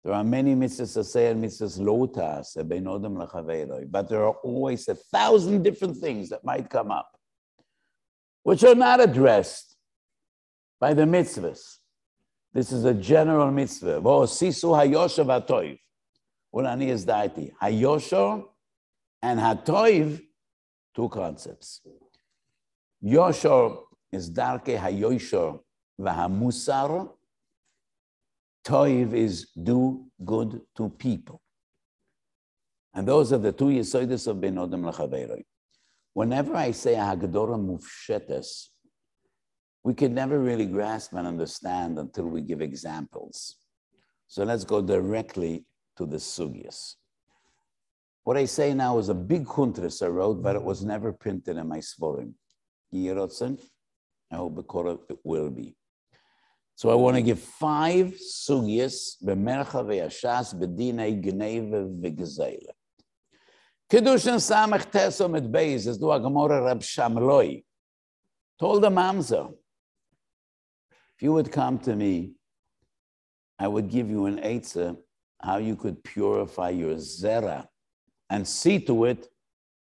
There 0.03 0.13
are 0.13 0.23
many 0.23 0.53
mitzvahs 0.53 0.97
asay 0.97 1.31
and 1.31 1.43
mitzvahs 1.43 1.79
lachaveiroi, 1.79 3.89
but 3.89 4.09
there 4.09 4.25
are 4.25 4.35
always 4.43 4.87
a 4.89 4.95
thousand 4.95 5.63
different 5.63 5.97
things 5.97 6.29
that 6.29 6.43
might 6.43 6.69
come 6.69 6.91
up, 6.91 7.17
which 8.43 8.63
are 8.65 8.75
not 8.75 8.99
addressed 8.99 9.77
by 10.79 10.93
the 10.93 11.03
mitzvahs. 11.03 11.79
This 12.53 12.71
is 12.71 12.83
a 12.83 12.93
general 12.93 13.49
mitzvah. 13.49 14.01
Sisu 14.01 14.75
hayosha 14.77 15.25
v'atoiv. 15.25 15.79
Ulani 16.53 16.89
is 16.89 17.05
daiti. 17.05 17.51
And 19.21 19.39
hatoiv, 19.39 20.21
two 20.93 21.09
concepts. 21.09 21.81
Yosha 23.03 23.77
is 24.11 24.29
darke 24.29 24.65
hayosha 24.65 25.59
v'hamusar, 25.99 27.09
Toiv 28.65 29.13
is 29.13 29.49
do 29.61 30.05
good 30.23 30.61
to 30.77 30.89
people. 30.89 31.41
And 32.93 33.07
those 33.07 33.33
are 33.33 33.39
the 33.39 33.51
two 33.51 33.65
yesoides 33.65 34.27
of 34.27 34.39
Ben 34.39 34.55
Odom. 34.55 35.43
Whenever 36.13 36.55
I 36.55 36.71
say 36.71 36.93
Hagdora 36.93 37.57
Mufshetes, 37.57 38.69
we 39.83 39.93
can 39.93 40.13
never 40.13 40.39
really 40.39 40.65
grasp 40.65 41.13
and 41.13 41.27
understand 41.27 41.99
until 41.99 42.25
we 42.25 42.41
give 42.41 42.61
examples. 42.61 43.57
So 44.27 44.43
let's 44.43 44.63
go 44.63 44.81
directly 44.81 45.65
to 45.97 46.05
the 46.05 46.17
sugyas. 46.17 46.95
What 48.23 48.37
I 48.37 48.45
say 48.45 48.73
now 48.73 48.97
is 48.99 49.09
a 49.09 49.13
big 49.13 49.45
huntris 49.45 50.01
I 50.01 50.07
wrote, 50.07 50.41
but 50.41 50.55
it 50.55 50.63
was 50.63 50.85
never 50.85 51.11
printed 51.11 51.57
in 51.57 51.67
my 51.67 51.79
svorim. 51.79 52.33
I 54.31 54.35
hope 54.35 55.03
it 55.09 55.19
will 55.23 55.49
be. 55.49 55.75
So 56.75 56.89
I 56.89 56.95
want 56.95 57.15
to 57.15 57.21
give 57.21 57.39
five 57.39 58.13
sugyas 58.13 59.21
b'mercha 59.23 59.85
v'yashas 59.85 60.55
b'dinei 60.55 61.23
gneva 61.23 61.87
v'gzeila. 62.01 62.71
Kedushin 63.91 64.39
samach 64.39 64.89
teso 64.91 65.29
mit 65.29 65.51
beis, 65.51 65.87
as 65.87 65.97
du 65.97 66.09
a 66.09 66.19
Rab 66.19 66.81
Shamloi, 66.81 67.63
told 68.59 68.81
the 68.81 68.89
mamzer, 68.89 69.53
if 71.15 71.21
you 71.21 71.33
would 71.33 71.51
come 71.51 71.77
to 71.79 71.95
me, 71.95 72.31
I 73.59 73.67
would 73.67 73.89
give 73.89 74.09
you 74.09 74.25
an 74.25 74.39
eitzah 74.39 74.97
how 75.39 75.57
you 75.57 75.75
could 75.75 76.03
purify 76.03 76.69
your 76.69 76.95
zera 76.95 77.67
and 78.29 78.47
see 78.47 78.79
to 78.79 79.05
it 79.05 79.27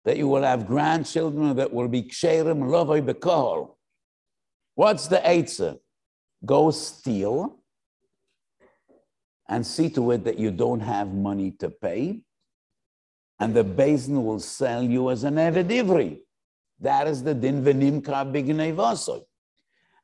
that 0.04 0.18
you 0.18 0.28
will 0.28 0.42
have 0.42 0.66
grandchildren 0.66 1.56
that 1.56 1.72
will 1.72 1.88
be 1.88 2.02
ksherim 2.02 2.58
lovoi 2.64 3.00
bekahol. 3.00 3.76
What's 4.74 5.06
the 5.06 5.16
eitzah? 5.16 5.78
Go 6.44 6.70
steal 6.70 7.58
and 9.48 9.66
see 9.66 9.90
to 9.90 10.10
it 10.12 10.24
that 10.24 10.38
you 10.38 10.50
don't 10.50 10.80
have 10.80 11.12
money 11.12 11.50
to 11.52 11.70
pay. 11.70 12.20
And 13.40 13.54
the 13.54 13.64
basin 13.64 14.24
will 14.24 14.40
sell 14.40 14.82
you 14.82 15.10
as 15.10 15.24
an 15.24 15.34
Eved 15.34 15.68
Ivri. 15.68 16.20
That 16.80 17.06
is 17.06 17.22
the 17.22 17.34
din 17.34 17.64
v'nimka. 17.64 19.24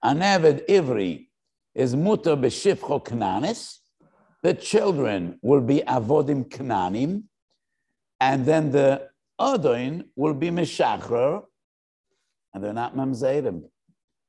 An 0.03 0.18
Eved 0.18 0.66
Ivri 0.68 1.28
is 1.74 1.97
mutter 1.97 2.36
b'shifcho 2.36 3.05
knanis. 3.05 3.78
The 4.43 4.55
children 4.55 5.38
will 5.43 5.61
be 5.61 5.80
avodim 5.80 6.49
knanim. 6.49 7.24
And 8.20 8.45
then 8.45 8.70
the 8.70 9.09
odoin 9.41 10.05
will 10.16 10.34
be 10.34 10.51
meshachrer. 10.51 11.45
And 12.53 12.64
they're 12.64 12.72
not 12.72 12.97
mamzerim 12.97 13.64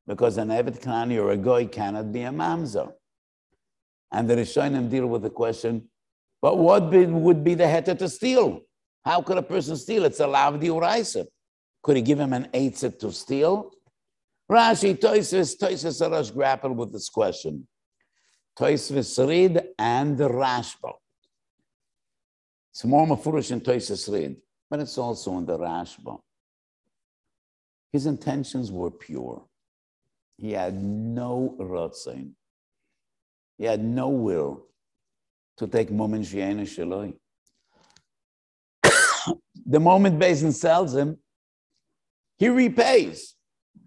because 0.08 0.38
an 0.38 0.50
Evet 0.50 0.82
Kanani 0.82 1.22
or 1.22 1.32
a 1.32 1.38
Goy 1.38 1.68
cannot 1.68 2.12
be 2.12 2.24
a 2.24 2.30
Mamzer. 2.32 2.92
And 4.12 4.30
the 4.30 4.36
Rishonim 4.36 4.90
deal 4.90 5.08
with 5.08 5.22
the 5.22 5.30
question, 5.30 5.90
but 6.42 6.58
what 6.58 6.92
would 6.92 7.44
be 7.44 7.54
the 7.54 7.64
heter 7.64 7.98
to 7.98 8.10
steal? 8.10 8.62
How 9.06 9.22
could 9.22 9.38
a 9.38 9.44
person 9.44 9.78
steal? 9.78 10.06
It's 10.06 10.20
a 10.20 10.26
lavdi 10.26 10.64
uraisa. 10.64 11.26
Could 11.84 11.96
he 11.96 12.02
give 12.02 12.20
him 12.20 12.34
an 12.34 12.50
eitzet 12.54 13.00
to 13.00 13.12
steal? 13.12 13.72
Rashi, 14.52 15.00
Toisvis, 15.00 15.58
Toisvis 15.58 16.02
Arash 16.02 16.34
grapple 16.34 16.74
with 16.74 16.92
this 16.92 17.10
question. 17.10 17.68
Toisvis 18.60 19.28
Reed 19.28 19.62
and 19.80 20.18
the 20.18 20.28
Rashba. 20.28 20.94
It's 22.72 22.84
more 22.84 23.08
mafurish 23.08 23.52
in 23.52 23.62
Toisvis 23.62 24.12
Reed, 24.12 24.36
but 24.70 24.80
it's 24.80 24.98
also 24.98 25.38
in 25.38 25.46
the 25.46 25.58
Rashba. 25.58 26.20
His 27.94 28.06
intentions 28.06 28.72
were 28.72 28.92
pure. 28.92 29.46
He 30.42 30.54
had 30.54 30.74
no 30.74 31.56
rotzain. 31.60 32.32
He 33.60 33.66
had 33.66 33.84
no 33.84 34.10
will 34.10 34.66
to 35.58 35.68
take 35.68 35.92
moment 35.92 36.26
shiena 36.26 36.64
shaloi. 36.64 37.14
the 39.68 39.80
moment 39.80 40.18
Basin 40.18 40.52
sells 40.52 40.96
him, 40.96 41.20
he 42.40 42.50
repays. 42.50 43.36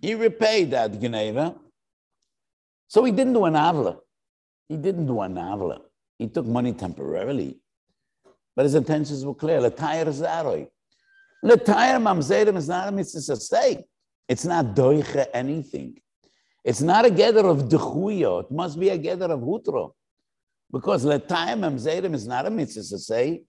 He 0.01 0.15
repaid 0.15 0.71
that 0.71 1.01
Geneva. 1.01 1.57
So 2.87 3.03
he 3.03 3.11
didn't 3.11 3.33
do 3.33 3.47
an 3.47 3.55
avla. 3.55 3.99
He 4.69 4.77
didn't 4.77 5.07
do 5.07 5.23
an 5.23 5.35
avla. 5.35 5.81
He 6.21 6.29
took 6.29 6.47
money 6.47 6.73
temporarily. 6.73 7.59
But 8.55 8.63
his 8.63 8.77
intentions 8.77 9.25
were 9.25 9.35
clear. 9.35 9.59
Latayr 9.59 10.07
zaroi. 10.07 10.69
Latayr 11.45 12.01
mamzerim 12.01 12.57
is 12.57 12.69
not 12.69 12.87
a 12.87 12.93
mitzvah. 12.93 13.83
It's 14.29 14.45
not 14.45 14.67
doiche 14.77 15.27
anything. 15.35 16.01
It's 16.65 16.81
not 16.81 17.05
a 17.05 17.11
gather 17.11 17.47
of 17.47 17.69
dechuyo. 17.69 18.45
It 18.45 18.51
must 18.51 18.81
be 18.81 18.89
a 18.89 18.97
gather 18.97 19.31
of 19.31 19.41
hutro. 19.41 19.95
Because 20.73 21.05
letayim 21.05 21.61
amzeirim 21.61 22.15
is 22.15 22.27
not 22.27 22.47
a 22.47 22.51
mitzvah 22.51 22.83
to 22.83 22.99
say, 22.99 23.45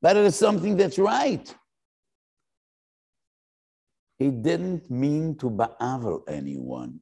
but 0.00 0.16
it 0.16 0.24
is 0.24 0.36
something 0.36 0.76
that's 0.76 0.98
right. 0.98 1.52
He 4.18 4.30
didn't 4.30 4.90
mean 4.90 5.36
to 5.38 5.50
ba'avel 5.50 6.22
anyone. 6.28 7.00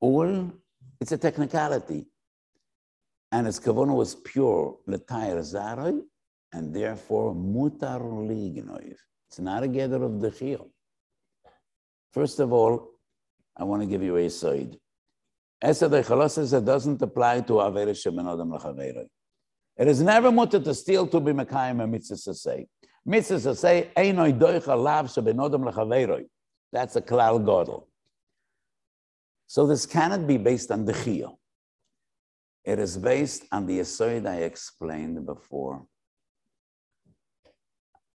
All, 0.00 0.52
it's 1.00 1.12
a 1.12 1.18
technicality. 1.18 2.06
And 3.32 3.46
his 3.46 3.60
kavanah 3.60 3.94
was 3.94 4.14
pure, 4.14 4.78
letayr 4.88 5.38
zaroi, 5.38 6.00
and 6.52 6.74
therefore 6.74 7.34
mutar 7.34 8.00
lignoiv. 8.00 8.96
It's 9.28 9.40
not 9.40 9.62
a 9.62 9.68
gather 9.68 10.02
of 10.02 10.12
dechiyot. 10.12 10.70
First 12.16 12.40
of 12.40 12.50
all, 12.50 12.92
I 13.54 13.64
want 13.64 13.82
to 13.82 13.86
give 13.86 14.02
you 14.02 14.16
a 14.16 14.30
side. 14.30 14.74
Esed 15.62 15.90
Echalosis 16.02 16.64
doesn't 16.64 17.02
apply 17.02 17.42
to 17.42 17.52
Avera 17.52 17.90
Shemenodam 17.90 18.58
Lachavera. 18.58 19.04
It 19.76 19.86
is 19.86 20.00
never 20.00 20.32
mutter 20.32 20.58
to 20.58 20.72
steal 20.72 21.06
to 21.08 21.20
be 21.20 21.32
Mekayim 21.32 21.84
a 21.84 21.86
mitzvah 21.86 22.32
say. 22.32 22.68
Mitzvah 23.04 23.54
say, 23.54 23.90
Einoi 23.94 24.32
doicha 24.32 24.82
lav 24.82 25.08
shebenodam 25.08 25.70
lechaveroi. 25.70 26.24
That's 26.72 26.96
a 26.96 27.02
klal 27.02 27.44
godel. 27.44 27.84
So 29.46 29.66
this 29.66 29.84
cannot 29.84 30.26
be 30.26 30.38
based 30.38 30.70
on 30.70 30.86
the 30.86 30.94
chiyah. 30.94 31.36
It 32.64 32.78
is 32.78 32.96
based 32.96 33.44
on 33.52 33.66
the 33.66 33.80
aside 33.80 34.24
I 34.24 34.36
explained 34.36 35.26
before. 35.26 35.84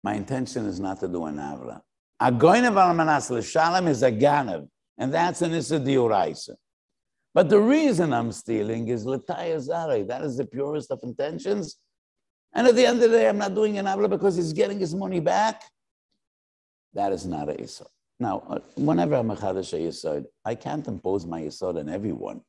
My 0.03 0.17
intention 0.17 0.67
is 0.67 0.79
not 0.79 1.01
to 1.01 1.09
do 1.09 1.25
an 1.25 1.37
avla. 1.37 1.81
Agoinev 2.21 2.77
al 2.77 2.95
manas 2.95 3.31
l'shalem 3.31 3.89
is 3.89 4.03
a 4.03 4.11
ganav, 4.11 4.67
and 4.99 5.13
that's 5.13 5.43
an 5.43 5.53
issa. 5.53 6.57
But 7.35 7.51
the 7.51 7.61
reason 7.61 8.15
I'm 8.15 8.33
stealing 8.33 8.89
is 8.89 9.05
l'taya 9.05 9.61
zare. 9.61 10.05
That 10.05 10.23
is 10.23 10.39
the 10.39 10.47
purest 10.47 10.91
of 10.91 11.01
intentions. 11.03 11.77
And 12.55 12.67
at 12.67 12.75
the 12.75 12.87
end 12.87 13.03
of 13.03 13.11
the 13.11 13.19
day, 13.19 13.29
I'm 13.29 13.37
not 13.37 13.55
doing 13.55 13.77
an 13.79 13.85
avla 13.85 14.09
because 14.09 14.37
he's 14.37 14.55
getting 14.55 14.79
his 14.79 14.95
money 14.95 15.21
back. 15.21 15.63
That 16.95 17.13
is 17.13 17.27
not 17.27 17.51
a 17.51 17.61
issa. 17.61 17.85
Now, 18.19 18.43
uh, 18.49 18.61
whenever 18.77 19.17
I'm 19.17 19.31
a 19.31 19.37
chadash 19.37 19.79
yisod, 19.79 20.25
I 20.43 20.55
can't 20.55 20.89
impose 20.89 21.27
my 21.27 21.43
yisod 21.43 21.79
on 21.79 21.91
everyone. 21.91 22.41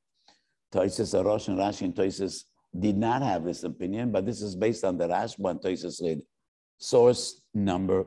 Toises 0.74 1.14
Arosh 1.14 1.50
and 1.50 1.58
Rashi 1.58 1.82
and 1.82 1.94
Toises 1.94 2.46
did 2.80 2.98
not 2.98 3.22
have 3.22 3.44
this 3.44 3.64
opinion, 3.64 4.12
but 4.14 4.26
this 4.26 4.42
is 4.42 4.56
based 4.56 4.86
on 4.86 4.98
the 4.98 5.08
Rashba 5.08 5.52
and 5.52 5.62
Toises 5.62 6.02
read. 6.02 6.22
Source 6.78 7.42
number. 7.54 8.06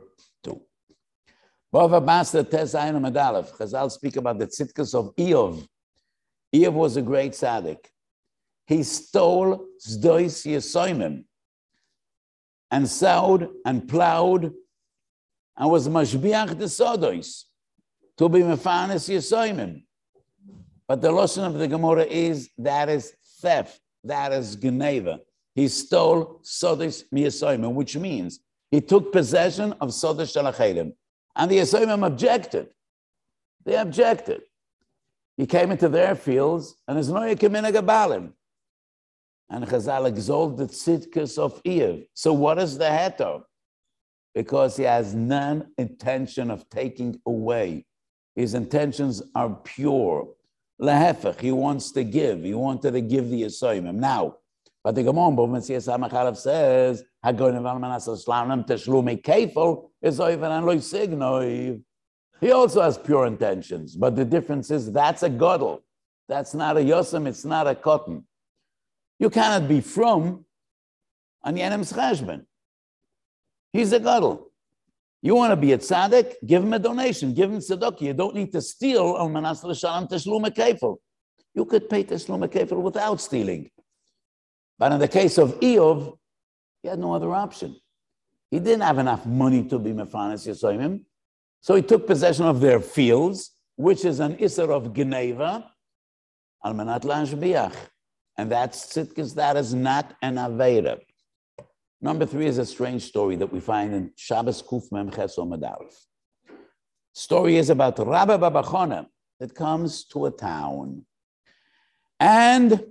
Bava 1.73 2.05
Basra 2.05 2.43
Tes 2.43 2.75
Ayin 2.75 3.01
Medalef. 3.01 3.57
Chazal 3.57 3.91
speak 3.93 4.17
about 4.17 4.39
the 4.39 4.47
tzitkas 4.47 4.93
of 4.95 5.15
Eov. 5.15 5.67
Eov 6.55 6.73
was 6.73 6.97
a 6.97 7.03
great 7.03 7.33
tzaddik. 7.33 7.79
He 8.67 8.83
stole 8.83 9.67
Zdois 9.85 10.47
Yesoimim 10.47 11.25
and 12.71 12.89
sowed 12.89 13.49
and 13.65 13.89
plowed 13.89 14.53
and 15.57 15.71
was 15.71 15.89
mashbiach 15.89 16.59
the 16.59 16.65
Sodois 16.65 17.45
to 18.17 18.29
be 18.29 18.41
mefanis 18.41 19.09
Yesoimim. 19.09 19.83
But 20.89 21.01
the 21.01 21.13
lesson 21.13 21.45
of 21.45 21.55
the 21.55 21.69
Gemara 21.69 22.03
is 22.05 22.51
that 22.59 22.89
is 22.89 23.15
theft, 23.41 23.81
that 24.03 24.33
is 24.33 24.57
geneva. 24.57 25.21
He 25.55 25.69
stole 25.69 26.41
Sodois 26.43 27.05
Miyasoimim, 27.15 27.75
which 27.75 27.97
means 27.97 28.41
he 28.73 28.81
took 28.81 29.13
possession 29.13 29.73
of 29.81 29.91
Sodosh 29.91 30.35
Shalachedim. 30.35 30.95
And 31.37 31.51
the 31.51 31.59
Yesoimim 31.59 32.07
objected. 32.07 32.69
They 33.65 33.77
objected. 33.77 34.43
He 35.37 35.47
came 35.47 35.71
into 35.71 35.89
their 35.89 36.15
fields, 36.15 36.75
and 36.87 36.97
there's 36.97 37.09
no 37.09 37.21
Yekimina 37.21 37.73
Gabalim. 37.73 38.33
And 39.49 39.67
Chazal 39.67 40.07
exalted 40.07 40.69
the 40.69 40.75
of 41.39 41.61
Eve. 41.65 42.07
So 42.15 42.33
what 42.33 42.59
is 42.59 42.79
the 42.79 42.85
heter? 42.85 43.43
Because 44.35 44.77
he 44.77 44.85
has 44.85 45.15
none 45.15 45.69
intention 45.77 46.51
of 46.51 46.69
taking 46.71 47.21
away. 47.27 47.87
His 48.37 48.55
intentions 48.55 49.23
are 49.35 49.51
pure. 49.65 50.29
Lehefech, 50.81 51.41
he 51.41 51.53
wants 51.53 51.91
to 51.93 52.05
give. 52.05 52.43
He 52.43 52.55
wanted 52.55 52.93
to 52.93 53.01
give 53.01 53.29
the 53.29 53.43
Yesoimim. 53.43 53.95
Now, 53.95 54.37
but 54.85 54.95
the 54.95 55.03
Gemara 55.03 55.63
says, 56.37 57.05
He 57.23 57.33
also 62.53 62.81
has 62.81 62.97
pure 62.97 63.27
intentions, 63.27 63.97
but 63.97 64.17
the 64.17 64.25
difference 64.25 64.71
is 64.71 64.91
that's 64.91 65.23
a 65.23 65.29
godel. 65.29 65.81
That's 66.29 66.55
not 66.55 66.79
a 66.79 66.81
yosem, 66.81 67.27
it's 67.27 67.45
not 67.45 67.67
a 67.67 67.75
cotton. 67.75 68.25
You 69.19 69.29
cannot 69.29 69.69
be 69.69 69.83
from 69.83 70.47
an 71.45 71.57
Yenem's 71.57 71.93
cheshbon. 71.93 72.47
He's 73.73 73.93
a 73.93 74.01
godel. 74.01 74.47
You 75.23 75.35
want 75.35 75.51
to 75.53 75.57
be 75.57 75.73
a 75.73 75.79
tzaddik? 75.79 76.37
Give 76.47 76.63
him 76.63 76.73
a 76.73 76.79
donation. 76.79 77.35
Give 77.35 77.51
him 77.51 77.59
tzedakah. 77.59 78.01
You 78.01 78.15
don't 78.15 78.35
need 78.35 78.53
to 78.53 78.63
steal 78.63 79.17
al 79.19 79.29
manas 79.29 79.63
l'shalom 79.63 80.09
teshlum 80.09 80.47
kefil. 80.47 80.97
You 81.55 81.67
could 81.67 81.91
pay 81.91 82.05
teshlum 82.05 82.49
kefil 82.49 82.81
without 82.81 83.21
stealing. 83.21 83.71
But 84.79 84.93
in 84.93 84.99
the 84.99 85.09
case 85.09 85.37
of 85.37 85.61
Eov, 85.61 86.17
he 86.83 86.89
had 86.89 86.99
no 86.99 87.15
other 87.15 87.33
option. 87.33 87.77
He 88.51 88.59
didn't 88.59 88.83
have 88.83 88.99
enough 88.99 89.27
money 89.27 89.65
to 89.69 89.79
be 89.79 89.93
Mefanis 89.93 90.47
Yisoimim. 90.49 91.05
So 91.61 91.75
he 91.75 91.83
took 91.83 92.07
possession 92.07 92.47
of 92.47 92.61
their 92.61 92.81
fields, 92.81 93.53
which 93.77 94.05
is 94.05 94.19
an 94.21 94.37
Isser 94.37 94.71
of 94.71 94.93
Geneva, 94.93 95.71
Almanat 96.65 97.03
Lashbiach. 97.03 97.75
And 98.37 98.51
that's 98.51 98.87
Tzidkis, 98.87 99.35
that 99.35 99.57
is 99.57 99.75
not 99.75 100.17
an 100.23 100.37
Aveda. 100.37 101.01
Number 102.01 102.25
three 102.25 102.47
is 102.47 102.57
a 102.57 102.65
strange 102.65 103.03
story 103.03 103.37
that 103.37 103.53
we 103.53 103.61
find 103.61 103.95
in 103.95 104.13
Shabbos 104.17 104.63
Kuf 104.63 104.91
Mem 104.91 105.11
Medalef. 105.11 105.95
Story 107.13 107.57
is 107.57 107.69
about 107.69 107.99
Rabbi 107.99 108.37
Babachona 108.39 109.07
that 109.39 109.55
comes 109.55 110.05
to 110.05 110.27
a 110.27 110.31
town. 110.31 111.05
And 112.19 112.83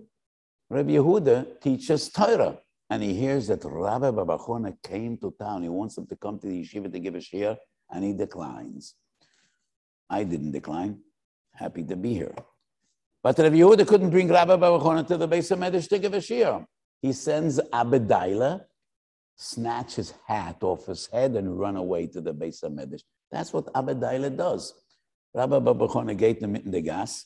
Rabbi 0.70 0.92
Yehuda 0.92 1.60
teaches 1.62 2.10
Torah. 2.10 2.60
And 2.90 3.04
he 3.04 3.14
hears 3.14 3.48
that 3.48 3.64
Rabbi 3.64 4.10
Babachona 4.12 4.76
came 4.84 5.18
to 5.18 5.34
town. 5.40 5.64
He 5.64 5.70
wants 5.70 5.98
him 5.98 6.08
to 6.08 6.16
come 6.16 6.40
to 6.40 6.48
the 6.48 6.64
yeshiva 6.64 6.92
to 6.92 7.00
give 7.00 7.16
a 7.16 7.22
shir, 7.22 7.58
and 7.92 8.04
he 8.04 8.14
declines. 8.14 8.96
I 10.10 10.24
didn't 10.24 10.52
decline. 10.52 11.00
Happy 11.54 11.84
to 11.84 11.96
be 11.96 12.14
here. 12.14 12.34
But 13.22 13.38
Rabbi 13.38 13.58
Yehuda 13.58 13.86
couldn't 13.88 14.10
bring 14.10 14.30
Rabbi 14.30 14.56
Babachona 14.56 15.06
to 15.08 15.18
the 15.18 15.28
base 15.28 15.52
of 15.52 15.60
Medrash 15.60 15.88
to 15.90 16.00
give 16.00 16.14
a 16.14 16.22
shir. 16.22 16.66
He 17.02 17.14
sends 17.14 17.60
Abedailah, 17.60 18.62
snatch 19.36 19.96
his 19.96 20.14
hat 20.26 20.58
off 20.62 20.86
his 20.88 21.08
head, 21.08 21.36
and 21.36 21.60
run 21.60 21.76
away 21.76 22.08
to 22.08 22.22
the 22.22 22.34
base 22.34 22.64
of 22.64 22.72
Medrash. 22.72 23.04
That's 23.30 23.54
what 23.54 23.66
Abedailah 23.74 24.36
does. 24.36 24.74
Rabbi 25.36 25.60
Babachona 25.60 26.18
gave 26.18 26.40
him 26.40 26.56
in 26.56 26.72
the 26.72 26.82
gas. 26.82 27.26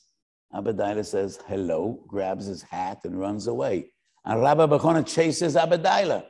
Abedailah 0.53 1.05
says 1.05 1.39
hello, 1.47 2.03
grabs 2.07 2.47
his 2.47 2.64
hat, 2.64 2.99
and 3.05 3.18
runs 3.18 3.47
away. 3.47 3.91
And 4.26 4.41
Rabbi 4.41 4.65
Bachona 4.65 5.05
chases 5.05 5.55
Abedailah. 5.55 6.24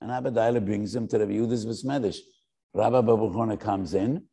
And 0.00 0.10
Abedailah 0.10 0.64
brings 0.64 0.94
him 0.94 1.06
to 1.08 1.18
the 1.18 1.26
Yehuda's 1.26 1.66
Besmedish. 1.66 2.18
Rabbi 2.72 3.00
Bachona 3.00 3.58
comes 3.58 3.94
in. 3.94 4.24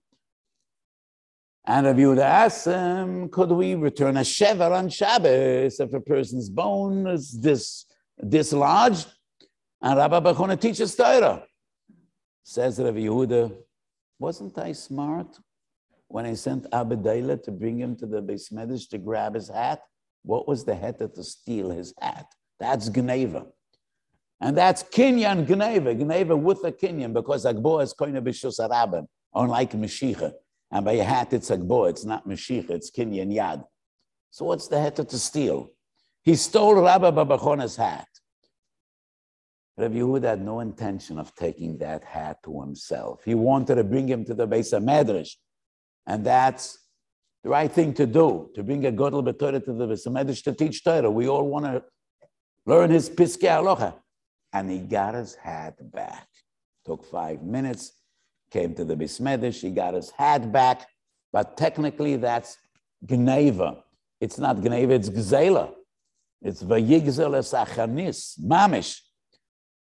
And 1.66 1.86
Rabbi 1.86 1.99
Yehuda 1.99 2.22
asks 2.22 2.66
him, 2.66 3.30
could 3.30 3.49
we 3.49 3.76
return 3.76 4.18
a 4.18 4.22
shever 4.22 4.72
on 4.72 4.89
Shabbos 4.89 5.80
if 5.80 5.93
a 5.93 6.01
person's 6.01 6.49
bone 6.49 7.08
is 7.08 7.32
dis, 7.32 7.86
dislodged? 8.22 9.08
And 9.82 9.97
Rabbi 9.97 10.20
Bachona 10.20 10.60
teaches 10.60 10.95
Torah. 10.95 11.43
Says 12.43 12.80
Rabbi 12.80 12.99
Yehuda, 12.99 13.56
wasn't 14.20 14.58
I 14.58 14.74
smart 14.74 15.39
when 16.08 16.26
I 16.26 16.34
sent 16.34 16.70
Abedailah 16.72 17.43
to 17.43 17.51
bring 17.51 17.80
him 17.80 17.95
to 17.97 18.06
the 18.06 18.22
Besmedish 18.22 18.89
to 18.89 18.97
grab 18.97 19.36
his 19.36 19.49
hat? 19.49 19.82
What 20.24 20.47
was 20.47 20.64
the 20.64 20.74
heter 20.74 21.14
to 21.14 21.24
steal 21.24 21.70
his 21.70 21.93
hat? 21.99 22.28
That's 22.64 22.89
Gneva. 22.89 23.45
And 24.39 24.57
that's 24.57 24.84
Kinyan 24.84 25.45
Gneva, 25.45 25.99
Gneva 25.99 26.39
with 26.39 26.64
a 26.64 26.72
Kinyan, 26.72 27.11
because 27.11 27.43
Agbo 27.43 27.84
is 27.84 27.93
koine 27.93 28.24
b'shus 28.24 28.57
arabim, 28.57 29.05
unlike 29.36 29.74
Meshicha. 29.74 30.32
And 30.72 30.86
by 30.86 30.95
hat, 30.95 31.34
it's 31.34 31.49
Agbo, 31.49 31.89
it's 31.89 32.05
not 32.05 32.26
Meshicha, 32.26 32.70
it's 32.70 32.89
Kinyan 32.89 33.34
Yad. 33.34 33.66
So 34.32 34.45
what's 34.45 34.70
the 34.70 34.78
heter 34.78 35.05
to 35.09 35.20
steal? 35.20 35.72
He 36.22 36.36
stole 36.36 36.76
Rabbi 36.76 37.11
Babachona's 37.11 37.76
hat. 37.76 38.07
Rabbi 39.78 39.95
Yehuda 39.95 40.24
had 40.24 40.41
no 40.41 40.61
intention 40.61 41.20
of 41.20 41.36
taking 41.36 41.78
that 41.80 42.05
hat 42.05 42.38
to 42.45 42.61
himself. 42.61 43.24
He 43.26 43.36
wanted 43.36 43.76
to 43.76 43.84
bring 43.84 44.07
him 44.07 44.24
to 44.24 44.34
the 44.34 44.47
base 44.47 44.72
of 44.72 44.84
Medrash. 44.84 45.32
And 46.07 46.26
that's 46.26 46.78
the 47.43 47.49
right 47.49 47.70
thing 47.70 47.93
to 47.95 48.05
do, 48.05 48.51
to 48.55 48.64
bring 48.64 48.86
a 48.86 48.91
Godel 48.91 49.22
B'Torah 49.22 49.66
to 49.66 49.74
the 49.74 49.88
base 49.88 50.05
of 50.05 50.14
Medrash 50.14 50.43
to 50.43 50.53
teach 50.53 50.82
Torah. 50.82 51.11
We 51.11 51.28
all 51.28 51.45
want 51.49 51.66
to 51.66 51.84
learn 52.66 52.89
his 52.89 53.09
Piskei 53.09 53.57
Aloha. 53.57 53.93
And 54.51 54.70
he 54.70 54.80
got 54.80 55.16
his 55.16 55.36
hat 55.36 55.76
back. 55.91 56.28
Took 56.86 57.05
five 57.05 57.41
minutes, 57.41 57.93
came 58.51 58.76
to 58.76 58.86
the 58.86 58.95
Bismedish, 58.95 59.61
he 59.61 59.72
got 59.72 59.93
his 59.93 60.11
hat 60.11 60.51
back. 60.51 60.88
But 61.32 61.57
technically, 61.57 62.18
that's 62.18 62.57
Gneva. 63.05 63.82
It's 64.22 64.38
not 64.38 64.57
Gneva, 64.57 64.91
it's 64.91 65.09
Gzela. 65.09 65.74
It's 66.41 66.61
Vayigzel 66.61 67.36
Esachanis, 67.39 68.39
Mamish. 68.39 68.99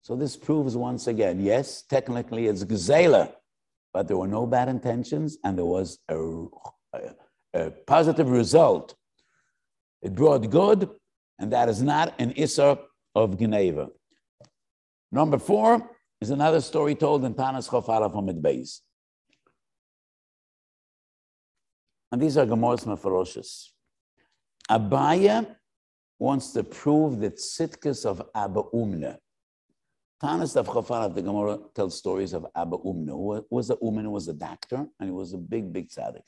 So 0.01 0.15
this 0.15 0.35
proves 0.35 0.75
once 0.75 1.07
again, 1.07 1.39
yes, 1.39 1.83
technically 1.83 2.47
it's 2.47 2.63
Gzela, 2.63 3.33
but 3.93 4.07
there 4.07 4.17
were 4.17 4.27
no 4.27 4.45
bad 4.45 4.67
intentions 4.67 5.37
and 5.43 5.57
there 5.57 5.65
was 5.65 5.99
a, 6.09 6.17
a, 6.17 6.99
a 7.53 7.71
positive 7.71 8.29
result. 8.29 8.95
It 10.01 10.13
brought 10.13 10.49
good, 10.49 10.89
and 11.43 11.51
that 11.51 11.67
is 11.67 11.81
not 11.81 12.13
an 12.19 12.31
Issa 12.37 12.79
of 13.13 13.37
Geneva. 13.37 13.89
Number 15.11 15.37
four 15.37 15.89
is 16.21 16.29
another 16.29 16.61
story 16.61 16.95
told 16.95 17.25
in 17.25 17.33
Tanas 17.33 17.67
Chofara 17.67 18.09
from 18.09 18.27
Beis. 18.41 18.79
And 22.13 22.21
these 22.21 22.37
are 22.37 22.45
Gemara's 22.45 22.85
Mefaroshes. 22.85 23.71
Abaya 24.71 25.53
wants 26.17 26.53
to 26.53 26.63
prove 26.63 27.19
that 27.19 27.35
Sitkas 27.35 28.05
of 28.05 28.21
Abba 28.33 28.63
Umna. 28.73 29.17
Tanis 30.23 30.55
of 30.55 31.15
the 31.15 31.21
Gemara 31.21 31.59
tells 31.75 31.97
stories 31.97 32.31
of 32.31 32.45
Abba 32.55 32.77
Umna, 32.77 33.09
who 33.09 33.45
was 33.49 33.69
a 33.69 33.75
Umna, 33.75 34.09
was 34.09 34.29
a 34.29 34.33
doctor, 34.33 34.77
and 34.77 35.09
he 35.09 35.11
was 35.11 35.33
a 35.33 35.37
big, 35.37 35.73
big 35.73 35.89
tzaddik. 35.89 36.23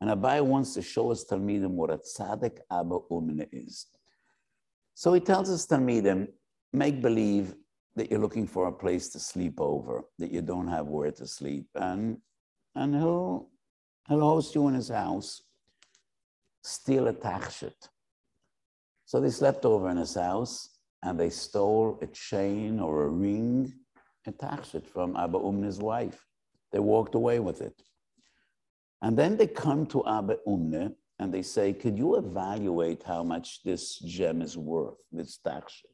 And 0.00 0.08
Abaya 0.08 0.44
wants 0.44 0.74
to 0.74 0.82
show 0.82 1.10
us 1.10 1.24
Talmidim 1.24 1.70
what 1.70 1.90
a 1.90 1.98
tzaddik 1.98 2.58
Abba 2.70 3.00
Umna 3.10 3.48
is. 3.50 3.86
So 4.98 5.12
he 5.12 5.20
tells 5.20 5.50
us 5.50 5.66
to 5.66 5.76
meet 5.76 6.04
Talmidim, 6.04 6.28
make 6.72 7.02
believe 7.02 7.54
that 7.96 8.10
you're 8.10 8.18
looking 8.18 8.46
for 8.46 8.66
a 8.66 8.72
place 8.72 9.10
to 9.10 9.18
sleep 9.18 9.60
over, 9.60 10.04
that 10.18 10.32
you 10.32 10.40
don't 10.40 10.68
have 10.68 10.86
where 10.86 11.12
to 11.12 11.26
sleep. 11.26 11.66
And, 11.74 12.16
and 12.74 12.94
he'll, 12.94 13.50
he'll 14.08 14.20
host 14.20 14.54
you 14.54 14.68
in 14.68 14.74
his 14.74 14.88
house, 14.88 15.42
steal 16.64 17.08
a 17.08 17.12
tachshit. 17.12 17.90
So 19.04 19.20
they 19.20 19.28
slept 19.28 19.66
over 19.66 19.90
in 19.90 19.98
his 19.98 20.14
house 20.14 20.78
and 21.02 21.20
they 21.20 21.28
stole 21.28 21.98
a 22.00 22.06
chain 22.06 22.80
or 22.80 23.04
a 23.04 23.10
ring, 23.10 23.74
a 24.26 24.32
tachshit 24.32 24.86
from 24.86 25.14
Abba 25.14 25.38
Umne's 25.38 25.78
wife. 25.78 26.24
They 26.72 26.78
walked 26.78 27.14
away 27.14 27.38
with 27.38 27.60
it. 27.60 27.82
And 29.02 29.14
then 29.14 29.36
they 29.36 29.46
come 29.46 29.84
to 29.88 30.06
Abba 30.06 30.38
Umne 30.48 30.94
and 31.18 31.32
they 31.32 31.42
say, 31.42 31.72
could 31.72 31.96
you 31.96 32.16
evaluate 32.16 33.02
how 33.02 33.22
much 33.22 33.62
this 33.62 33.98
gem 33.98 34.42
is 34.42 34.56
worth, 34.56 34.98
this 35.10 35.38
tachshit? 35.44 35.84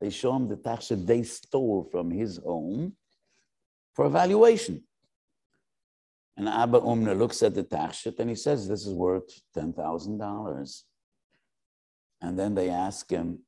They 0.00 0.10
show 0.10 0.34
him 0.34 0.48
the 0.48 0.56
tachshit 0.56 1.06
they 1.06 1.22
stole 1.22 1.88
from 1.90 2.10
his 2.10 2.38
home 2.38 2.94
for 3.94 4.06
evaluation. 4.06 4.82
And 6.36 6.48
Abba 6.48 6.80
Umna 6.80 7.16
looks 7.16 7.42
at 7.42 7.54
the 7.54 7.64
tachshit 7.64 8.18
and 8.18 8.28
he 8.28 8.36
says, 8.36 8.68
this 8.68 8.84
is 8.86 8.92
worth 8.92 9.40
$10,000. 9.56 10.82
And 12.20 12.38
then 12.38 12.54
they 12.54 12.68
ask 12.68 13.08
him, 13.08 13.38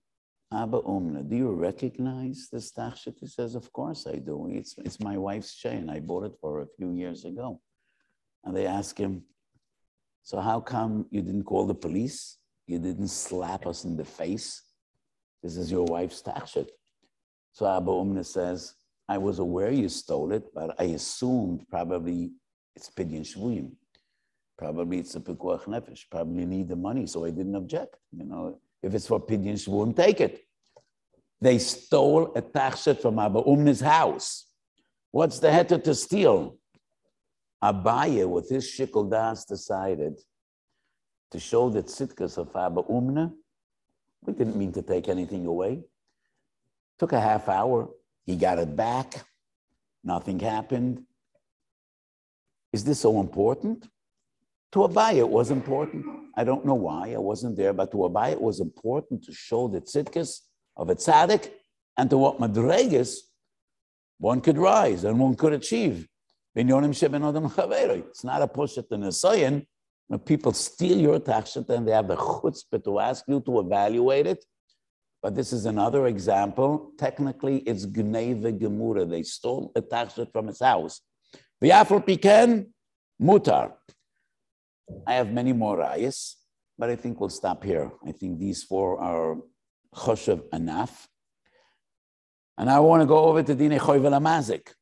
Abba 0.50 0.80
Umna, 0.80 1.28
do 1.28 1.36
you 1.36 1.50
recognize 1.50 2.48
this 2.50 2.72
tachshit? 2.72 3.16
He 3.20 3.26
says, 3.26 3.54
of 3.54 3.70
course 3.72 4.06
I 4.06 4.16
do. 4.16 4.48
It's, 4.50 4.74
it's 4.78 5.00
my 5.00 5.18
wife's 5.18 5.54
chain. 5.54 5.90
I 5.90 6.00
bought 6.00 6.24
it 6.24 6.32
for 6.40 6.62
a 6.62 6.66
few 6.78 6.92
years 6.92 7.26
ago. 7.26 7.60
And 8.44 8.56
they 8.56 8.66
ask 8.66 8.96
him, 8.96 9.24
so 10.28 10.40
how 10.40 10.60
come 10.60 11.06
you 11.08 11.22
didn't 11.22 11.44
call 11.44 11.64
the 11.66 11.74
police? 11.74 12.36
You 12.66 12.78
didn't 12.78 13.08
slap 13.08 13.66
us 13.66 13.84
in 13.84 13.96
the 13.96 14.04
face? 14.04 14.62
This 15.42 15.56
is 15.56 15.70
your 15.70 15.86
wife's 15.86 16.20
tachshit. 16.20 16.68
So 17.52 17.64
Abba 17.66 17.90
Umna 17.90 18.26
says, 18.26 18.74
I 19.08 19.16
was 19.16 19.38
aware 19.38 19.70
you 19.70 19.88
stole 19.88 20.32
it, 20.32 20.44
but 20.54 20.78
I 20.78 20.84
assumed 20.98 21.64
probably 21.70 22.32
it's 22.76 22.90
pidyon 22.90 23.22
shvuyim. 23.22 23.70
Probably 24.58 24.98
it's 24.98 25.14
a 25.14 25.20
pekuach 25.20 25.62
nefesh. 25.62 26.00
Probably 26.10 26.44
need 26.44 26.68
the 26.68 26.76
money, 26.76 27.06
so 27.06 27.24
I 27.24 27.30
didn't 27.30 27.54
object. 27.54 27.96
You 28.12 28.26
know, 28.26 28.60
if 28.82 28.92
it's 28.92 29.06
for 29.06 29.18
pidyon 29.18 29.54
shvuyim, 29.54 29.96
take 29.96 30.20
it. 30.20 30.44
They 31.40 31.56
stole 31.58 32.34
a 32.36 32.42
tachshit 32.42 33.00
from 33.00 33.18
Abba 33.18 33.44
Umna's 33.44 33.80
house. 33.80 34.44
What's 35.10 35.38
the 35.38 35.48
heter 35.48 35.82
to 35.84 35.94
steal? 35.94 36.58
Abaya, 37.62 38.28
with 38.28 38.48
his 38.48 38.64
shikol 38.64 39.10
das, 39.10 39.44
decided 39.44 40.20
to 41.30 41.38
show 41.40 41.68
that 41.70 41.86
sitkas 41.86 42.38
of 42.38 42.54
Abba 42.54 42.82
Umna 42.82 43.32
we 44.24 44.32
didn't 44.32 44.56
mean 44.56 44.72
to 44.72 44.82
take 44.82 45.08
anything 45.08 45.46
away. 45.46 45.80
Took 46.98 47.12
a 47.12 47.20
half 47.20 47.48
hour. 47.48 47.88
He 48.26 48.36
got 48.36 48.58
it 48.58 48.76
back. 48.76 49.24
Nothing 50.04 50.40
happened. 50.40 51.04
Is 52.72 52.84
this 52.84 53.00
so 53.00 53.20
important? 53.20 53.88
To 54.72 54.80
Abaya, 54.80 55.18
it 55.18 55.28
was 55.28 55.50
important. 55.50 56.04
I 56.36 56.44
don't 56.44 56.66
know 56.66 56.74
why. 56.74 57.14
I 57.14 57.18
wasn't 57.18 57.56
there, 57.56 57.72
but 57.72 57.90
to 57.92 57.98
Abaya, 57.98 58.32
it 58.32 58.40
was 58.40 58.60
important 58.60 59.24
to 59.24 59.32
show 59.32 59.66
the 59.68 59.80
tzidkas 59.80 60.40
of 60.76 60.90
a 60.90 60.94
tzaddik 60.94 61.50
and 61.96 62.10
to 62.10 62.18
what 62.18 62.38
madregas 62.38 63.16
one 64.18 64.40
could 64.40 64.58
rise 64.58 65.04
and 65.04 65.18
one 65.18 65.34
could 65.36 65.52
achieve. 65.52 66.06
It's 66.54 68.24
not 68.24 68.42
a 68.42 68.48
push 68.48 68.78
at 68.78 68.88
the 68.88 68.96
Nisayan, 68.96 69.66
when 70.08 70.20
people 70.20 70.52
steal 70.52 70.98
your 70.98 71.20
tachshit 71.20 71.68
and 71.68 71.86
they 71.86 71.92
have 71.92 72.08
the 72.08 72.16
chutzpah 72.16 72.82
to 72.82 72.98
ask 72.98 73.24
you 73.28 73.40
to 73.40 73.60
evaluate 73.60 74.26
it. 74.26 74.44
But 75.22 75.34
this 75.34 75.52
is 75.52 75.66
another 75.66 76.06
example. 76.06 76.92
Technically, 76.96 77.58
it's 77.58 77.84
gneva 77.86 78.58
gemura. 78.58 79.08
They 79.08 79.22
stole 79.22 79.72
a 79.76 79.82
tachshit 79.82 80.32
from 80.32 80.46
his 80.46 80.60
house. 80.60 81.00
V'yafal 81.62 82.06
piken 82.06 82.68
mutar. 83.20 83.74
I 85.06 85.14
have 85.14 85.30
many 85.30 85.52
more 85.52 85.76
rayas, 85.76 86.36
but 86.78 86.88
I 86.88 86.96
think 86.96 87.20
we'll 87.20 87.28
stop 87.28 87.62
here. 87.62 87.90
I 88.06 88.12
think 88.12 88.38
these 88.38 88.62
four 88.62 88.98
are 88.98 89.36
choshev 89.94 90.42
enough. 90.54 91.08
And 92.56 92.70
I 92.70 92.80
want 92.80 93.02
to 93.02 93.06
go 93.06 93.24
over 93.24 93.42
to 93.42 93.54
Dine 93.54 93.78
Choyvel 93.78 94.16
Amazik. 94.18 94.72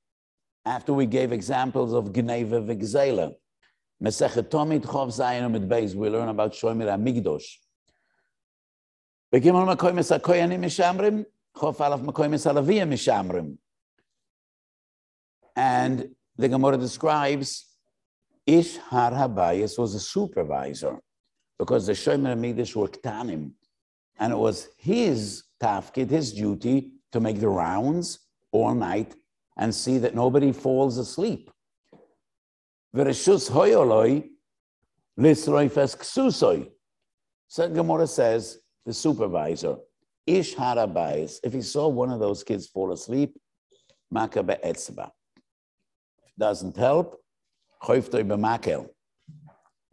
After 0.66 0.92
we 0.92 1.06
gave 1.06 1.30
examples 1.30 1.94
of 1.94 2.06
Gneva 2.06 2.60
Vigzela. 2.60 3.32
Mesechet 4.02 4.50
Tomit 4.50 4.82
Chov 4.82 5.08
Zayin 5.08 5.44
Amid 5.44 5.68
Beis, 5.68 5.94
we 5.94 6.10
learn 6.10 6.28
about 6.28 6.52
Shomer 6.54 6.88
Amigdosh. 6.88 7.46
Begimel 9.32 9.76
Makoymes 9.76 10.18
HaKoyanim 10.18 10.58
Mishamrim, 10.58 11.24
Chov 11.56 11.76
Alaf 11.76 12.04
Mishamrim. 12.04 13.56
And 15.54 16.10
the 16.36 16.48
Gemara 16.48 16.76
describes 16.76 17.66
Ish 18.44 18.76
Har 18.78 19.12
Habayis 19.12 19.78
was 19.78 19.94
a 19.94 20.00
supervisor 20.00 20.98
because 21.60 21.86
the 21.86 21.92
Shomer 21.92 22.34
Amigdosh 22.34 22.74
were 22.74 22.88
Ktanim. 22.88 23.52
And 24.18 24.32
it 24.32 24.36
was 24.36 24.66
his 24.76 25.44
tafkid, 25.62 26.10
his 26.10 26.32
duty, 26.32 26.90
to 27.12 27.20
make 27.20 27.38
the 27.38 27.48
rounds 27.48 28.18
all 28.50 28.74
night 28.74 29.14
and 29.56 29.74
see 29.74 29.98
that 29.98 30.14
nobody 30.14 30.52
falls 30.52 30.98
asleep. 30.98 31.50
V'reshus 32.94 33.50
hoyoloi. 33.50 34.28
So 37.48 37.68
Gemara 37.70 38.06
says, 38.06 38.58
the 38.84 38.92
supervisor, 38.92 39.76
ish 40.26 40.54
harabais, 40.54 41.38
if 41.42 41.54
he 41.54 41.62
saw 41.62 41.88
one 41.88 42.10
of 42.10 42.20
those 42.20 42.44
kids 42.44 42.66
fall 42.66 42.92
asleep, 42.92 43.34
maka 44.10 44.42
be'etzba. 44.42 45.10
Doesn't 46.38 46.76
help. 46.76 47.18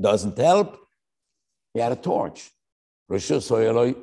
Doesn't 0.01 0.37
help, 0.37 0.77
he 1.73 1.79
had 1.79 1.91
a 1.93 1.95
torch. 1.95 2.51
Hoyoloi. 3.09 3.95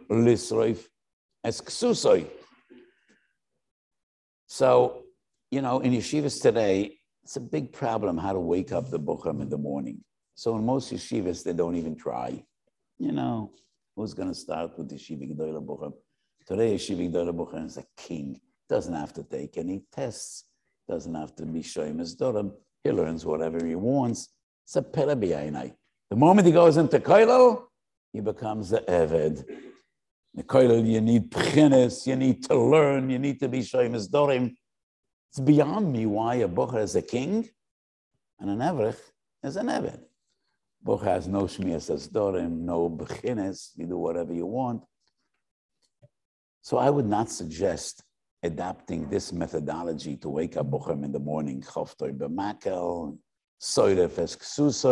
So, 4.46 5.02
you 5.50 5.62
know, 5.62 5.80
in 5.80 5.92
yeshivas 5.92 6.40
today, 6.40 6.98
it's 7.24 7.36
a 7.36 7.40
big 7.40 7.72
problem 7.72 8.16
how 8.16 8.32
to 8.32 8.40
wake 8.40 8.72
up 8.72 8.90
the 8.90 8.98
Bukham 8.98 9.42
in 9.42 9.48
the 9.48 9.58
morning. 9.58 10.02
So 10.34 10.56
in 10.56 10.64
most 10.64 10.92
yeshivas, 10.92 11.42
they 11.42 11.52
don't 11.52 11.76
even 11.76 11.96
try. 11.96 12.42
You 12.98 13.12
know, 13.12 13.52
who's 13.96 14.14
going 14.14 14.28
to 14.28 14.34
start 14.34 14.78
with 14.78 14.90
Yeshiva 14.90 15.30
Gedolah 15.30 15.64
Bukham? 15.64 15.92
Today, 16.46 16.74
Yeshiva 16.74 17.10
Gedolah 17.10 17.34
Bukham 17.34 17.66
is 17.66 17.76
a 17.76 17.84
king. 17.96 18.40
Doesn't 18.68 18.94
have 18.94 19.12
to 19.14 19.22
take 19.24 19.56
any 19.56 19.82
tests. 19.92 20.44
Doesn't 20.88 21.14
have 21.14 21.34
to 21.36 21.46
be 21.46 21.60
Shoyim 21.60 22.00
as 22.00 22.16
Dorim. 22.16 22.52
He 22.84 22.90
learns 22.90 23.26
whatever 23.26 23.64
he 23.64 23.74
wants. 23.74 24.28
It's 24.64 24.76
a 24.76 24.82
perabiyainai. 24.82 25.74
The 26.10 26.16
moment 26.16 26.46
he 26.46 26.52
goes 26.52 26.76
into 26.76 26.98
Koilel, 27.00 27.64
he 28.12 28.20
becomes 28.20 28.70
the 28.70 28.80
Eved. 28.88 29.44
The 30.34 30.42
Koilel, 30.42 30.86
you 30.86 31.00
need 31.00 31.30
pchines, 31.30 32.06
you 32.06 32.16
need 32.16 32.44
to 32.44 32.56
learn, 32.56 33.10
you 33.10 33.18
need 33.18 33.40
to 33.40 33.48
be 33.48 33.60
Shoyim 33.60 33.94
as 33.94 34.08
Dorim. 34.08 34.54
It's 35.30 35.38
beyond 35.38 35.92
me 35.92 36.06
why 36.06 36.36
a 36.36 36.48
Bocher 36.48 36.82
is 36.82 36.96
a 36.96 37.02
king 37.02 37.48
and 38.40 38.50
an 38.50 38.58
Evrich 38.58 38.98
is 39.44 39.54
an 39.54 39.68
Eved. 39.68 40.00
Bocher 40.84 41.04
has 41.04 41.28
no 41.28 41.42
Shmias 41.42 41.88
as 41.88 42.08
Dorim, 42.08 42.62
no 42.62 42.90
Bechines, 42.90 43.70
you 43.76 43.86
do 43.86 43.96
whatever 43.96 44.32
you 44.32 44.46
want. 44.46 44.82
So 46.62 46.78
I 46.78 46.90
would 46.90 47.06
not 47.06 47.30
suggest 47.30 48.02
adapting 48.42 49.08
this 49.08 49.32
methodology 49.32 50.16
to 50.16 50.28
wake 50.28 50.56
up 50.56 50.68
Bocher 50.68 51.04
in 51.04 51.12
the 51.12 51.20
morning, 51.20 51.62
Choftoi 51.62 52.12
B'makel, 52.12 53.16
Soiref 53.60 54.18
Es 54.18 54.84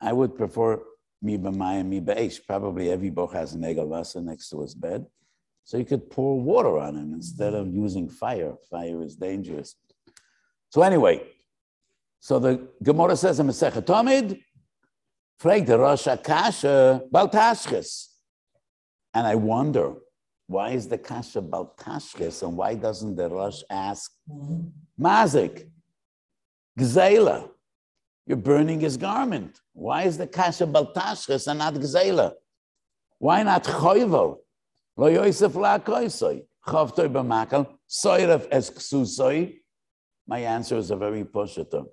I 0.00 0.12
would 0.12 0.36
prefer 0.36 0.80
mi 1.20 1.36
b'mayim, 1.36 1.86
mi 1.86 2.00
b'eish. 2.00 2.46
Probably 2.46 2.90
every 2.90 3.10
Bocher 3.10 3.34
has 3.34 3.52
an 3.52 3.60
Egel 3.60 4.24
next 4.24 4.48
to 4.48 4.62
his 4.62 4.74
bed. 4.74 5.04
So 5.66 5.78
you 5.78 5.84
could 5.84 6.08
pour 6.08 6.40
water 6.40 6.78
on 6.78 6.94
him 6.96 7.12
instead 7.12 7.52
of 7.52 7.66
using 7.74 8.08
fire. 8.08 8.54
Fire 8.70 9.02
is 9.02 9.16
dangerous. 9.16 9.74
So 10.70 10.82
anyway, 10.82 11.26
so 12.20 12.38
the 12.38 12.68
Gemara 12.80 13.16
says 13.16 13.40
in 13.40 13.48
Masechet 13.48 13.82
Tamid, 13.82 14.40
Frag 15.40 15.66
the 15.66 15.76
Rosh 15.76 16.06
Kasha 16.22 17.02
Baltashkes. 17.12 18.06
And 19.12 19.26
I 19.26 19.34
wonder, 19.34 19.94
why 20.46 20.70
is 20.70 20.86
the 20.86 20.98
Kasha 20.98 21.42
Baltashkes 21.42 22.46
and 22.46 22.56
why 22.56 22.76
doesn't 22.76 23.16
the 23.16 23.28
Rosh 23.28 23.62
ask 23.68 24.12
Mazik, 24.96 25.68
Gzela? 26.78 27.50
You're 28.24 28.36
burning 28.36 28.78
his 28.78 28.96
garment. 28.96 29.60
Why 29.72 30.02
is 30.04 30.16
the 30.16 30.26
kasha 30.26 30.66
baltashres 30.66 31.46
and 31.48 31.58
not 31.58 31.74
gzela? 31.74 32.32
Why 33.18 33.42
not 33.42 33.64
choivel? 33.64 34.38
Lo 34.96 35.08
yosef 35.08 35.54
la 35.54 35.78
koisoi. 35.78 36.42
B'makal. 36.66 37.66
Soirev 37.88 38.48
es 38.50 38.70
ksusoi. 38.70 39.58
My 40.26 40.40
answer 40.40 40.76
is 40.78 40.90
a 40.90 40.96
very 40.96 41.24
positive. 41.24 41.84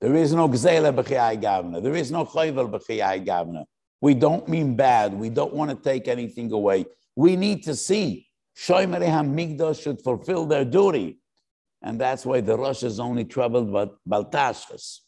There 0.00 0.14
is 0.14 0.32
no 0.34 0.48
gzela 0.48 0.94
b'chiyai 0.94 1.40
gavna. 1.42 1.82
There 1.82 1.94
is 1.94 2.10
no 2.10 2.24
choivel 2.24 2.70
b'chiyai 2.70 3.24
gavna. 3.26 3.64
We 4.00 4.14
don't 4.14 4.48
mean 4.48 4.76
bad. 4.76 5.14
We 5.14 5.28
don't 5.28 5.54
want 5.54 5.70
to 5.70 5.76
take 5.76 6.08
anything 6.08 6.52
away. 6.52 6.86
We 7.16 7.36
need 7.36 7.64
to 7.64 7.74
see 7.74 8.28
Shoymeri 8.56 9.08
HaMigdash 9.08 9.82
should 9.82 10.00
fulfill 10.00 10.46
their 10.46 10.64
duty. 10.64 11.18
And 11.82 12.00
that's 12.00 12.26
why 12.26 12.40
the 12.40 12.56
Rosh 12.56 12.82
is 12.82 12.98
only 12.98 13.24
troubled 13.24 13.72
by 13.72 13.88
Baltashkas. 14.08 14.98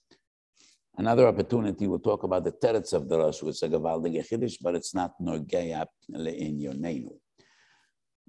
Another 0.97 1.27
opportunity, 1.27 1.87
we'll 1.87 1.99
talk 1.99 2.23
about 2.23 2.45
the 2.45 2.53
teretz 2.53 2.93
of 2.93 3.09
the 3.09 3.19
Rosh, 3.19 3.43
which 3.43 3.57
is 3.57 3.63
a 3.63 3.69
Gavaldige 3.69 4.29
Chiddush, 4.29 4.57
but 4.61 4.75
it's 4.75 4.95
not 4.95 5.15
Norgeya 5.21 5.87
in 6.09 6.61
your 6.61 6.75
name. 6.75 7.11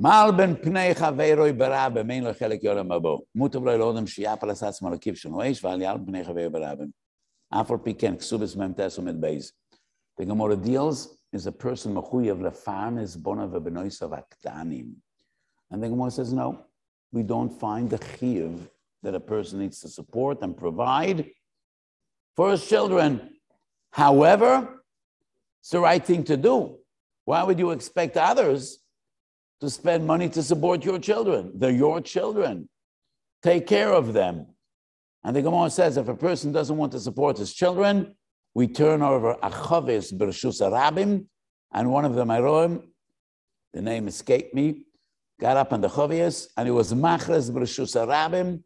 מעל 0.01 0.31
בין 0.37 0.63
פני 0.63 0.95
חברוי 0.95 1.53
ברע 1.53 1.89
במין 1.89 2.25
לו 2.25 2.31
חלק 2.39 2.65
יולם 2.65 2.93
הבא. 2.93 3.11
מוטב 3.35 3.65
לו 3.65 3.79
לאודם 3.79 4.07
שיאפל 4.07 4.51
עשה 4.51 4.69
עצמו 4.69 4.91
לקיף 4.91 5.15
שלנו 5.15 5.51
אש, 5.51 5.65
ועל 5.65 5.83
יעל 5.83 5.99
פני 6.07 6.25
חברוי 6.25 6.49
ברע. 6.49 6.73
אף 7.51 7.71
על 7.71 7.79
פי 7.79 7.95
כן, 7.95 8.17
כסובס 8.17 8.57
ממתס 8.57 8.99
ומת 8.99 9.21
בייז. 9.21 9.53
The 10.21 10.25
Gemara 10.25 10.57
deals 10.57 11.09
is 11.33 11.47
a 11.47 11.53
person 11.53 11.95
mechuyev 11.95 12.41
lefarm 12.41 12.99
is 13.03 13.17
bona 13.17 13.47
v'benoisav 13.49 14.23
aktanim. 14.23 14.95
And 15.71 15.83
the 15.83 15.89
Gemara 15.89 16.11
says, 16.11 16.33
no, 16.33 16.65
we 17.13 17.23
don't 17.23 17.53
find 17.53 17.91
the 17.91 17.99
chiv 17.99 18.69
that 19.03 19.15
a 19.15 19.21
person 19.21 19.59
needs 19.59 19.81
to 19.81 19.89
support 19.89 20.43
and 20.43 20.57
provide 20.57 21.31
for 22.35 22.51
his 22.51 22.67
children. 22.67 23.11
However, 23.91 24.81
it's 25.61 25.71
the 25.71 25.81
right 25.81 26.05
thing 26.05 26.25
to 26.25 26.37
do. 26.37 26.79
Why 27.25 27.43
would 27.43 27.59
you 27.59 27.71
expect 27.73 28.17
others 28.17 28.79
to 29.62 29.70
spend 29.70 30.06
money 30.06 30.28
to 30.30 30.44
support 30.44 30.84
your 30.84 31.00
children? 31.00 31.52
They're 31.56 31.72
your 31.72 32.02
children. 32.02 32.68
Take 33.44 33.68
care 33.68 33.94
of 33.94 34.14
them. 34.14 34.48
And 35.24 35.36
the 35.36 35.42
Gemara 35.42 35.70
says 35.70 35.98
if 35.98 36.08
a 36.08 36.16
person 36.16 36.52
doesn't 36.52 36.76
want 36.76 36.92
to 36.94 37.00
support 37.00 37.38
his 37.38 37.54
children, 37.54 38.16
we 38.54 38.68
turn 38.68 39.02
over 39.02 39.36
Achavis 39.36 40.14
Bershus 40.14 40.62
Arabim, 40.62 41.26
and 41.74 41.92
one 41.92 42.06
of 42.06 42.16
them, 42.16 42.28
Iroim, 42.28 42.84
the 43.74 43.82
name 43.82 44.08
escaped 44.08 44.54
me, 44.54 44.86
got 45.40 45.58
up 45.58 45.72
on 45.72 45.80
the 45.80 45.88
Chavias, 45.88 46.48
and 46.58 46.68
it 46.68 46.72
was 46.72 46.94
Machres 46.94 47.50
Bershus 47.50 47.96
Arabim. 47.96 48.64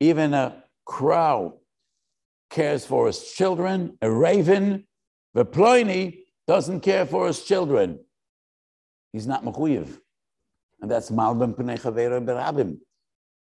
Even 0.00 0.34
a 0.34 0.62
crow 0.84 1.60
cares 2.50 2.84
for 2.84 3.06
his 3.06 3.32
children, 3.32 3.98
a 4.00 4.10
raven, 4.10 4.86
the 5.32 5.44
Ploini 5.44 6.20
doesn't 6.46 6.80
care 6.80 7.06
for 7.06 7.26
his 7.26 7.42
children. 7.42 7.98
He's 9.14 9.26
not 9.26 9.44
Mechuyev. 9.44 9.98
And 10.82 10.90
that's 10.90 11.10
Malbim 11.10 11.54
Pnei 11.54 11.80
Chavera 11.80 12.22
Berabim. 12.22 12.78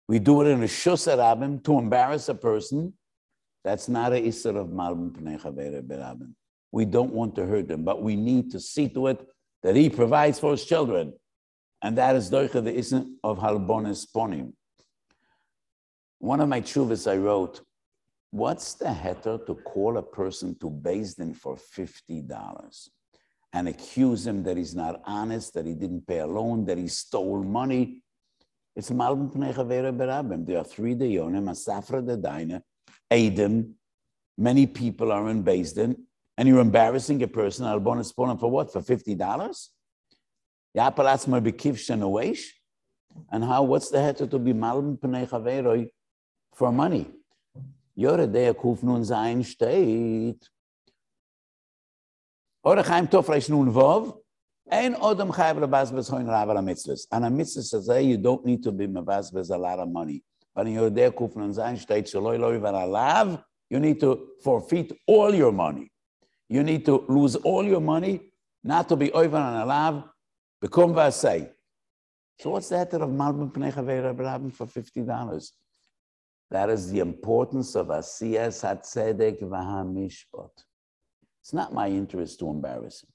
We 0.09 0.19
do 0.19 0.43
it 0.43 0.49
in 0.49 0.63
a 0.63 0.67
Shus 0.67 1.07
Arabim 1.07 1.65
to 1.65 1.79
embarrass 1.79 2.29
a 2.29 2.35
person 2.35 2.93
that's 3.65 3.89
not 3.89 4.13
a 4.13 4.21
isser 4.21 4.57
of 4.57 4.69
malbim 4.69 5.13
pnei 5.13 5.41
chavere 5.41 5.83
berabim. 5.83 6.35
We 6.73 6.85
don't 6.85 7.13
want 7.13 7.37
to 7.37 7.47
hurt 7.47 7.69
them, 7.69 7.85
but 7.85 8.03
we 8.03 8.17
need 8.17 8.51
to 8.53 8.61
see 8.61 8.89
to 8.91 9.07
it 9.09 9.27
that 9.63 9.77
he 9.77 9.89
provides 9.89 10.41
for 10.41 10.51
his 10.51 10.65
children. 10.65 11.13
And 11.81 11.97
that 11.99 12.17
is 12.17 12.31
doicha 12.31 12.65
the 12.65 12.73
isser 12.73 13.07
of 13.23 13.39
halbonis 13.39 14.07
ponim. 14.15 14.53
One 16.19 16.41
of 16.41 16.49
my 16.49 16.61
chuvas 16.61 17.11
I 17.11 17.17
wrote, 17.17 17.61
what's 18.31 18.75
the 18.75 18.87
heter 18.87 19.47
to 19.47 19.55
call 19.55 19.97
a 19.97 20.03
person 20.03 20.57
to 20.61 20.71
Din 20.71 21.35
for 21.35 21.57
$50 21.57 22.89
and 23.53 23.69
accuse 23.69 24.27
him 24.27 24.43
that 24.45 24.57
he's 24.57 24.75
not 24.75 25.01
honest, 25.05 25.55
that 25.55 25.67
he 25.67 25.75
didn't 25.75 26.07
pay 26.07 26.19
a 26.19 26.27
loan, 26.27 26.65
that 26.67 26.79
he 26.79 26.89
stole 26.89 27.43
money? 27.43 28.03
It's 28.75 28.91
malbim 28.91 29.33
pnei 29.35 29.53
chavere 29.55 29.95
berabim. 29.95 30.47
There 30.47 30.59
are 30.59 30.65
three 30.65 30.95
dayonim, 30.95 31.49
a 31.49 31.53
safra 31.53 32.07
de 32.07 32.17
daina, 32.17 32.63
Adam, 33.11 33.75
many 34.39 34.67
people 34.67 35.13
are 35.13 35.29
in 35.29 35.43
Din, 35.43 35.97
and 36.39 36.49
you're 36.49 36.61
embarrassing 36.61 37.23
a 37.23 37.29
person, 37.29 37.67
I'll 37.67 37.81
bonus 37.81 38.11
for 38.13 38.27
what? 38.51 38.73
For 38.73 38.81
$50? 38.81 39.69
And 43.31 43.45
how, 43.45 43.63
what's 43.65 43.91
the 43.91 43.99
heter 43.99 44.31
to 44.31 44.39
be 44.39 44.55
malm 44.55 44.99
pnei 44.99 45.29
chaveroi 45.29 45.91
for 46.55 46.73
money? 46.73 47.11
Yore 47.95 48.27
der 48.27 48.55
kuf 48.55 48.83
nun 48.83 49.05
sein 49.05 49.43
steht. 49.43 50.49
Ora 52.65 52.83
chaim 52.85 53.09
tofresh 53.09 53.51
nun 53.51 53.73
vov, 53.73 54.19
ein 54.71 54.95
odom 54.95 55.31
chayv 55.31 55.59
lebazbez 55.59 56.09
hoin 56.11 56.27
rav 56.27 56.49
al 56.49 56.57
mitzvahs. 56.57 57.07
And 57.11 57.25
a 57.25 57.31
mitzvah 57.31 57.63
says, 57.63 58.05
you 58.05 58.17
don't 58.17 58.45
need 58.47 58.63
to 58.63 58.71
be 58.71 58.87
mevazbez 58.87 59.51
a 59.51 59.57
lot 59.57 59.81
of 59.81 59.89
money. 59.89 60.23
But 60.55 60.67
in 60.67 60.75
Yodea 60.75 61.11
Kufnan 61.11 61.55
Zayin 61.55 61.79
state, 61.79 62.05
Shaloi 62.05 62.39
Loi 62.39 62.59
Alav, 62.59 63.43
you 63.69 63.81
need 63.81 63.99
to 64.01 64.29
forfeit 64.45 64.93
all 65.07 65.35
your 65.35 65.51
money. 65.51 65.91
You 66.49 66.63
need 66.63 66.85
to 66.85 67.05
lose 67.09 67.37
all 67.37 67.65
your 67.65 67.81
money, 67.81 68.33
not 68.63 68.89
to 68.91 68.97
be 68.97 69.11
over 69.13 69.39
and 69.39 69.69
alav, 69.69 70.05
become 70.61 70.93
vasei. 70.93 71.49
So 72.39 72.51
what's 72.51 72.69
that 72.69 72.93
of 72.93 73.09
Malbim 73.09 73.51
Pnei 73.53 73.73
Chavei 73.73 74.53
for 74.53 74.67
$50? 74.67 75.51
That 76.51 76.69
is 76.69 76.93
the 76.93 77.01
importance 77.01 77.75
of 77.75 77.87
Asiyas 77.87 78.63
HaTzedek 78.63 79.41
V'HaMishpot. 79.43 80.51
It's 81.43 81.53
not 81.53 81.75
my 81.75 81.89
interest 81.89 82.39
to 82.39 82.49
embarrass 82.49 83.03
him. 83.03 83.11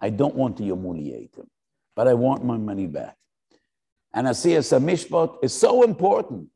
I 0.00 0.10
don't 0.10 0.34
want 0.34 0.58
to 0.58 0.64
humiliate 0.64 1.34
him, 1.36 1.48
but 1.96 2.06
I 2.06 2.14
want 2.14 2.44
my 2.44 2.58
money 2.58 2.86
back. 2.86 3.16
And 4.12 4.26
Asiyas 4.26 4.78
HaMishpot 4.78 5.42
is 5.42 5.52
so 5.52 5.82
important 5.82 6.48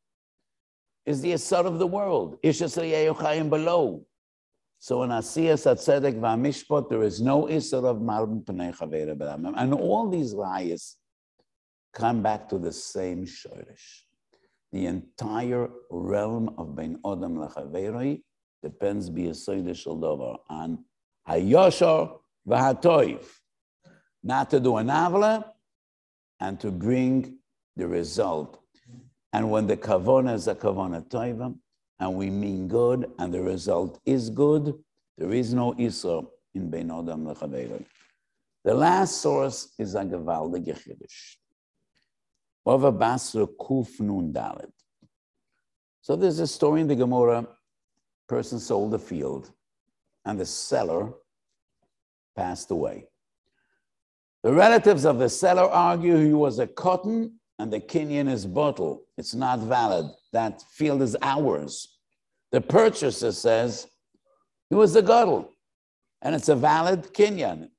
is 1.06 1.22
the 1.22 1.32
Asar 1.32 1.64
of 1.64 1.78
the 1.78 1.86
world. 1.86 2.36
Ishas 2.44 3.50
below. 3.50 4.04
So 4.78 5.02
in 5.02 5.10
Asiyas 5.10 5.66
Atzedek 5.66 6.20
V'Amishpot, 6.20 6.90
there 6.90 7.02
is 7.02 7.20
no 7.20 7.48
Isar 7.48 7.84
of 7.86 7.96
Malbim 7.96 8.44
Pnei 8.44 8.72
B'Ramim. 8.76 9.54
And 9.56 9.72
all 9.72 10.08
these 10.08 10.34
rayas 10.34 10.96
come 11.94 12.22
back 12.22 12.48
to 12.50 12.58
the 12.58 12.72
same 12.72 13.24
Shorish. 13.24 14.02
The 14.70 14.86
entire 14.86 15.70
realm 15.90 16.54
of 16.58 16.76
Ben 16.76 16.98
Odom 17.04 17.38
L'Chaveroi 17.38 18.22
depends 18.62 19.08
B'Yasoyde 19.08 19.74
Shel 19.74 20.44
on 20.50 20.84
Hayoshor 21.28 22.18
V'Hatoiv. 22.48 23.24
Not 24.22 24.50
to 24.50 24.60
do 24.60 24.76
an 24.76 24.88
avla 24.88 25.44
and 26.40 26.58
to 26.60 26.70
bring 26.70 27.38
the 27.76 27.86
result 27.86 28.60
and 29.32 29.50
when 29.50 29.66
the 29.66 29.76
kavona 29.76 30.34
is 30.34 30.48
a 30.48 30.54
kavona 30.54 31.06
toiva, 31.06 31.54
and 32.00 32.14
we 32.14 32.30
mean 32.30 32.68
good, 32.68 33.10
and 33.18 33.32
the 33.32 33.42
result 33.42 34.00
is 34.06 34.30
good, 34.30 34.74
there 35.16 35.32
is 35.32 35.52
no 35.52 35.74
isra 35.74 36.26
in 36.54 36.70
Bein 36.70 36.88
Odam 36.88 37.26
lechaverim. 37.26 37.84
The 38.64 38.74
last 38.74 39.20
source 39.20 39.74
is 39.78 39.94
a 39.94 40.04
gewaldige 40.04 40.76
chiddush. 40.76 41.36
Basra 42.64 43.46
kuf 43.46 44.00
nun 44.00 44.32
dalet. 44.32 44.70
So 46.02 46.16
there's 46.16 46.38
a 46.38 46.46
story 46.46 46.82
in 46.82 46.86
the 46.86 46.96
Gemara, 46.96 47.46
person 48.28 48.58
sold 48.58 48.94
a 48.94 48.98
field, 48.98 49.50
and 50.28 50.38
the 50.38 50.44
seller 50.44 51.10
passed 52.36 52.70
away. 52.70 53.06
The 54.42 54.52
relatives 54.52 55.06
of 55.06 55.18
the 55.18 55.30
seller 55.30 55.64
argue 55.64 56.16
he 56.18 56.34
was 56.34 56.58
a 56.58 56.66
cotton 56.66 57.40
and 57.58 57.72
the 57.72 57.80
Kenyan 57.80 58.30
is 58.30 58.44
bottle. 58.44 59.04
It's 59.16 59.34
not 59.34 59.58
valid. 59.60 60.06
That 60.34 60.62
field 60.70 61.00
is 61.00 61.16
ours. 61.22 61.96
The 62.52 62.60
purchaser 62.60 63.32
says 63.32 63.86
he 64.68 64.76
was 64.76 64.94
a 64.96 65.02
gadol, 65.02 65.54
and 66.20 66.34
it's 66.34 66.50
a 66.50 66.54
valid 66.54 67.14
Kenyan. 67.14 67.70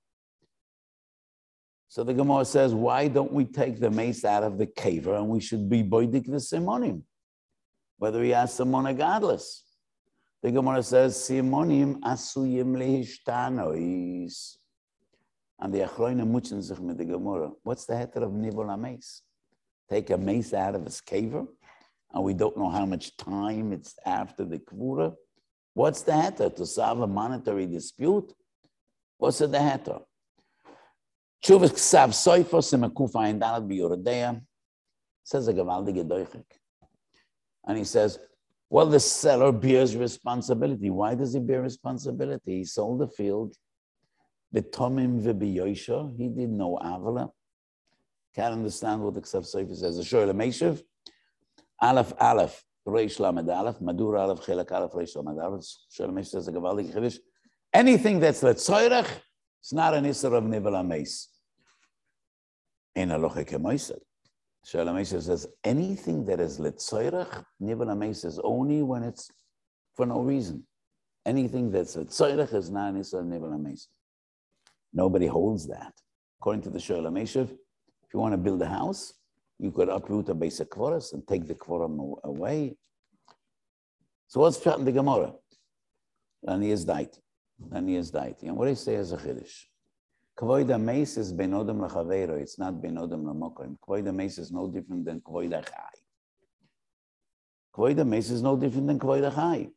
So 1.87 2.03
the 2.03 2.15
Gemara 2.15 2.45
says, 2.45 2.73
why 2.73 3.07
don't 3.07 3.31
we 3.31 3.45
take 3.45 3.79
the 3.79 3.91
mace 3.91 4.25
out 4.25 4.43
of 4.43 4.57
the 4.57 4.65
caver 4.67 5.17
and 5.17 5.29
we 5.29 5.39
should 5.39 5.69
be 5.69 5.83
boidik 5.83 6.25
the 6.25 6.37
simonim, 6.37 7.03
whether 7.99 8.23
he 8.23 8.31
has 8.31 8.53
simon 8.53 8.95
godless. 8.95 9.68
The 10.41 10.51
Gemara 10.51 10.83
says, 10.83 11.15
simonim 11.15 11.99
asuyim 11.99 12.75
lehishtanois. 12.77 14.57
And 15.59 15.73
the 15.73 15.79
Achroina 15.79 16.25
mutzen 16.25 16.63
sich 16.63 16.79
mit 16.79 16.97
the 16.97 17.05
Gemara. 17.05 17.51
What's 17.63 17.85
the 17.85 17.93
heter 17.93 18.23
of 18.23 18.31
nivol 18.31 18.79
mace? 18.79 19.21
take 19.89 20.09
a 20.11 20.17
mace 20.17 20.53
out 20.53 20.75
of 20.75 20.85
his 20.85 21.01
caver, 21.01 21.47
and 22.13 22.23
we 22.23 22.33
don't 22.33 22.57
know 22.57 22.69
how 22.69 22.85
much 22.85 23.17
time 23.17 23.73
it's 23.73 23.95
after 24.05 24.45
the 24.45 24.59
kvura. 24.59 25.15
What's 25.73 26.01
the 26.03 26.13
hatter 26.13 26.49
to 26.49 26.65
solve 26.65 27.01
a 27.01 27.07
monetary 27.07 27.65
dispute? 27.65 28.33
What's 29.17 29.39
the 29.39 29.59
hatter? 29.59 29.99
Chuvas 31.43 31.71
ksav 31.71 32.09
soifos 32.09 32.73
im 32.73 32.81
akufa 32.81 33.29
in 33.29 33.39
dalad 33.39 33.67
biyoredeya 33.67 34.41
says 35.23 35.47
a 35.47 35.53
gewaldige 35.53 36.07
doichik. 36.07 36.45
And 37.65 37.77
he 37.77 37.83
says, 37.83 38.19
Well, 38.70 38.86
the 38.86 38.99
seller 38.99 39.51
bears 39.51 39.95
responsibility. 39.95 40.89
Why 40.89 41.15
does 41.15 41.34
he 41.34 41.39
bear 41.39 41.61
responsibility? 41.61 42.57
He 42.57 42.65
sold 42.65 42.99
the 42.99 43.07
field. 43.07 43.55
Tomim 44.55 45.22
v'biyosha. 45.22 46.15
He 46.15 46.28
did 46.28 46.51
no 46.51 46.78
avala. 46.82 47.32
Can't 48.36 48.53
understand 48.53 49.01
what 49.01 49.15
the 49.15 49.22
Ksaf 49.22 49.45
Sefer 49.45 49.74
says. 49.74 49.97
A 49.97 50.03
shoyla 50.03 50.34
meshiv. 50.34 50.82
Aleph 51.82 52.13
Aleph. 52.20 52.63
Reish 52.88 53.20
Lamed 53.20 53.49
Aleph. 53.49 53.80
Madur 53.80 54.20
Aleph. 54.20 54.45
Chelak 54.45 54.72
Aleph. 54.72 54.91
Reish 54.91 55.15
Lamed 55.15 55.39
Aleph. 55.39 55.65
Shoyla 55.91 56.11
meshiv 56.11 56.28
says 56.28 56.47
a 56.47 56.51
gavaldik 56.51 56.93
chiddush. 56.93 57.17
Anything 57.74 58.20
that's 58.20 58.41
letzoyrech, 58.41 59.07
it's 59.59 59.74
not 59.74 59.93
an 59.93 60.05
isser 60.05 60.34
of 60.36 60.43
nivel 60.43 60.76
ames. 60.76 61.28
In 62.95 63.09
aloche 63.09 63.47
kemoised. 63.47 63.99
Shalom 64.66 64.97
Mesha 64.97 65.22
says 65.22 65.47
anything 65.64 66.26
that 66.26 66.39
is 66.39 66.60
letzoyrech, 66.60 67.43
nivel 67.60 67.89
ames 67.89 68.24
is 68.24 68.39
only 68.43 68.84
when 68.84 69.03
it's 69.03 69.32
for 69.95 70.05
no 70.05 70.22
reason. 70.22 70.64
Anything 71.26 71.72
that's 71.72 71.95
letzoyrech 71.95 72.53
is 72.53 72.70
not 72.70 72.95
of 72.95 73.53
ames. 73.53 73.88
Nobody 74.93 75.28
holds 75.28 75.68
that. 75.68 75.93
According 76.39 76.64
to 76.64 76.70
the 76.70 76.80
Shalom 76.80 77.16
Meshav, 77.16 77.49
if 77.49 78.14
you 78.14 78.20
want 78.20 78.34
to 78.34 78.38
build 78.38 78.62
a 78.62 78.68
house, 78.68 79.14
you 79.57 79.72
could 79.72 79.89
uproot 79.89 80.30
a 80.30 80.34
basic 80.34 80.70
kvoros 80.70 81.14
and 81.14 81.28
take 81.28 81.47
the 81.47 81.55
kvorum 81.55 82.22
away. 82.24 82.78
So 84.28 84.41
what's 84.41 84.57
pshat 84.57 84.80
in 84.80 84.86
the 84.86 84.91
Gemara? 84.91 85.34
He 86.62 86.72
is 86.72 86.86
died. 86.86 87.18
He 87.86 87.95
is 87.95 88.12
died. 88.12 88.36
And 88.43 88.55
what 88.55 88.66
do 88.66 88.70
you 88.70 88.76
say 88.76 88.95
as 88.95 89.12
a 89.12 89.18
chiddush? 89.18 89.66
Kvoid 90.39 90.69
mace 90.79 91.17
is 91.17 91.33
ben 91.33 91.51
odom 91.51 91.85
lachaveiro. 91.85 92.39
It's 92.39 92.57
not 92.57 92.81
ben 92.81 92.95
odom 92.95 93.23
lamokim. 93.25 93.77
Kvoid 93.85 94.13
mace 94.15 94.37
is 94.37 94.53
no 94.53 94.69
different 94.69 95.03
than 95.03 95.19
kvoid 95.19 95.51
achai. 95.51 95.97
Kvoid 97.75 98.07
mace 98.07 98.29
is 98.29 98.41
no 98.41 98.55
different 98.55 98.87
than 98.87 98.99
kvoid 98.99 99.29
achai. 99.29 99.69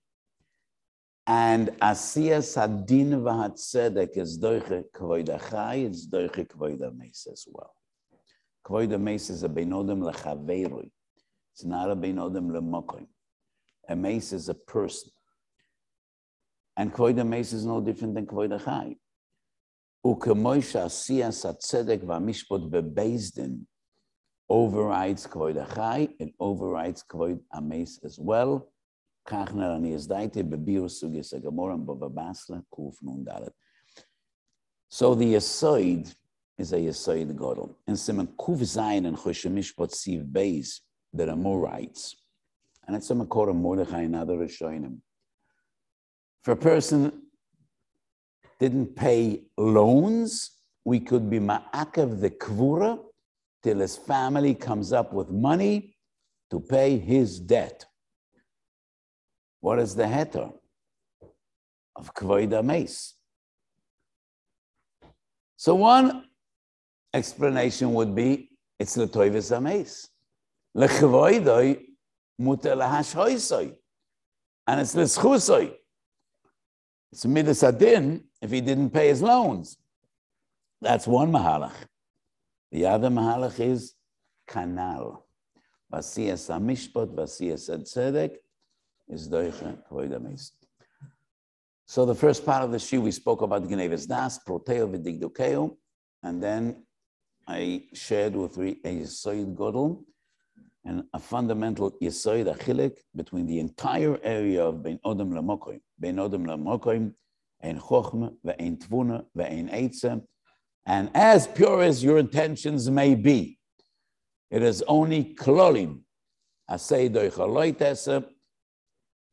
And 1.26 1.70
asiya 1.80 2.38
sadin 2.44 3.10
v'hatzedek 3.24 4.16
is 4.16 4.38
doiche 4.38 4.84
kvoid 4.94 5.36
achai. 5.36 5.86
It's 5.86 6.06
doiche 6.06 6.46
kvoid 6.46 6.96
mace 6.96 7.26
as 7.32 7.44
well. 7.50 7.74
Kvoid 8.64 9.00
mace 9.00 9.30
is 9.30 9.42
a 9.42 9.48
ben 9.48 9.70
odom 9.70 10.08
lachaveiro. 10.08 10.88
It's 11.52 11.64
not 11.64 11.90
a 11.90 11.96
ben 11.96 12.18
odom. 12.18 13.06
A 13.88 13.96
mace 13.96 14.32
is 14.32 14.48
a 14.48 14.54
person. 14.54 15.10
And 16.76 16.94
kvoid 16.94 17.26
mace 17.26 17.52
is 17.52 17.66
no 17.66 17.80
different 17.80 18.14
than 18.14 18.26
kvoid 18.26 18.60
achai. 18.60 18.96
וכמו 20.06 20.52
שעשייס 20.62 21.46
הצדק 21.46 22.00
והמשפט 22.06 22.60
overrides 24.52 25.28
כבוד 25.28 25.56
החי, 25.56 26.06
it 26.22 26.32
overrides 26.42 27.02
כבוד 27.08 27.38
ames 27.54 28.04
as 28.04 28.18
well. 28.18 28.60
כך 29.24 29.54
נרני 29.54 29.94
הזדייתי 29.94 30.42
בביר 30.42 30.88
סוגיס 30.88 31.34
הגמורם 31.34 31.86
בבא 31.86 32.08
בסלה 32.08 32.56
קנ"ד. 32.74 33.48
So 34.90 35.14
the 35.14 35.34
Yesoid 35.34 36.14
is 36.58 36.72
a 36.72 36.76
Yesoid 36.76 37.34
Godel. 37.34 37.74
And 37.86 37.98
Simon 37.98 38.26
Kuf 38.38 38.60
Zayin 38.60 39.06
and 39.06 39.16
Choshen 39.16 39.54
Mishpot 39.54 39.90
Siv 39.90 40.30
Beis, 40.30 40.80
that 41.14 41.28
are 41.28 41.36
more 41.36 41.60
rights. 41.60 42.16
And 42.86 42.96
it's 42.96 43.10
a 43.10 43.14
Makor 43.14 43.54
Mordechai 43.54 44.02
and 44.02 44.16
other 44.16 44.36
Rishonim. 44.36 44.98
For 46.42 46.52
a 46.52 46.56
person 46.56 47.22
didn't 48.62 48.94
pay 48.94 49.42
loans, 49.58 50.52
we 50.84 51.00
could 51.00 51.28
be 51.28 51.40
ma'akev 51.40 52.20
the 52.20 52.30
kvura 52.30 52.96
till 53.60 53.78
his 53.80 53.96
family 53.96 54.54
comes 54.54 54.92
up 54.92 55.12
with 55.12 55.30
money 55.30 55.96
to 56.48 56.60
pay 56.60 56.96
his 56.96 57.40
debt. 57.40 57.84
What 59.58 59.80
is 59.80 59.96
the 59.96 60.04
heter 60.04 60.52
of 61.96 62.14
kvoida 62.14 62.64
mace? 62.64 63.14
So 65.56 65.74
one 65.74 66.26
explanation 67.12 67.92
would 67.94 68.14
be 68.14 68.50
it's 68.78 68.96
letoivis 68.96 69.50
ames. 69.56 70.08
Lechvoidoi 70.76 71.80
muter 72.40 72.76
lahashoisoi. 72.76 73.74
And 74.68 74.80
it's 74.80 74.94
leschusoi. 74.94 75.74
It's 77.12 77.26
midas 77.26 77.62
adin 77.62 78.24
if 78.40 78.50
he 78.50 78.62
didn't 78.62 78.90
pay 78.90 79.08
his 79.08 79.20
loans. 79.20 79.76
That's 80.80 81.06
one 81.06 81.30
mahalach. 81.30 81.74
The 82.70 82.86
other 82.86 83.10
mahalach 83.10 83.60
is 83.60 83.94
kanal. 84.48 85.22
Vasiyas 85.92 86.48
amishpat, 86.50 87.14
vasiyas 87.14 87.68
tzedek 87.68 88.36
is 89.08 89.28
doicha 89.28 89.76
kvoidamis. 89.90 90.52
So 91.84 92.06
the 92.06 92.14
first 92.14 92.46
part 92.46 92.64
of 92.64 92.72
the 92.72 92.78
shi 92.78 92.96
we 92.96 93.10
spoke 93.10 93.42
about 93.42 93.64
Gnevis 93.64 94.08
Das, 94.08 94.38
Proteo 94.38 94.88
v'digdukeo, 94.90 95.76
and 96.22 96.42
then 96.42 96.82
I 97.46 97.84
shared 97.92 98.34
with 98.34 98.56
a 98.56 98.74
Yisoid 98.84 99.54
Godel 99.54 100.02
and 100.86 101.04
a 101.12 101.18
fundamental 101.18 101.90
Yisoid 102.00 102.54
Achilik 102.54 102.96
between 103.14 103.46
the 103.46 103.58
entire 103.58 104.18
area 104.22 104.64
of 104.64 104.82
Ben 104.82 104.98
Odom 105.04 105.32
Lamokoim. 105.32 105.80
Ben 106.02 106.16
Odom 106.16 106.44
Lamokoim 106.46 107.14
ein 107.62 107.78
chokhmah, 107.78 108.34
ve'ein 108.44 108.76
tvuna, 108.76 109.24
ve'ein 109.38 109.70
eitzah. 109.72 110.20
And 110.84 111.10
as 111.14 111.46
pure 111.46 111.82
as 111.82 112.02
your 112.02 112.18
intentions 112.18 112.90
may 112.90 113.14
be, 113.14 113.58
it 114.50 114.62
is 114.62 114.82
only 114.88 115.34
klolim, 115.36 116.00
asay 116.68 118.24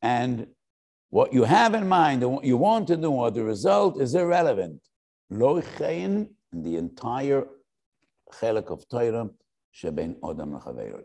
and 0.02 0.46
what 1.10 1.32
you 1.32 1.42
have 1.42 1.74
in 1.74 1.88
mind 1.88 2.22
and 2.22 2.32
what 2.32 2.44
you 2.44 2.56
want 2.56 2.86
to 2.86 2.96
do, 2.96 3.10
or 3.10 3.30
the 3.32 3.42
result 3.42 4.00
is 4.00 4.14
irrelevant. 4.14 4.80
Loichein, 5.32 6.28
the 6.52 6.76
entire 6.76 7.46
chelik 8.32 8.70
of 8.70 8.88
Torah, 8.88 9.28
sheben 9.72 10.14
odam. 10.20 11.04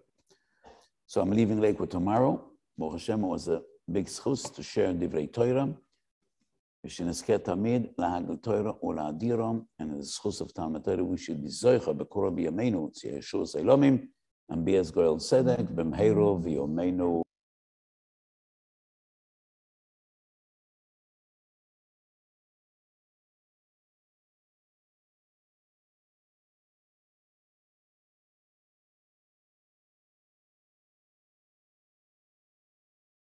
So 1.07 1.21
I'm 1.21 1.31
leaving 1.31 1.59
Lakewood 1.59 1.89
tomorrow. 1.89 2.51
Baruch 2.77 2.93
Hashem 2.93 3.21
was 3.21 3.47
a 3.47 3.61
big 3.90 4.06
schus 4.06 4.42
to 4.54 4.62
share 4.62 4.94
divrei 4.94 5.32
Torah. 5.32 5.68
ושנזכה 6.84 7.38
תמיד 7.38 7.82
להגל 7.98 8.36
תוירה 8.36 8.72
ולהדירם, 8.82 9.60
and 9.82 10.00
the 10.00 10.04
schus 10.04 10.40
of 10.40 10.52
Talmud 10.54 10.84
Torah, 10.84 11.04
we 11.04 11.16
should 11.16 11.42
be 11.42 11.48
zoicha 11.48 11.92
בקורא 11.92 12.30
בימינו, 12.30 12.90
ציי 12.90 13.18
ישוע 13.18 13.46
סילומים, 13.46 14.06
and 14.52 14.64
be 14.64 14.76
as 14.76 14.90
goyal 14.90 15.18
tzedek, 15.18 15.72
במהרו 15.74 16.42
ויומנו 16.42 17.22